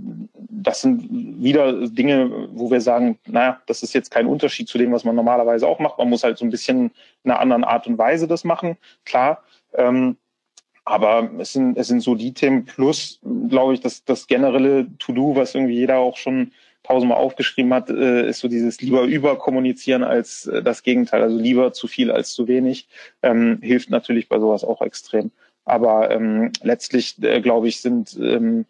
das 0.50 0.82
sind 0.82 1.08
wieder 1.10 1.88
Dinge, 1.88 2.50
wo 2.52 2.69
wir 2.69 2.82
sagen, 2.82 3.17
naja, 3.26 3.62
das 3.65 3.82
ist 3.82 3.93
jetzt 3.93 4.12
kein 4.12 4.28
Unterschied 4.28 4.67
zu 4.67 4.78
dem, 4.78 4.91
was 4.91 5.06
man 5.06 5.15
normalerweise 5.15 5.67
auch 5.67 5.80
macht. 5.80 5.98
Man 5.98 6.10
muss 6.10 6.24
halt 6.24 6.38
so 6.38 6.43
ein 6.43 6.50
bisschen 6.50 6.91
in 7.24 7.32
einer 7.32 7.39
anderen 7.39 7.63
Art 7.63 7.88
und 7.88 7.98
Weise 7.98 8.28
das 8.28 8.43
machen, 8.43 8.78
klar. 9.06 9.43
Ähm, 9.74 10.17
aber 10.86 11.32
es 11.39 11.54
sind, 11.54 11.78
es 11.78 11.88
sind 11.88 12.02
so 12.02 12.15
die 12.15 12.34
Themen 12.34 12.65
plus, 12.65 13.19
glaube 13.50 13.74
ich, 13.74 13.80
das, 13.80 14.04
das 14.04 14.28
generelle 14.28 14.88
To-Do, 15.00 15.36
was 15.36 15.56
irgendwie 15.56 15.76
jeder 15.76 15.98
auch 15.98 16.17
schon 16.17 16.52
tausendmal 16.84 17.17
aufgeschrieben 17.17 17.74
hat, 17.74 17.89
äh, 17.89 18.28
ist 18.28 18.39
so 18.39 18.50
dieses 18.50 18.82
lieber 18.82 19.04
überkommunizieren 19.04 20.04
als 20.04 20.46
äh, 20.48 20.62
das 20.62 20.84
Gegenteil. 20.84 21.22
Also 21.22 21.38
lieber 21.38 21.72
zu 21.72 21.88
viel 21.88 22.12
als 22.12 22.34
zu 22.34 22.48
wenig. 22.50 22.88
Ähm, 23.22 23.60
hilft 23.62 23.89
natürlich 23.89 24.28
bei 24.28 24.39
sowas 24.39 24.65
auch 24.65 24.82
extrem. 24.82 25.32
Aber 25.63 26.12
ähm, 26.12 26.52
letztlich, 26.62 27.22
äh, 27.24 27.39
glaube 27.39 27.69
ich, 27.69 27.80
sind 27.80 28.17
ähm, 28.22 28.65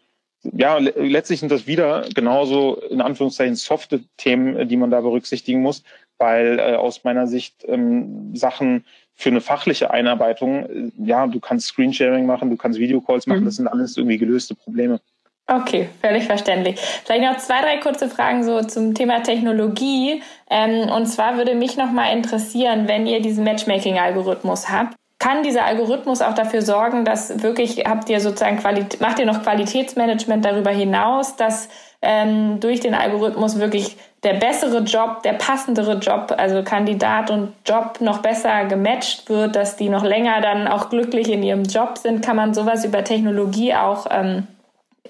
ja, 0.52 0.76
letztlich 0.78 1.40
sind 1.40 1.50
das 1.50 1.66
wieder 1.66 2.06
genauso 2.14 2.76
in 2.76 3.00
Anführungszeichen 3.00 3.56
softe 3.56 4.04
Themen, 4.18 4.68
die 4.68 4.76
man 4.76 4.90
da 4.90 5.00
berücksichtigen 5.00 5.62
muss, 5.62 5.82
weil 6.18 6.58
äh, 6.58 6.76
aus 6.76 7.02
meiner 7.04 7.26
Sicht 7.26 7.64
ähm, 7.66 8.36
Sachen 8.36 8.84
für 9.14 9.30
eine 9.30 9.40
fachliche 9.40 9.90
Einarbeitung, 9.90 10.66
äh, 10.66 10.90
ja, 10.98 11.26
du 11.26 11.40
kannst 11.40 11.68
Screensharing 11.68 12.26
machen, 12.26 12.50
du 12.50 12.56
kannst 12.56 12.78
Videocalls 12.78 13.26
machen, 13.26 13.40
mhm. 13.40 13.46
das 13.46 13.56
sind 13.56 13.68
alles 13.68 13.96
irgendwie 13.96 14.18
gelöste 14.18 14.54
Probleme. 14.54 15.00
Okay, 15.46 15.90
völlig 16.00 16.24
verständlich. 16.24 16.80
Vielleicht 17.04 17.22
noch 17.22 17.36
zwei, 17.36 17.60
drei 17.60 17.76
kurze 17.76 18.08
Fragen 18.08 18.44
so 18.44 18.62
zum 18.62 18.94
Thema 18.94 19.22
Technologie. 19.22 20.22
Ähm, 20.48 20.88
und 20.88 21.06
zwar 21.06 21.36
würde 21.36 21.54
mich 21.54 21.76
noch 21.76 21.90
mal 21.90 22.10
interessieren, 22.16 22.88
wenn 22.88 23.06
ihr 23.06 23.20
diesen 23.20 23.44
Matchmaking-Algorithmus 23.44 24.70
habt, 24.70 24.96
kann 25.18 25.42
dieser 25.42 25.66
Algorithmus 25.66 26.22
auch 26.22 26.34
dafür 26.34 26.62
sorgen, 26.62 27.04
dass 27.04 27.42
wirklich 27.42 27.84
habt 27.86 28.08
ihr 28.08 28.20
sozusagen 28.20 28.58
Qualität, 28.58 29.00
macht 29.00 29.18
ihr 29.18 29.26
noch 29.26 29.42
Qualitätsmanagement 29.42 30.44
darüber 30.44 30.70
hinaus, 30.70 31.36
dass 31.36 31.68
ähm, 32.02 32.60
durch 32.60 32.80
den 32.80 32.94
Algorithmus 32.94 33.58
wirklich 33.58 33.96
der 34.24 34.34
bessere 34.34 34.78
Job, 34.82 35.22
der 35.22 35.34
passendere 35.34 35.98
Job, 35.98 36.34
also 36.36 36.62
Kandidat 36.62 37.30
und 37.30 37.52
Job 37.66 38.00
noch 38.00 38.22
besser 38.22 38.64
gematcht 38.64 39.28
wird, 39.28 39.54
dass 39.54 39.76
die 39.76 39.90
noch 39.90 40.04
länger 40.04 40.40
dann 40.40 40.66
auch 40.66 40.88
glücklich 40.88 41.30
in 41.30 41.42
ihrem 41.42 41.64
Job 41.64 41.98
sind, 41.98 42.24
kann 42.24 42.36
man 42.36 42.54
sowas 42.54 42.84
über 42.84 43.04
Technologie 43.04 43.74
auch 43.74 44.06
ähm, 44.10 44.46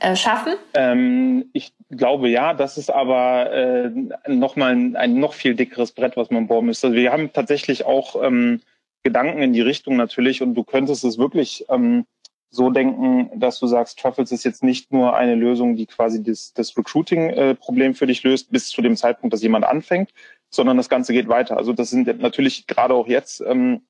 äh, 0.00 0.16
schaffen? 0.16 0.54
Ähm, 0.74 1.46
ich 1.52 1.72
glaube 1.90 2.28
ja, 2.28 2.54
das 2.54 2.76
ist 2.76 2.90
aber 2.90 3.52
äh, 3.52 3.90
nochmal 4.26 4.72
ein, 4.72 4.96
ein 4.96 5.20
noch 5.20 5.34
viel 5.34 5.54
dickeres 5.54 5.92
Brett, 5.92 6.16
was 6.16 6.30
man 6.30 6.48
bohren 6.48 6.66
müsste. 6.66 6.88
Also 6.88 6.96
wir 6.96 7.12
haben 7.12 7.32
tatsächlich 7.32 7.84
auch 7.86 8.20
ähm, 8.20 8.60
Gedanken 9.04 9.42
in 9.42 9.52
die 9.52 9.60
Richtung 9.60 9.96
natürlich 9.96 10.42
und 10.42 10.54
du 10.54 10.64
könntest 10.64 11.04
es 11.04 11.18
wirklich 11.18 11.66
ähm, 11.68 12.06
so 12.54 12.70
denken, 12.70 13.30
dass 13.38 13.58
du 13.58 13.66
sagst, 13.66 13.98
Truffles 13.98 14.32
ist 14.32 14.44
jetzt 14.44 14.62
nicht 14.62 14.92
nur 14.92 15.16
eine 15.16 15.34
Lösung, 15.34 15.76
die 15.76 15.86
quasi 15.86 16.22
das, 16.22 16.52
das 16.54 16.76
Recruiting-Problem 16.76 17.92
äh, 17.92 17.94
für 17.94 18.06
dich 18.06 18.22
löst, 18.22 18.50
bis 18.50 18.68
zu 18.68 18.82
dem 18.82 18.96
Zeitpunkt, 18.96 19.32
dass 19.32 19.42
jemand 19.42 19.64
anfängt, 19.64 20.10
sondern 20.50 20.76
das 20.76 20.88
Ganze 20.88 21.12
geht 21.12 21.28
weiter. 21.28 21.56
Also 21.56 21.72
das 21.72 21.90
sind 21.90 22.20
natürlich 22.20 22.66
gerade 22.66 22.94
auch 22.94 23.08
jetzt 23.08 23.42
ähm, 23.46 23.82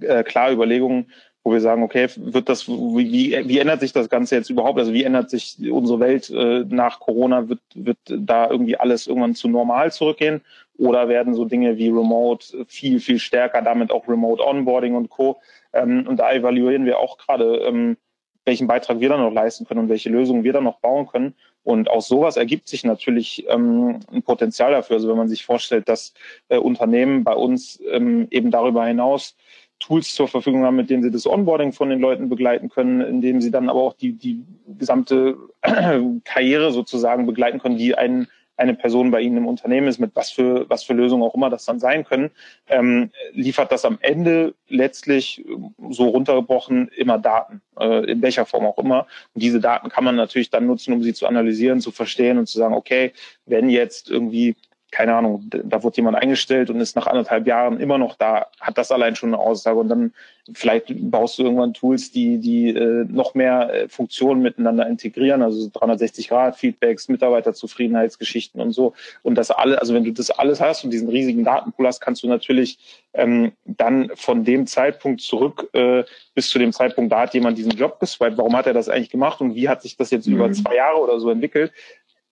äh, 0.00 0.22
klar 0.22 0.52
Überlegungen, 0.52 1.10
wo 1.44 1.52
wir 1.52 1.60
sagen, 1.60 1.82
okay, 1.82 2.08
wird 2.16 2.48
das, 2.48 2.68
wie, 2.68 3.38
wie 3.46 3.58
ändert 3.58 3.80
sich 3.80 3.92
das 3.92 4.10
Ganze 4.10 4.34
jetzt 4.34 4.50
überhaupt? 4.50 4.78
Also 4.78 4.92
wie 4.92 5.04
ändert 5.04 5.30
sich 5.30 5.56
unsere 5.70 6.00
Welt 6.00 6.28
äh, 6.30 6.64
nach 6.68 7.00
Corona? 7.00 7.48
Wird, 7.48 7.60
wird 7.74 7.98
da 8.06 8.50
irgendwie 8.50 8.76
alles 8.76 9.06
irgendwann 9.06 9.34
zu 9.34 9.48
normal 9.48 9.92
zurückgehen? 9.92 10.42
Oder 10.76 11.08
werden 11.08 11.34
so 11.34 11.44
Dinge 11.44 11.78
wie 11.78 11.88
Remote 11.88 12.66
viel, 12.66 13.00
viel 13.00 13.18
stärker, 13.18 13.62
damit 13.62 13.90
auch 13.90 14.06
Remote 14.08 14.44
Onboarding 14.46 14.94
und 14.94 15.10
Co. 15.10 15.40
Ähm, 15.72 16.06
und 16.06 16.18
da 16.18 16.32
evaluieren 16.32 16.84
wir 16.84 16.98
auch 16.98 17.18
gerade, 17.18 17.58
ähm, 17.58 17.96
welchen 18.44 18.66
Beitrag 18.66 19.00
wir 19.00 19.08
dann 19.08 19.20
noch 19.20 19.32
leisten 19.32 19.66
können 19.66 19.80
und 19.80 19.88
welche 19.88 20.08
Lösungen 20.08 20.44
wir 20.44 20.52
dann 20.52 20.64
noch 20.64 20.80
bauen 20.80 21.06
können. 21.06 21.34
Und 21.62 21.90
aus 21.90 22.08
sowas 22.08 22.36
ergibt 22.36 22.68
sich 22.68 22.84
natürlich 22.84 23.46
ähm, 23.48 24.00
ein 24.10 24.22
Potenzial 24.22 24.72
dafür. 24.72 24.96
Also 24.96 25.08
wenn 25.08 25.18
man 25.18 25.28
sich 25.28 25.44
vorstellt, 25.44 25.88
dass 25.88 26.14
äh, 26.48 26.56
Unternehmen 26.56 27.24
bei 27.24 27.34
uns 27.34 27.80
ähm, 27.90 28.26
eben 28.30 28.50
darüber 28.50 28.86
hinaus 28.86 29.36
Tools 29.80 30.14
zur 30.14 30.28
Verfügung 30.28 30.64
haben, 30.64 30.76
mit 30.76 30.90
denen 30.90 31.02
sie 31.02 31.10
das 31.10 31.26
Onboarding 31.26 31.72
von 31.72 31.90
den 31.90 32.00
Leuten 32.00 32.28
begleiten 32.28 32.68
können, 32.68 33.00
indem 33.00 33.40
sie 33.40 33.50
dann 33.50 33.68
aber 33.68 33.80
auch 33.80 33.92
die, 33.92 34.12
die 34.12 34.44
gesamte 34.66 35.36
Karriere 36.24 36.72
sozusagen 36.72 37.26
begleiten 37.26 37.60
können, 37.60 37.78
die 37.78 37.94
einen 37.94 38.28
eine 38.58 38.74
Person 38.74 39.10
bei 39.10 39.20
Ihnen 39.20 39.38
im 39.38 39.46
Unternehmen 39.46 39.86
ist, 39.86 39.98
mit 39.98 40.14
was 40.14 40.30
für, 40.30 40.68
was 40.68 40.82
für 40.82 40.92
Lösungen 40.92 41.22
auch 41.22 41.34
immer 41.34 41.48
das 41.48 41.64
dann 41.64 41.78
sein 41.78 42.04
können, 42.04 42.30
ähm, 42.68 43.10
liefert 43.32 43.70
das 43.70 43.84
am 43.84 43.98
Ende 44.02 44.54
letztlich 44.68 45.44
so 45.90 46.08
runtergebrochen 46.08 46.88
immer 46.88 47.18
Daten, 47.18 47.62
äh, 47.78 48.10
in 48.10 48.20
welcher 48.20 48.44
Form 48.46 48.66
auch 48.66 48.76
immer. 48.78 49.06
Und 49.34 49.42
diese 49.42 49.60
Daten 49.60 49.88
kann 49.88 50.04
man 50.04 50.16
natürlich 50.16 50.50
dann 50.50 50.66
nutzen, 50.66 50.92
um 50.92 51.02
sie 51.02 51.14
zu 51.14 51.26
analysieren, 51.26 51.80
zu 51.80 51.92
verstehen 51.92 52.36
und 52.36 52.46
zu 52.46 52.58
sagen, 52.58 52.74
okay, 52.74 53.12
wenn 53.46 53.70
jetzt 53.70 54.10
irgendwie 54.10 54.56
keine 54.90 55.14
Ahnung, 55.14 55.44
da 55.50 55.82
wurde 55.82 55.96
jemand 55.96 56.16
eingestellt 56.16 56.70
und 56.70 56.80
ist 56.80 56.96
nach 56.96 57.06
anderthalb 57.06 57.46
Jahren 57.46 57.78
immer 57.78 57.98
noch 57.98 58.16
da, 58.16 58.46
hat 58.58 58.78
das 58.78 58.90
allein 58.90 59.16
schon 59.16 59.34
eine 59.34 59.42
Aussage. 59.42 59.78
Und 59.78 59.88
dann 59.88 60.12
vielleicht 60.54 60.86
baust 60.88 61.38
du 61.38 61.42
irgendwann 61.42 61.74
Tools, 61.74 62.10
die, 62.10 62.38
die 62.38 62.70
äh, 62.70 63.04
noch 63.04 63.34
mehr 63.34 63.70
äh, 63.72 63.88
Funktionen 63.88 64.40
miteinander 64.40 64.86
integrieren, 64.86 65.42
also 65.42 65.68
360 65.72 66.28
Grad 66.28 66.56
Feedbacks, 66.56 67.08
Mitarbeiterzufriedenheitsgeschichten 67.08 68.60
und 68.62 68.72
so. 68.72 68.94
Und 69.22 69.34
das 69.34 69.50
alle, 69.50 69.78
also 69.78 69.92
wenn 69.92 70.04
du 70.04 70.12
das 70.12 70.30
alles 70.30 70.60
hast 70.60 70.84
und 70.84 70.90
diesen 70.90 71.10
riesigen 71.10 71.44
Datenpool 71.44 71.86
hast, 71.86 72.00
kannst 72.00 72.22
du 72.22 72.28
natürlich 72.28 72.78
ähm, 73.12 73.52
dann 73.66 74.10
von 74.14 74.44
dem 74.44 74.66
Zeitpunkt 74.66 75.20
zurück 75.20 75.68
äh, 75.74 76.04
bis 76.34 76.48
zu 76.48 76.58
dem 76.58 76.72
Zeitpunkt, 76.72 77.12
da 77.12 77.20
hat 77.20 77.34
jemand 77.34 77.58
diesen 77.58 77.72
Job 77.72 78.00
geswiped, 78.00 78.38
warum 78.38 78.56
hat 78.56 78.66
er 78.66 78.74
das 78.74 78.88
eigentlich 78.88 79.10
gemacht 79.10 79.40
und 79.42 79.54
wie 79.54 79.68
hat 79.68 79.82
sich 79.82 79.98
das 79.98 80.10
jetzt 80.10 80.26
mhm. 80.26 80.36
über 80.36 80.52
zwei 80.52 80.76
Jahre 80.76 80.98
oder 80.98 81.20
so 81.20 81.28
entwickelt, 81.30 81.72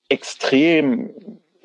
extrem 0.09 1.11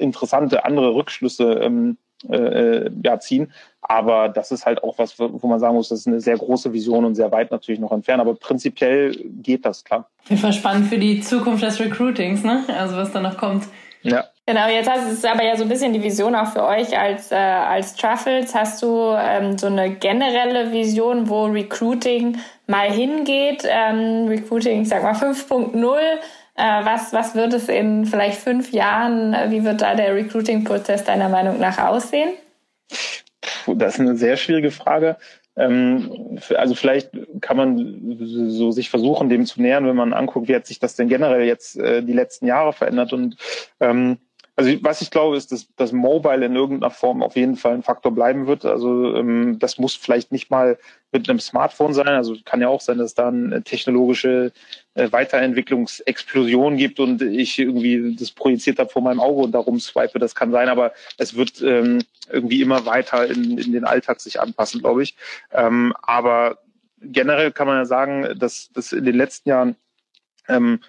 interessante 0.01 0.65
andere 0.65 0.93
Rückschlüsse 0.93 1.53
ähm, 1.63 1.97
äh, 2.29 2.89
ja, 3.03 3.19
ziehen. 3.19 3.51
Aber 3.81 4.29
das 4.29 4.51
ist 4.51 4.65
halt 4.65 4.83
auch 4.83 4.97
was, 4.97 5.17
wo 5.17 5.47
man 5.47 5.59
sagen 5.59 5.75
muss, 5.75 5.89
das 5.89 6.01
ist 6.01 6.07
eine 6.07 6.21
sehr 6.21 6.37
große 6.37 6.71
Vision 6.71 7.03
und 7.05 7.15
sehr 7.15 7.31
weit 7.31 7.51
natürlich 7.51 7.79
noch 7.79 7.91
entfernt. 7.91 8.21
Aber 8.21 8.35
prinzipiell 8.35 9.15
geht 9.41 9.65
das 9.65 9.83
klar. 9.83 10.09
Jeden 10.29 10.41
Fall 10.41 10.53
spannend 10.53 10.87
für 10.87 10.99
die 10.99 11.21
Zukunft 11.21 11.63
des 11.63 11.79
Recruitings, 11.79 12.43
ne? 12.43 12.63
Also 12.77 12.95
was 12.95 13.11
da 13.11 13.19
noch 13.19 13.37
kommt. 13.37 13.65
Ja. 14.03 14.25
Genau, 14.47 14.67
jetzt 14.67 14.89
hast 14.89 15.11
es 15.11 15.23
aber 15.23 15.43
ja 15.43 15.55
so 15.55 15.63
ein 15.63 15.69
bisschen 15.69 15.93
die 15.93 16.03
Vision 16.03 16.35
auch 16.35 16.47
für 16.47 16.63
euch 16.63 16.97
als, 16.97 17.31
äh, 17.31 17.35
als 17.35 17.95
Truffles. 17.95 18.53
Hast 18.55 18.81
du 18.81 19.15
ähm, 19.17 19.57
so 19.57 19.67
eine 19.67 19.91
generelle 19.91 20.71
Vision, 20.71 21.29
wo 21.29 21.45
Recruiting 21.45 22.37
mal 22.67 22.91
hingeht? 22.91 23.63
Ähm, 23.67 24.27
Recruiting, 24.27 24.81
ich 24.81 24.89
sag 24.89 25.03
mal 25.03 25.13
5.0 25.13 25.95
äh, 25.95 26.19
was, 26.61 27.11
was 27.13 27.35
wird 27.35 27.53
es 27.53 27.69
in 27.69 28.05
vielleicht 28.05 28.39
fünf 28.39 28.71
Jahren, 28.71 29.33
äh, 29.33 29.49
wie 29.49 29.63
wird 29.63 29.81
da 29.81 29.95
der 29.95 30.15
Recruiting-Prozess 30.15 31.03
deiner 31.03 31.29
Meinung 31.29 31.59
nach 31.59 31.79
aussehen? 31.79 32.31
Das 33.67 33.95
ist 33.95 33.99
eine 33.99 34.15
sehr 34.15 34.37
schwierige 34.37 34.71
Frage. 34.71 35.17
Ähm, 35.55 36.39
also 36.55 36.75
vielleicht 36.75 37.11
kann 37.41 37.57
man 37.57 38.17
so 38.19 38.71
sich 38.71 38.89
versuchen, 38.89 39.29
dem 39.29 39.45
zu 39.45 39.61
nähern, 39.61 39.85
wenn 39.85 39.95
man 39.95 40.13
anguckt, 40.13 40.47
wie 40.47 40.55
hat 40.55 40.65
sich 40.65 40.79
das 40.79 40.95
denn 40.95 41.09
generell 41.09 41.43
jetzt 41.43 41.77
äh, 41.77 42.03
die 42.03 42.13
letzten 42.13 42.45
Jahre 42.45 42.73
verändert. 42.73 43.11
Und 43.11 43.37
ähm, 43.79 44.17
also 44.55 44.71
was 44.81 45.01
ich 45.01 45.11
glaube, 45.11 45.37
ist, 45.37 45.51
dass 45.51 45.67
das 45.77 45.91
Mobile 45.91 46.45
in 46.45 46.55
irgendeiner 46.55 46.91
Form 46.91 47.23
auf 47.23 47.35
jeden 47.35 47.55
Fall 47.55 47.73
ein 47.73 47.83
Faktor 47.83 48.11
bleiben 48.11 48.47
wird. 48.47 48.65
Also 48.65 49.15
ähm, 49.15 49.59
das 49.59 49.77
muss 49.77 49.95
vielleicht 49.95 50.31
nicht 50.31 50.51
mal 50.51 50.77
mit 51.11 51.29
einem 51.29 51.39
Smartphone 51.39 51.93
sein. 51.93 52.09
Also 52.09 52.35
kann 52.43 52.61
ja 52.61 52.67
auch 52.67 52.81
sein, 52.81 52.97
dass 52.97 53.13
da 53.13 53.29
eine 53.29 53.63
technologische 53.63 54.51
äh, 54.93 55.11
Weiterentwicklungsexplosion 55.11 56.77
gibt 56.77 56.99
und 56.99 57.21
ich 57.21 57.57
irgendwie 57.59 58.15
das 58.15 58.31
projiziert 58.31 58.77
habe 58.77 58.89
vor 58.89 59.01
meinem 59.01 59.21
Auge 59.21 59.41
und 59.41 59.53
darum 59.53 59.79
swipe. 59.79 60.19
Das 60.19 60.35
kann 60.35 60.51
sein, 60.51 60.67
aber 60.67 60.93
es 61.17 61.35
wird 61.35 61.61
ähm, 61.61 62.03
irgendwie 62.29 62.61
immer 62.61 62.85
weiter 62.85 63.27
in, 63.27 63.57
in 63.57 63.71
den 63.71 63.85
Alltag 63.85 64.19
sich 64.19 64.39
anpassen, 64.39 64.81
glaube 64.81 65.03
ich. 65.03 65.15
Ähm, 65.53 65.93
aber 66.01 66.57
generell 67.01 67.51
kann 67.51 67.67
man 67.67 67.77
ja 67.77 67.85
sagen, 67.85 68.37
dass, 68.37 68.69
dass 68.73 68.91
in 68.91 69.05
den 69.05 69.15
letzten 69.15 69.49
Jahren 69.49 69.75
ähm, 70.47 70.81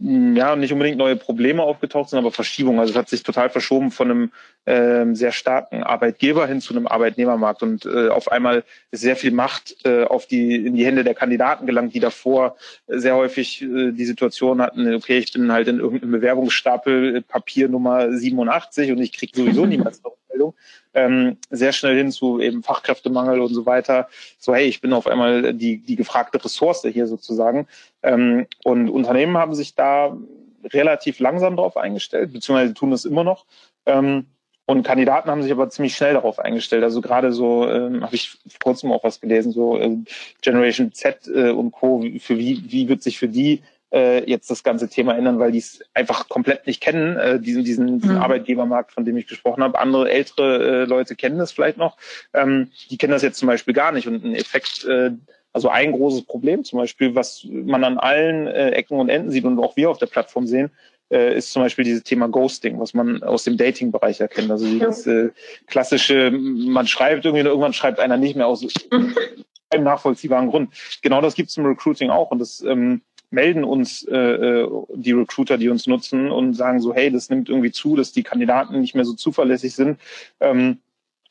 ja, 0.00 0.56
nicht 0.56 0.72
unbedingt 0.72 0.98
neue 0.98 1.16
Probleme 1.16 1.62
aufgetaucht 1.62 2.10
sind, 2.10 2.18
aber 2.18 2.32
Verschiebungen. 2.32 2.80
Also 2.80 2.92
es 2.92 2.98
hat 2.98 3.08
sich 3.08 3.22
total 3.22 3.50
verschoben 3.50 3.90
von 3.90 4.10
einem 4.10 4.32
äh, 4.64 5.06
sehr 5.12 5.32
starken 5.32 5.82
Arbeitgeber 5.82 6.46
hin 6.46 6.60
zu 6.60 6.74
einem 6.74 6.86
Arbeitnehmermarkt 6.86 7.62
und 7.62 7.86
äh, 7.86 8.08
auf 8.08 8.30
einmal 8.30 8.64
sehr 8.92 9.16
viel 9.16 9.32
Macht 9.32 9.76
äh, 9.84 10.04
auf 10.04 10.26
die 10.26 10.66
in 10.66 10.74
die 10.74 10.84
Hände 10.84 11.04
der 11.04 11.14
Kandidaten 11.14 11.66
gelangt, 11.66 11.94
die 11.94 12.00
davor 12.00 12.56
sehr 12.86 13.16
häufig 13.16 13.62
äh, 13.62 13.92
die 13.92 14.04
Situation 14.04 14.60
hatten, 14.60 14.94
okay, 14.94 15.18
ich 15.18 15.32
bin 15.32 15.50
halt 15.52 15.68
in 15.68 15.78
irgendeinem 15.78 16.12
Bewerbungsstapel 16.12 17.16
äh, 17.16 17.20
Papier 17.22 17.68
Nummer 17.68 18.12
87 18.12 18.92
und 18.92 18.98
ich 18.98 19.12
kriege 19.12 19.32
sowieso 19.34 19.66
niemals 19.66 20.04
eine 20.04 20.12
Rückmeldung. 20.12 20.54
Ähm, 20.92 21.36
sehr 21.50 21.72
schnell 21.72 21.96
hin 21.96 22.10
zu 22.10 22.40
eben 22.40 22.62
Fachkräftemangel 22.62 23.40
und 23.40 23.54
so 23.54 23.64
weiter. 23.64 24.08
So, 24.38 24.54
hey, 24.54 24.66
ich 24.66 24.80
bin 24.80 24.92
auf 24.92 25.06
einmal 25.06 25.54
die, 25.54 25.78
die 25.78 25.96
gefragte 25.96 26.44
Ressource 26.44 26.82
hier 26.82 27.06
sozusagen. 27.06 27.68
Ähm, 28.02 28.46
und 28.64 28.90
Unternehmen 28.90 29.38
haben 29.38 29.54
sich 29.54 29.74
da 29.74 30.16
relativ 30.64 31.20
langsam 31.20 31.56
darauf 31.56 31.76
eingestellt, 31.76 32.32
beziehungsweise 32.32 32.74
tun 32.74 32.90
das 32.90 33.04
immer 33.04 33.24
noch. 33.24 33.46
Ähm, 33.86 34.26
und 34.70 34.84
Kandidaten 34.84 35.28
haben 35.28 35.42
sich 35.42 35.50
aber 35.50 35.68
ziemlich 35.68 35.96
schnell 35.96 36.14
darauf 36.14 36.38
eingestellt. 36.38 36.84
Also 36.84 37.00
gerade 37.00 37.32
so 37.32 37.68
ähm, 37.68 38.04
habe 38.04 38.14
ich 38.14 38.38
vor 38.46 38.60
kurzem 38.62 38.92
auch 38.92 39.02
was 39.02 39.20
gelesen, 39.20 39.50
so 39.50 39.76
äh, 39.76 39.96
Generation 40.42 40.92
Z 40.92 41.26
äh, 41.26 41.50
und 41.50 41.72
Co. 41.72 42.04
Für 42.20 42.38
wie, 42.38 42.62
wie 42.70 42.88
wird 42.88 43.02
sich 43.02 43.18
für 43.18 43.26
die 43.26 43.64
äh, 43.92 44.24
jetzt 44.30 44.48
das 44.48 44.62
ganze 44.62 44.88
Thema 44.88 45.16
ändern, 45.16 45.40
weil 45.40 45.50
die 45.50 45.58
es 45.58 45.80
einfach 45.92 46.28
komplett 46.28 46.68
nicht 46.68 46.80
kennen, 46.80 47.16
äh, 47.16 47.40
diesen, 47.40 47.64
diesen, 47.64 47.98
diesen 47.98 48.14
mhm. 48.14 48.22
Arbeitgebermarkt, 48.22 48.92
von 48.92 49.04
dem 49.04 49.16
ich 49.16 49.26
gesprochen 49.26 49.64
habe. 49.64 49.76
Andere 49.76 50.08
ältere 50.08 50.82
äh, 50.82 50.84
Leute 50.84 51.16
kennen 51.16 51.38
das 51.38 51.50
vielleicht 51.50 51.76
noch. 51.76 51.96
Ähm, 52.32 52.70
die 52.90 52.96
kennen 52.96 53.12
das 53.12 53.22
jetzt 53.22 53.40
zum 53.40 53.48
Beispiel 53.48 53.74
gar 53.74 53.90
nicht. 53.90 54.06
Und 54.06 54.24
ein 54.24 54.36
Effekt, 54.36 54.84
äh, 54.84 55.10
also 55.52 55.68
ein 55.68 55.90
großes 55.90 56.26
Problem 56.26 56.62
zum 56.62 56.78
Beispiel, 56.78 57.16
was 57.16 57.44
man 57.50 57.82
an 57.82 57.98
allen 57.98 58.46
äh, 58.46 58.70
Ecken 58.70 59.00
und 59.00 59.08
Enden 59.08 59.32
sieht 59.32 59.44
und 59.44 59.58
auch 59.58 59.74
wir 59.74 59.90
auf 59.90 59.98
der 59.98 60.06
Plattform 60.06 60.46
sehen, 60.46 60.70
äh, 61.10 61.36
ist 61.36 61.52
zum 61.52 61.62
Beispiel 61.62 61.84
dieses 61.84 62.02
Thema 62.02 62.28
Ghosting, 62.28 62.78
was 62.78 62.94
man 62.94 63.22
aus 63.22 63.44
dem 63.44 63.56
Dating-Bereich 63.56 64.20
erkennt. 64.20 64.50
Also 64.50 64.66
dieses 64.66 65.06
äh, 65.06 65.30
klassische, 65.66 66.30
man 66.30 66.86
schreibt 66.86 67.24
irgendwie, 67.24 67.44
irgendwann 67.44 67.72
schreibt 67.72 67.98
einer 67.98 68.16
nicht 68.16 68.36
mehr 68.36 68.46
aus 68.46 68.64
einem 69.70 69.84
nachvollziehbaren 69.84 70.48
Grund. 70.48 70.72
Genau 71.02 71.20
das 71.20 71.34
gibt 71.34 71.50
es 71.50 71.56
im 71.56 71.66
Recruiting 71.66 72.10
auch 72.10 72.30
und 72.30 72.38
das 72.38 72.62
ähm, 72.62 73.02
melden 73.30 73.64
uns 73.64 74.02
äh, 74.04 74.16
äh, 74.16 74.68
die 74.94 75.12
Recruiter, 75.12 75.56
die 75.56 75.68
uns 75.68 75.86
nutzen 75.86 76.30
und 76.30 76.54
sagen 76.54 76.80
so, 76.80 76.94
hey, 76.94 77.10
das 77.10 77.30
nimmt 77.30 77.48
irgendwie 77.48 77.70
zu, 77.70 77.96
dass 77.96 78.12
die 78.12 78.24
Kandidaten 78.24 78.80
nicht 78.80 78.94
mehr 78.94 79.04
so 79.04 79.14
zuverlässig 79.14 79.74
sind. 79.74 80.00
Ähm, 80.40 80.78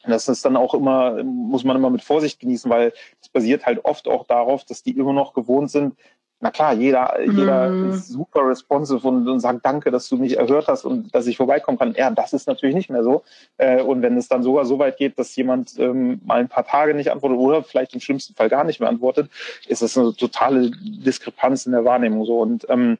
das 0.03 0.29
ist 0.29 0.45
dann 0.45 0.55
auch 0.55 0.73
immer, 0.73 1.21
muss 1.23 1.65
man 1.65 1.75
immer 1.75 1.89
mit 1.89 2.01
Vorsicht 2.01 2.39
genießen, 2.39 2.71
weil 2.71 2.93
es 3.21 3.27
basiert 3.27 3.65
halt 3.65 3.83
oft 3.83 4.07
auch 4.07 4.25
darauf, 4.25 4.63
dass 4.63 4.81
die 4.81 4.91
immer 4.91 5.11
noch 5.11 5.33
gewohnt 5.33 5.71
sind, 5.71 5.95
na 6.41 6.51
klar, 6.51 6.73
jeder, 6.73 7.19
jeder 7.21 7.69
mm. 7.69 7.89
ist 7.89 8.07
super 8.07 8.47
responsive 8.47 9.05
und, 9.05 9.27
und 9.27 9.39
sagt 9.41 9.65
Danke, 9.65 9.91
dass 9.91 10.07
du 10.07 10.15
mich 10.15 10.37
erhört 10.37 10.67
hast 10.67 10.85
und 10.85 11.13
dass 11.13 11.27
ich 11.27 11.35
vorbeikommen 11.35 11.77
kann. 11.77 11.93
Ja, 11.97 12.09
das 12.11 12.31
ist 12.31 12.47
natürlich 12.47 12.75
nicht 12.75 12.89
mehr 12.89 13.03
so. 13.03 13.23
Äh, 13.57 13.81
und 13.81 14.01
wenn 14.01 14.15
es 14.17 14.29
dann 14.29 14.41
sogar 14.41 14.63
so 14.65 14.79
weit 14.79 14.97
geht, 14.97 15.19
dass 15.19 15.35
jemand 15.35 15.77
ähm, 15.77 16.21
mal 16.25 16.39
ein 16.39 16.47
paar 16.47 16.65
Tage 16.65 16.93
nicht 16.93 17.11
antwortet 17.11 17.37
oder 17.37 17.63
vielleicht 17.63 17.93
im 17.93 17.99
schlimmsten 17.99 18.35
Fall 18.35 18.47
gar 18.47 18.63
nicht 18.63 18.79
mehr 18.79 18.87
antwortet, 18.87 19.29
ist 19.67 19.81
das 19.81 19.97
eine 19.97 20.15
totale 20.15 20.71
Diskrepanz 20.71 21.65
in 21.65 21.73
der 21.73 21.83
Wahrnehmung 21.83 22.25
so. 22.25 22.39
Und 22.39 22.65
ähm, 22.69 22.97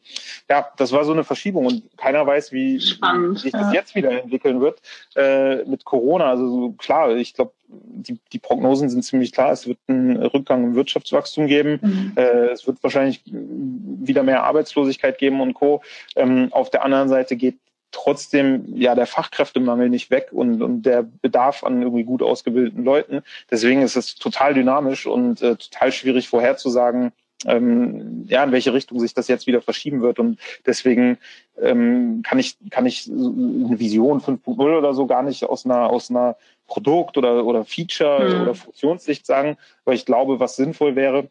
ja, 0.50 0.68
das 0.76 0.92
war 0.92 1.06
so 1.06 1.14
eine 1.14 1.24
Verschiebung 1.24 1.66
und 1.66 1.84
keiner 1.98 2.28
weiß, 2.28 2.52
wie, 2.52 2.80
wie 2.80 3.38
sich 3.38 3.54
das 3.54 3.72
jetzt 3.74 3.96
wieder 3.96 4.12
entwickeln 4.12 4.60
wird 4.60 4.82
äh, 5.16 5.64
mit 5.64 5.86
Corona. 5.86 6.26
Also 6.26 6.74
klar, 6.78 7.12
ich 7.16 7.34
glaube, 7.34 7.52
die, 7.70 8.20
die 8.34 8.40
Prognosen 8.40 8.90
sind 8.90 9.04
ziemlich 9.04 9.32
klar. 9.32 9.52
Es 9.52 9.68
wird 9.68 9.78
einen 9.88 10.18
Rückgang 10.18 10.64
im 10.64 10.76
Wirtschaftswachstum 10.76 11.48
geben. 11.48 11.80
Mhm. 11.82 12.12
Äh, 12.16 12.50
es 12.52 12.66
wird 12.66 12.82
wahrscheinlich 12.82 13.22
wieder 13.26 14.24
mehr 14.24 14.44
Arbeitslosigkeit 14.44 15.18
geben 15.18 15.42
und 15.42 15.54
Co. 15.54 15.82
Ähm, 16.16 16.50
auf 16.52 16.70
der 16.70 16.84
anderen 16.84 17.10
Seite 17.10 17.36
geht 17.36 17.58
trotzdem 17.92 18.66
ja 18.76 18.96
der 18.96 19.08
Fachkräftemangel 19.08 19.90
nicht 19.90 20.12
weg 20.12 20.30
und, 20.32 20.62
und 20.62 20.84
der 20.84 21.04
Bedarf 21.04 21.64
an 21.64 21.82
irgendwie 21.82 22.04
gut 22.04 22.22
ausgebildeten 22.22 22.84
Leuten. 22.84 23.22
Deswegen 23.50 23.82
ist 23.82 23.96
es 23.96 24.16
total 24.16 24.54
dynamisch 24.54 25.08
und 25.08 25.42
äh, 25.42 25.56
total 25.56 25.92
schwierig 25.92 26.30
vorherzusagen, 26.30 27.12
ähm, 27.46 28.26
ja, 28.28 28.44
in 28.44 28.52
welche 28.52 28.74
Richtung 28.74 29.00
sich 29.00 29.14
das 29.14 29.28
jetzt 29.28 29.48
wieder 29.48 29.62
verschieben 29.62 30.02
wird. 30.02 30.20
Und 30.20 30.40
deswegen 30.66 31.18
ähm, 31.62 32.22
kann 32.24 32.40
ich, 32.40 32.58
kann 32.70 32.86
ich 32.86 33.10
eine 33.10 33.80
Vision 33.80 34.20
5.0 34.20 34.78
oder 34.78 34.94
so 34.94 35.06
gar 35.06 35.24
nicht 35.24 35.44
aus 35.46 35.66
einer, 35.66 35.90
aus 35.90 36.10
einer 36.10 36.36
Produkt- 36.68 37.18
oder, 37.18 37.46
oder 37.46 37.66
Feature- 37.66 38.36
mhm. 38.36 38.42
oder 38.42 38.56
Funktionssicht 38.56 39.26
sagen, 39.26 39.58
weil 39.86 39.96
ich 39.96 40.06
glaube, 40.06 40.40
was 40.40 40.56
sinnvoll 40.56 40.96
wäre, 40.96 41.30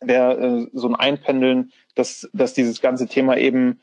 wäre 0.00 0.34
äh, 0.34 0.66
so 0.72 0.88
ein 0.88 0.94
Einpendeln, 0.94 1.72
dass, 1.94 2.28
dass 2.32 2.54
dieses 2.54 2.80
ganze 2.80 3.06
Thema 3.06 3.36
eben 3.36 3.80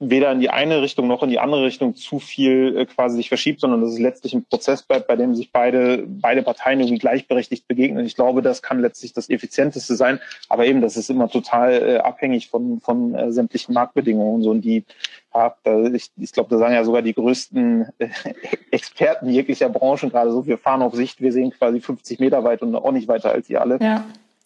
weder 0.00 0.32
in 0.32 0.40
die 0.40 0.50
eine 0.50 0.82
Richtung 0.82 1.06
noch 1.06 1.22
in 1.22 1.30
die 1.30 1.38
andere 1.38 1.64
Richtung 1.64 1.94
zu 1.94 2.18
viel 2.18 2.76
äh, 2.76 2.86
quasi 2.86 3.16
sich 3.16 3.28
verschiebt, 3.28 3.60
sondern 3.60 3.80
dass 3.80 3.92
es 3.92 3.98
letztlich 3.98 4.34
ein 4.34 4.44
Prozess 4.44 4.82
bleibt, 4.82 5.06
bei 5.06 5.16
dem 5.16 5.34
sich 5.34 5.52
beide, 5.52 6.04
beide 6.06 6.42
Parteien 6.42 6.80
irgendwie 6.80 6.98
gleichberechtigt 6.98 7.68
begegnen. 7.68 8.04
Ich 8.04 8.16
glaube, 8.16 8.42
das 8.42 8.60
kann 8.60 8.80
letztlich 8.80 9.12
das 9.12 9.30
Effizienteste 9.30 9.94
sein, 9.94 10.20
aber 10.48 10.66
eben, 10.66 10.80
das 10.80 10.96
ist 10.96 11.10
immer 11.10 11.28
total 11.28 11.72
äh, 11.72 11.98
abhängig 11.98 12.48
von, 12.48 12.80
von 12.80 13.14
äh, 13.14 13.30
sämtlichen 13.30 13.72
Marktbedingungen 13.72 14.34
und 14.36 14.42
so. 14.42 14.50
Und 14.50 14.62
die, 14.62 14.84
ja, 15.32 15.54
da, 15.62 15.84
ich, 15.84 16.10
ich 16.16 16.32
glaube, 16.32 16.50
da 16.50 16.58
sagen 16.58 16.74
ja 16.74 16.84
sogar 16.84 17.02
die 17.02 17.14
größten 17.14 17.86
äh, 17.98 18.08
Experten 18.72 19.28
jeglicher 19.28 19.68
Branchen 19.68 20.10
gerade 20.10 20.32
so, 20.32 20.46
wir 20.46 20.58
fahren 20.58 20.82
auf 20.82 20.94
Sicht, 20.94 21.20
wir 21.20 21.32
sehen 21.32 21.50
quasi 21.50 21.80
50 21.80 22.18
Meter 22.18 22.42
weit 22.42 22.62
und 22.62 22.74
auch 22.74 22.92
nicht 22.92 23.06
weiter 23.06 23.30
als 23.30 23.48
ihr 23.48 23.60
alle. 23.60 23.78
Ja. 23.80 24.04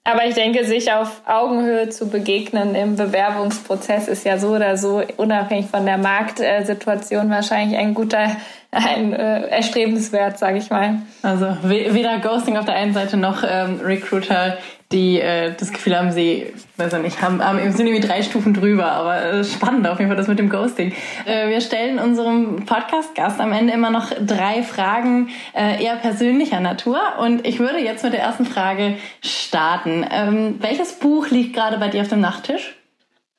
Aber 0.09 0.25
ich 0.25 0.35
denke, 0.35 0.65
sich 0.65 0.91
auf 0.91 1.21
Augenhöhe 1.27 1.91
zu 1.91 2.09
begegnen 2.09 2.75
im 2.75 2.97
Bewerbungsprozess 2.97 4.09
ist 4.09 4.25
ja 4.25 4.39
so 4.39 4.55
oder 4.55 4.79
so 4.79 5.03
unabhängig 5.19 5.67
von 5.67 5.85
der 5.85 5.99
Marktsituation 5.99 7.29
wahrscheinlich 7.29 7.79
ein 7.79 7.93
guter, 7.93 8.35
ein 8.71 9.13
äh, 9.13 9.49
erstrebenswert, 9.49 10.39
sage 10.39 10.57
ich 10.57 10.71
mal. 10.71 11.03
Also 11.23 11.59
weder 11.63 12.21
Ghosting 12.21 12.57
auf 12.57 12.65
der 12.65 12.77
einen 12.77 12.95
Seite 12.95 13.19
noch 13.19 13.45
ähm, 13.47 13.81
Recruiter 13.85 14.57
die 14.93 15.21
äh, 15.21 15.55
das 15.55 15.71
Gefühl 15.71 15.99
haben, 15.99 16.13
sie, 16.13 16.47
weiß 16.77 16.95
ich 16.95 17.03
nicht, 17.03 17.21
haben, 17.21 17.45
haben 17.45 17.59
sind 17.73 17.87
irgendwie 17.87 18.07
drei 18.07 18.23
Stufen 18.23 18.55
drüber, 18.55 18.91
aber 18.93 19.23
äh, 19.23 19.45
spannend 19.45 19.87
auf 19.87 19.99
jeden 19.99 20.11
Fall 20.11 20.17
das 20.17 20.29
mit 20.29 20.39
dem 20.39 20.49
Ghosting. 20.49 20.95
Äh, 21.27 21.49
wir 21.49 21.61
stellen 21.61 21.99
unserem 21.99 22.65
Podcast-Gast 22.65 23.39
am 23.41 23.53
Ende 23.53 23.75
immer 23.75 23.91
noch 23.91 24.11
drei 24.19 24.63
Fragen 24.63 25.29
äh, 25.55 25.83
eher 25.85 25.97
persönlicher 25.97 26.61
Natur 26.61 27.01
und 27.21 27.47
ich 27.47 27.59
würde 27.59 27.79
jetzt 27.79 28.03
mit 28.03 28.15
der 28.15 28.21
ersten 28.21 28.47
Frage 28.47 28.97
starten. 29.23 30.07
Ähm, 30.11 30.57
welches 30.61 30.99
Buch 30.99 31.29
liegt 31.29 31.55
gerade 31.55 31.77
bei 31.77 31.89
dir 31.89 32.01
auf 32.01 32.09
dem 32.09 32.21
Nachttisch? 32.21 32.75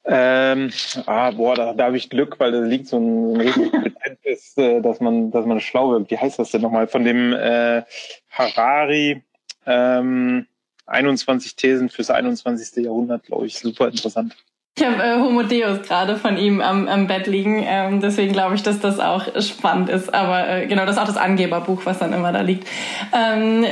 Ähm, 0.05 0.71
ah, 1.07 1.31
boah, 1.31 1.55
da, 1.55 1.73
da 1.73 1.85
habe 1.85 1.97
ich 1.97 2.09
Glück, 2.09 2.39
weil 2.39 2.51
da 2.51 2.59
liegt 2.59 2.87
so 2.87 2.97
ein, 2.97 3.33
ein 3.33 3.41
richtig 3.41 3.71
Kompetenz, 3.71 4.57
äh, 4.57 4.81
dass 4.81 4.99
man, 4.99 5.31
dass 5.31 5.45
man 5.45 5.59
schlau 5.59 5.91
wird. 5.91 6.11
Wie 6.11 6.17
heißt 6.17 6.37
das 6.37 6.51
denn 6.51 6.61
nochmal? 6.61 6.87
Von 6.87 7.03
dem 7.03 7.33
äh, 7.33 7.83
Harari. 8.29 9.23
Ähm, 9.65 10.47
21 10.89 11.55
Thesen 11.55 11.89
fürs 11.89 12.09
21. 12.09 12.83
Jahrhundert, 12.83 13.23
glaube 13.23 13.45
ich, 13.45 13.59
super 13.59 13.87
interessant. 13.87 14.35
Ich 14.77 14.85
habe 14.85 15.03
äh, 15.03 15.19
Homo 15.19 15.43
Deus 15.43 15.81
gerade 15.81 16.15
von 16.15 16.37
ihm 16.37 16.61
am, 16.61 16.87
am 16.87 17.07
Bett 17.07 17.27
liegen, 17.27 17.63
ähm, 17.67 17.99
deswegen 17.99 18.31
glaube 18.31 18.55
ich, 18.55 18.63
dass 18.63 18.79
das 18.79 18.99
auch 18.99 19.27
spannend 19.41 19.89
ist. 19.89 20.13
Aber 20.13 20.47
äh, 20.47 20.67
genau, 20.67 20.85
das 20.85 20.95
ist 20.95 21.01
auch 21.01 21.07
das 21.07 21.17
Angeberbuch, 21.17 21.85
was 21.85 21.99
dann 21.99 22.13
immer 22.13 22.31
da 22.31 22.41
liegt. 22.41 22.65
Ähm, 23.13 23.65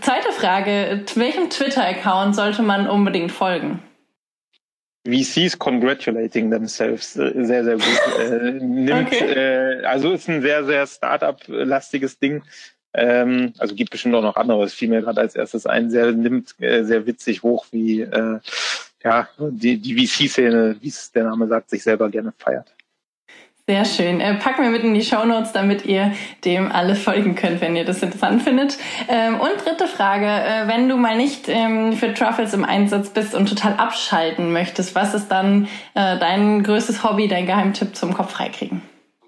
zweite 0.00 0.32
Frage, 0.32 1.04
welchem 1.14 1.50
Twitter-Account 1.50 2.34
sollte 2.34 2.62
man 2.62 2.88
unbedingt 2.88 3.30
folgen? 3.30 3.82
VCs 5.06 5.58
congratulating 5.58 6.50
themselves 6.50 7.16
äh, 7.16 7.32
sehr, 7.44 7.64
sehr 7.64 7.76
gut. 7.76 8.00
äh, 8.18 8.50
nimmt, 8.60 9.06
okay. 9.12 9.80
äh, 9.80 9.84
also 9.84 10.12
ist 10.12 10.28
ein 10.28 10.42
sehr, 10.42 10.64
sehr 10.64 10.86
Startup-lastiges 10.86 12.18
Ding. 12.18 12.42
Ähm, 12.94 13.52
also 13.58 13.74
gibt 13.74 13.90
bestimmt 13.90 14.14
auch 14.14 14.22
noch 14.22 14.36
andere, 14.36 14.64
es 14.64 14.74
fiel 14.74 14.88
mir 14.88 15.02
gerade 15.02 15.20
als 15.20 15.34
erstes 15.34 15.66
ein, 15.66 15.90
sehr 15.90 16.12
nimmt 16.12 16.54
äh, 16.60 16.84
sehr 16.84 17.06
witzig 17.06 17.42
hoch, 17.42 17.66
wie 17.70 18.00
äh, 18.00 18.40
ja, 19.04 19.28
die, 19.38 19.78
die 19.78 20.06
VC-Szene, 20.06 20.76
wie 20.80 20.88
es 20.88 21.12
der 21.12 21.24
Name 21.24 21.46
sagt, 21.46 21.70
sich 21.70 21.82
selber 21.82 22.08
gerne 22.08 22.32
feiert. 22.36 22.74
Sehr 23.68 23.84
schön. 23.84 24.22
Äh, 24.22 24.36
packen 24.36 24.62
wir 24.62 24.70
mit 24.70 24.82
in 24.82 24.94
die 24.94 25.02
Show 25.02 25.26
Notes, 25.26 25.52
damit 25.52 25.84
ihr 25.84 26.12
dem 26.46 26.72
alle 26.72 26.94
folgen 26.94 27.34
könnt, 27.34 27.60
wenn 27.60 27.76
ihr 27.76 27.84
das 27.84 28.02
interessant 28.02 28.42
findet. 28.42 28.78
Ähm, 29.08 29.38
und 29.38 29.62
dritte 29.62 29.86
Frage, 29.86 30.24
äh, 30.24 30.66
wenn 30.68 30.88
du 30.88 30.96
mal 30.96 31.18
nicht 31.18 31.50
ähm, 31.50 31.92
für 31.92 32.14
Truffles 32.14 32.54
im 32.54 32.64
Einsatz 32.64 33.10
bist 33.10 33.34
und 33.34 33.46
total 33.46 33.74
abschalten 33.74 34.54
möchtest, 34.54 34.94
was 34.94 35.12
ist 35.12 35.28
dann 35.28 35.68
äh, 35.94 36.18
dein 36.18 36.62
größtes 36.62 37.04
Hobby, 37.04 37.28
dein 37.28 37.44
Geheimtipp 37.44 37.94
zum 37.94 38.14
Kopf 38.14 38.32
freikriegen? 38.32 38.80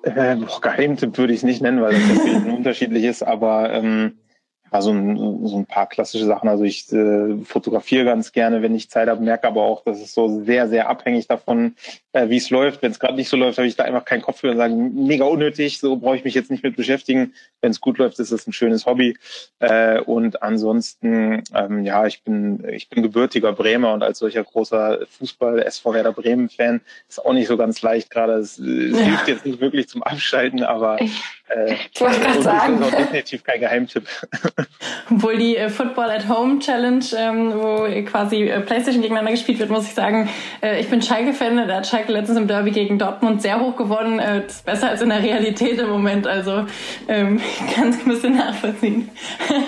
Äh, 0.02 0.36
Geheimtipp 0.60 1.18
würde 1.18 1.32
ich 1.32 1.40
es 1.40 1.44
nicht 1.44 1.62
nennen, 1.62 1.80
weil 1.80 1.92
das 1.92 2.08
natürlich 2.08 2.52
unterschiedlich 2.56 3.04
ist, 3.04 3.22
aber 3.22 3.72
ähm, 3.72 4.18
ja, 4.72 4.82
so 4.82 4.92
ein, 4.92 5.46
so 5.46 5.58
ein 5.58 5.66
paar 5.66 5.88
klassische 5.88 6.26
Sachen. 6.26 6.48
Also 6.48 6.64
ich 6.64 6.90
äh, 6.92 7.38
fotografiere 7.44 8.04
ganz 8.04 8.32
gerne, 8.32 8.62
wenn 8.62 8.74
ich 8.74 8.90
Zeit 8.90 9.08
habe, 9.08 9.22
merke 9.22 9.48
aber 9.48 9.62
auch, 9.62 9.82
dass 9.84 10.00
es 10.00 10.14
so 10.14 10.42
sehr, 10.42 10.68
sehr 10.68 10.88
abhängig 10.88 11.26
davon, 11.26 11.74
äh, 12.12 12.28
wie 12.28 12.36
es 12.36 12.50
läuft. 12.50 12.82
Wenn 12.82 12.90
es 12.90 12.98
gerade 12.98 13.14
nicht 13.14 13.28
so 13.28 13.36
läuft, 13.36 13.58
habe 13.58 13.68
ich 13.68 13.76
da 13.76 13.84
einfach 13.84 14.04
keinen 14.04 14.22
Kopf 14.22 14.40
für 14.40 14.50
und 14.50 14.56
sage, 14.56 14.74
mega 14.74 15.24
unnötig, 15.24 15.78
so 15.78 15.96
brauche 15.96 16.16
ich 16.16 16.24
mich 16.24 16.34
jetzt 16.34 16.50
nicht 16.50 16.64
mit 16.64 16.76
beschäftigen. 16.76 17.34
Wenn 17.60 17.70
es 17.70 17.80
gut 17.80 17.98
läuft, 17.98 18.18
ist 18.18 18.32
es 18.32 18.46
ein 18.46 18.52
schönes 18.52 18.86
Hobby. 18.86 19.16
Äh, 19.60 20.00
und 20.00 20.42
ansonsten, 20.42 21.42
ähm, 21.54 21.84
ja, 21.84 22.06
ich 22.06 22.22
bin, 22.22 22.64
ich 22.68 22.88
bin 22.88 23.02
gebürtiger 23.02 23.52
Bremer 23.52 23.92
und 23.92 24.02
als 24.02 24.18
solcher 24.18 24.42
großer 24.42 25.06
Fußball-SV 25.18 25.94
Werder 25.94 26.12
Bremen-Fan 26.12 26.80
ist 27.08 27.24
auch 27.24 27.32
nicht 27.32 27.46
so 27.46 27.56
ganz 27.56 27.80
leicht 27.82 28.10
gerade. 28.10 28.34
Es, 28.34 28.58
es 28.58 28.98
ja. 28.98 29.04
hilft 29.04 29.28
jetzt 29.28 29.46
nicht 29.46 29.60
wirklich 29.60 29.88
zum 29.88 30.02
Abschalten, 30.02 30.64
aber 30.64 31.00
äh, 31.00 31.06
ich 31.92 32.00
wollte 32.00 32.20
gerade 32.20 32.42
sagen. 32.42 32.80
Das 32.80 32.88
ist 32.90 32.98
definitiv 32.98 33.44
kein 33.44 33.60
Geheimtipp. 33.60 34.08
Obwohl 35.10 35.36
die 35.36 35.56
äh, 35.56 35.68
Football 35.68 36.10
at 36.10 36.28
Home 36.28 36.58
Challenge, 36.58 37.04
ähm, 37.16 37.52
wo 37.54 37.86
quasi 38.04 38.48
äh, 38.48 38.60
Playstation 38.60 39.02
gegeneinander 39.02 39.32
gespielt 39.32 39.58
wird, 39.58 39.70
muss 39.70 39.86
ich 39.86 39.94
sagen, 39.94 40.28
äh, 40.62 40.80
ich 40.80 40.88
bin 40.88 41.02
Schalke-Fan, 41.02 41.68
da 41.68 41.76
hat 41.76 41.86
Schalke 41.86 41.99
letztens 42.08 42.38
im 42.38 42.46
Derby 42.46 42.70
gegen 42.70 42.98
Dortmund 42.98 43.42
sehr 43.42 43.60
hoch 43.60 43.76
gewonnen. 43.76 44.18
Äh, 44.18 44.46
ist 44.46 44.64
besser 44.64 44.90
als 44.90 45.02
in 45.02 45.10
der 45.10 45.22
Realität 45.22 45.78
im 45.78 45.88
Moment, 45.88 46.26
also 46.26 46.64
ähm, 47.08 47.40
kann 47.74 47.88
es 47.90 47.98
ein 47.98 48.04
bisschen 48.06 48.36
nachvollziehen. 48.36 49.10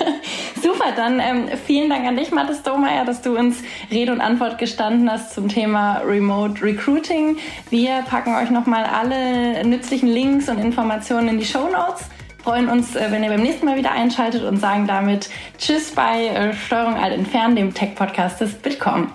Super, 0.63 0.93
dann 0.97 1.21
ähm, 1.21 1.49
vielen 1.67 1.91
Dank 1.91 2.07
an 2.07 2.17
dich, 2.17 2.31
Mathis 2.31 2.63
Domeyer, 2.63 3.05
dass 3.05 3.23
du 3.23 3.37
uns 3.37 3.63
Rede 3.91 4.13
und 4.13 4.21
Antwort 4.21 4.59
gestanden 4.59 5.11
hast 5.11 5.35
zum 5.35 5.49
Thema 5.49 5.99
Remote 5.99 6.63
Recruiting. 6.63 7.37
Wir 7.71 8.03
packen 8.09 8.35
euch 8.35 8.51
nochmal 8.51 8.85
alle 8.85 9.65
nützlichen 9.65 10.09
Links 10.09 10.49
und 10.49 10.59
Informationen 10.59 11.29
in 11.29 11.39
die 11.39 11.45
Show 11.45 11.69
Notes. 11.69 12.09
Freuen 12.43 12.69
uns, 12.69 12.97
äh, 12.97 13.07
wenn 13.11 13.23
ihr 13.23 13.31
beim 13.31 13.43
nächsten 13.43 13.67
Mal 13.67 13.77
wieder 13.77 13.93
einschaltet 13.93 14.43
und 14.43 14.57
sagen 14.57 14.87
damit 14.87 15.31
Tschüss 15.59 15.93
bei 15.93 16.27
äh, 16.27 16.55
Steuerung 16.55 16.95
Alt 16.95 17.15
Entfernen, 17.15 17.55
dem 17.55 17.73
Tech-Podcast 17.73 18.41
des 18.41 18.55
Bitkom. 18.55 19.13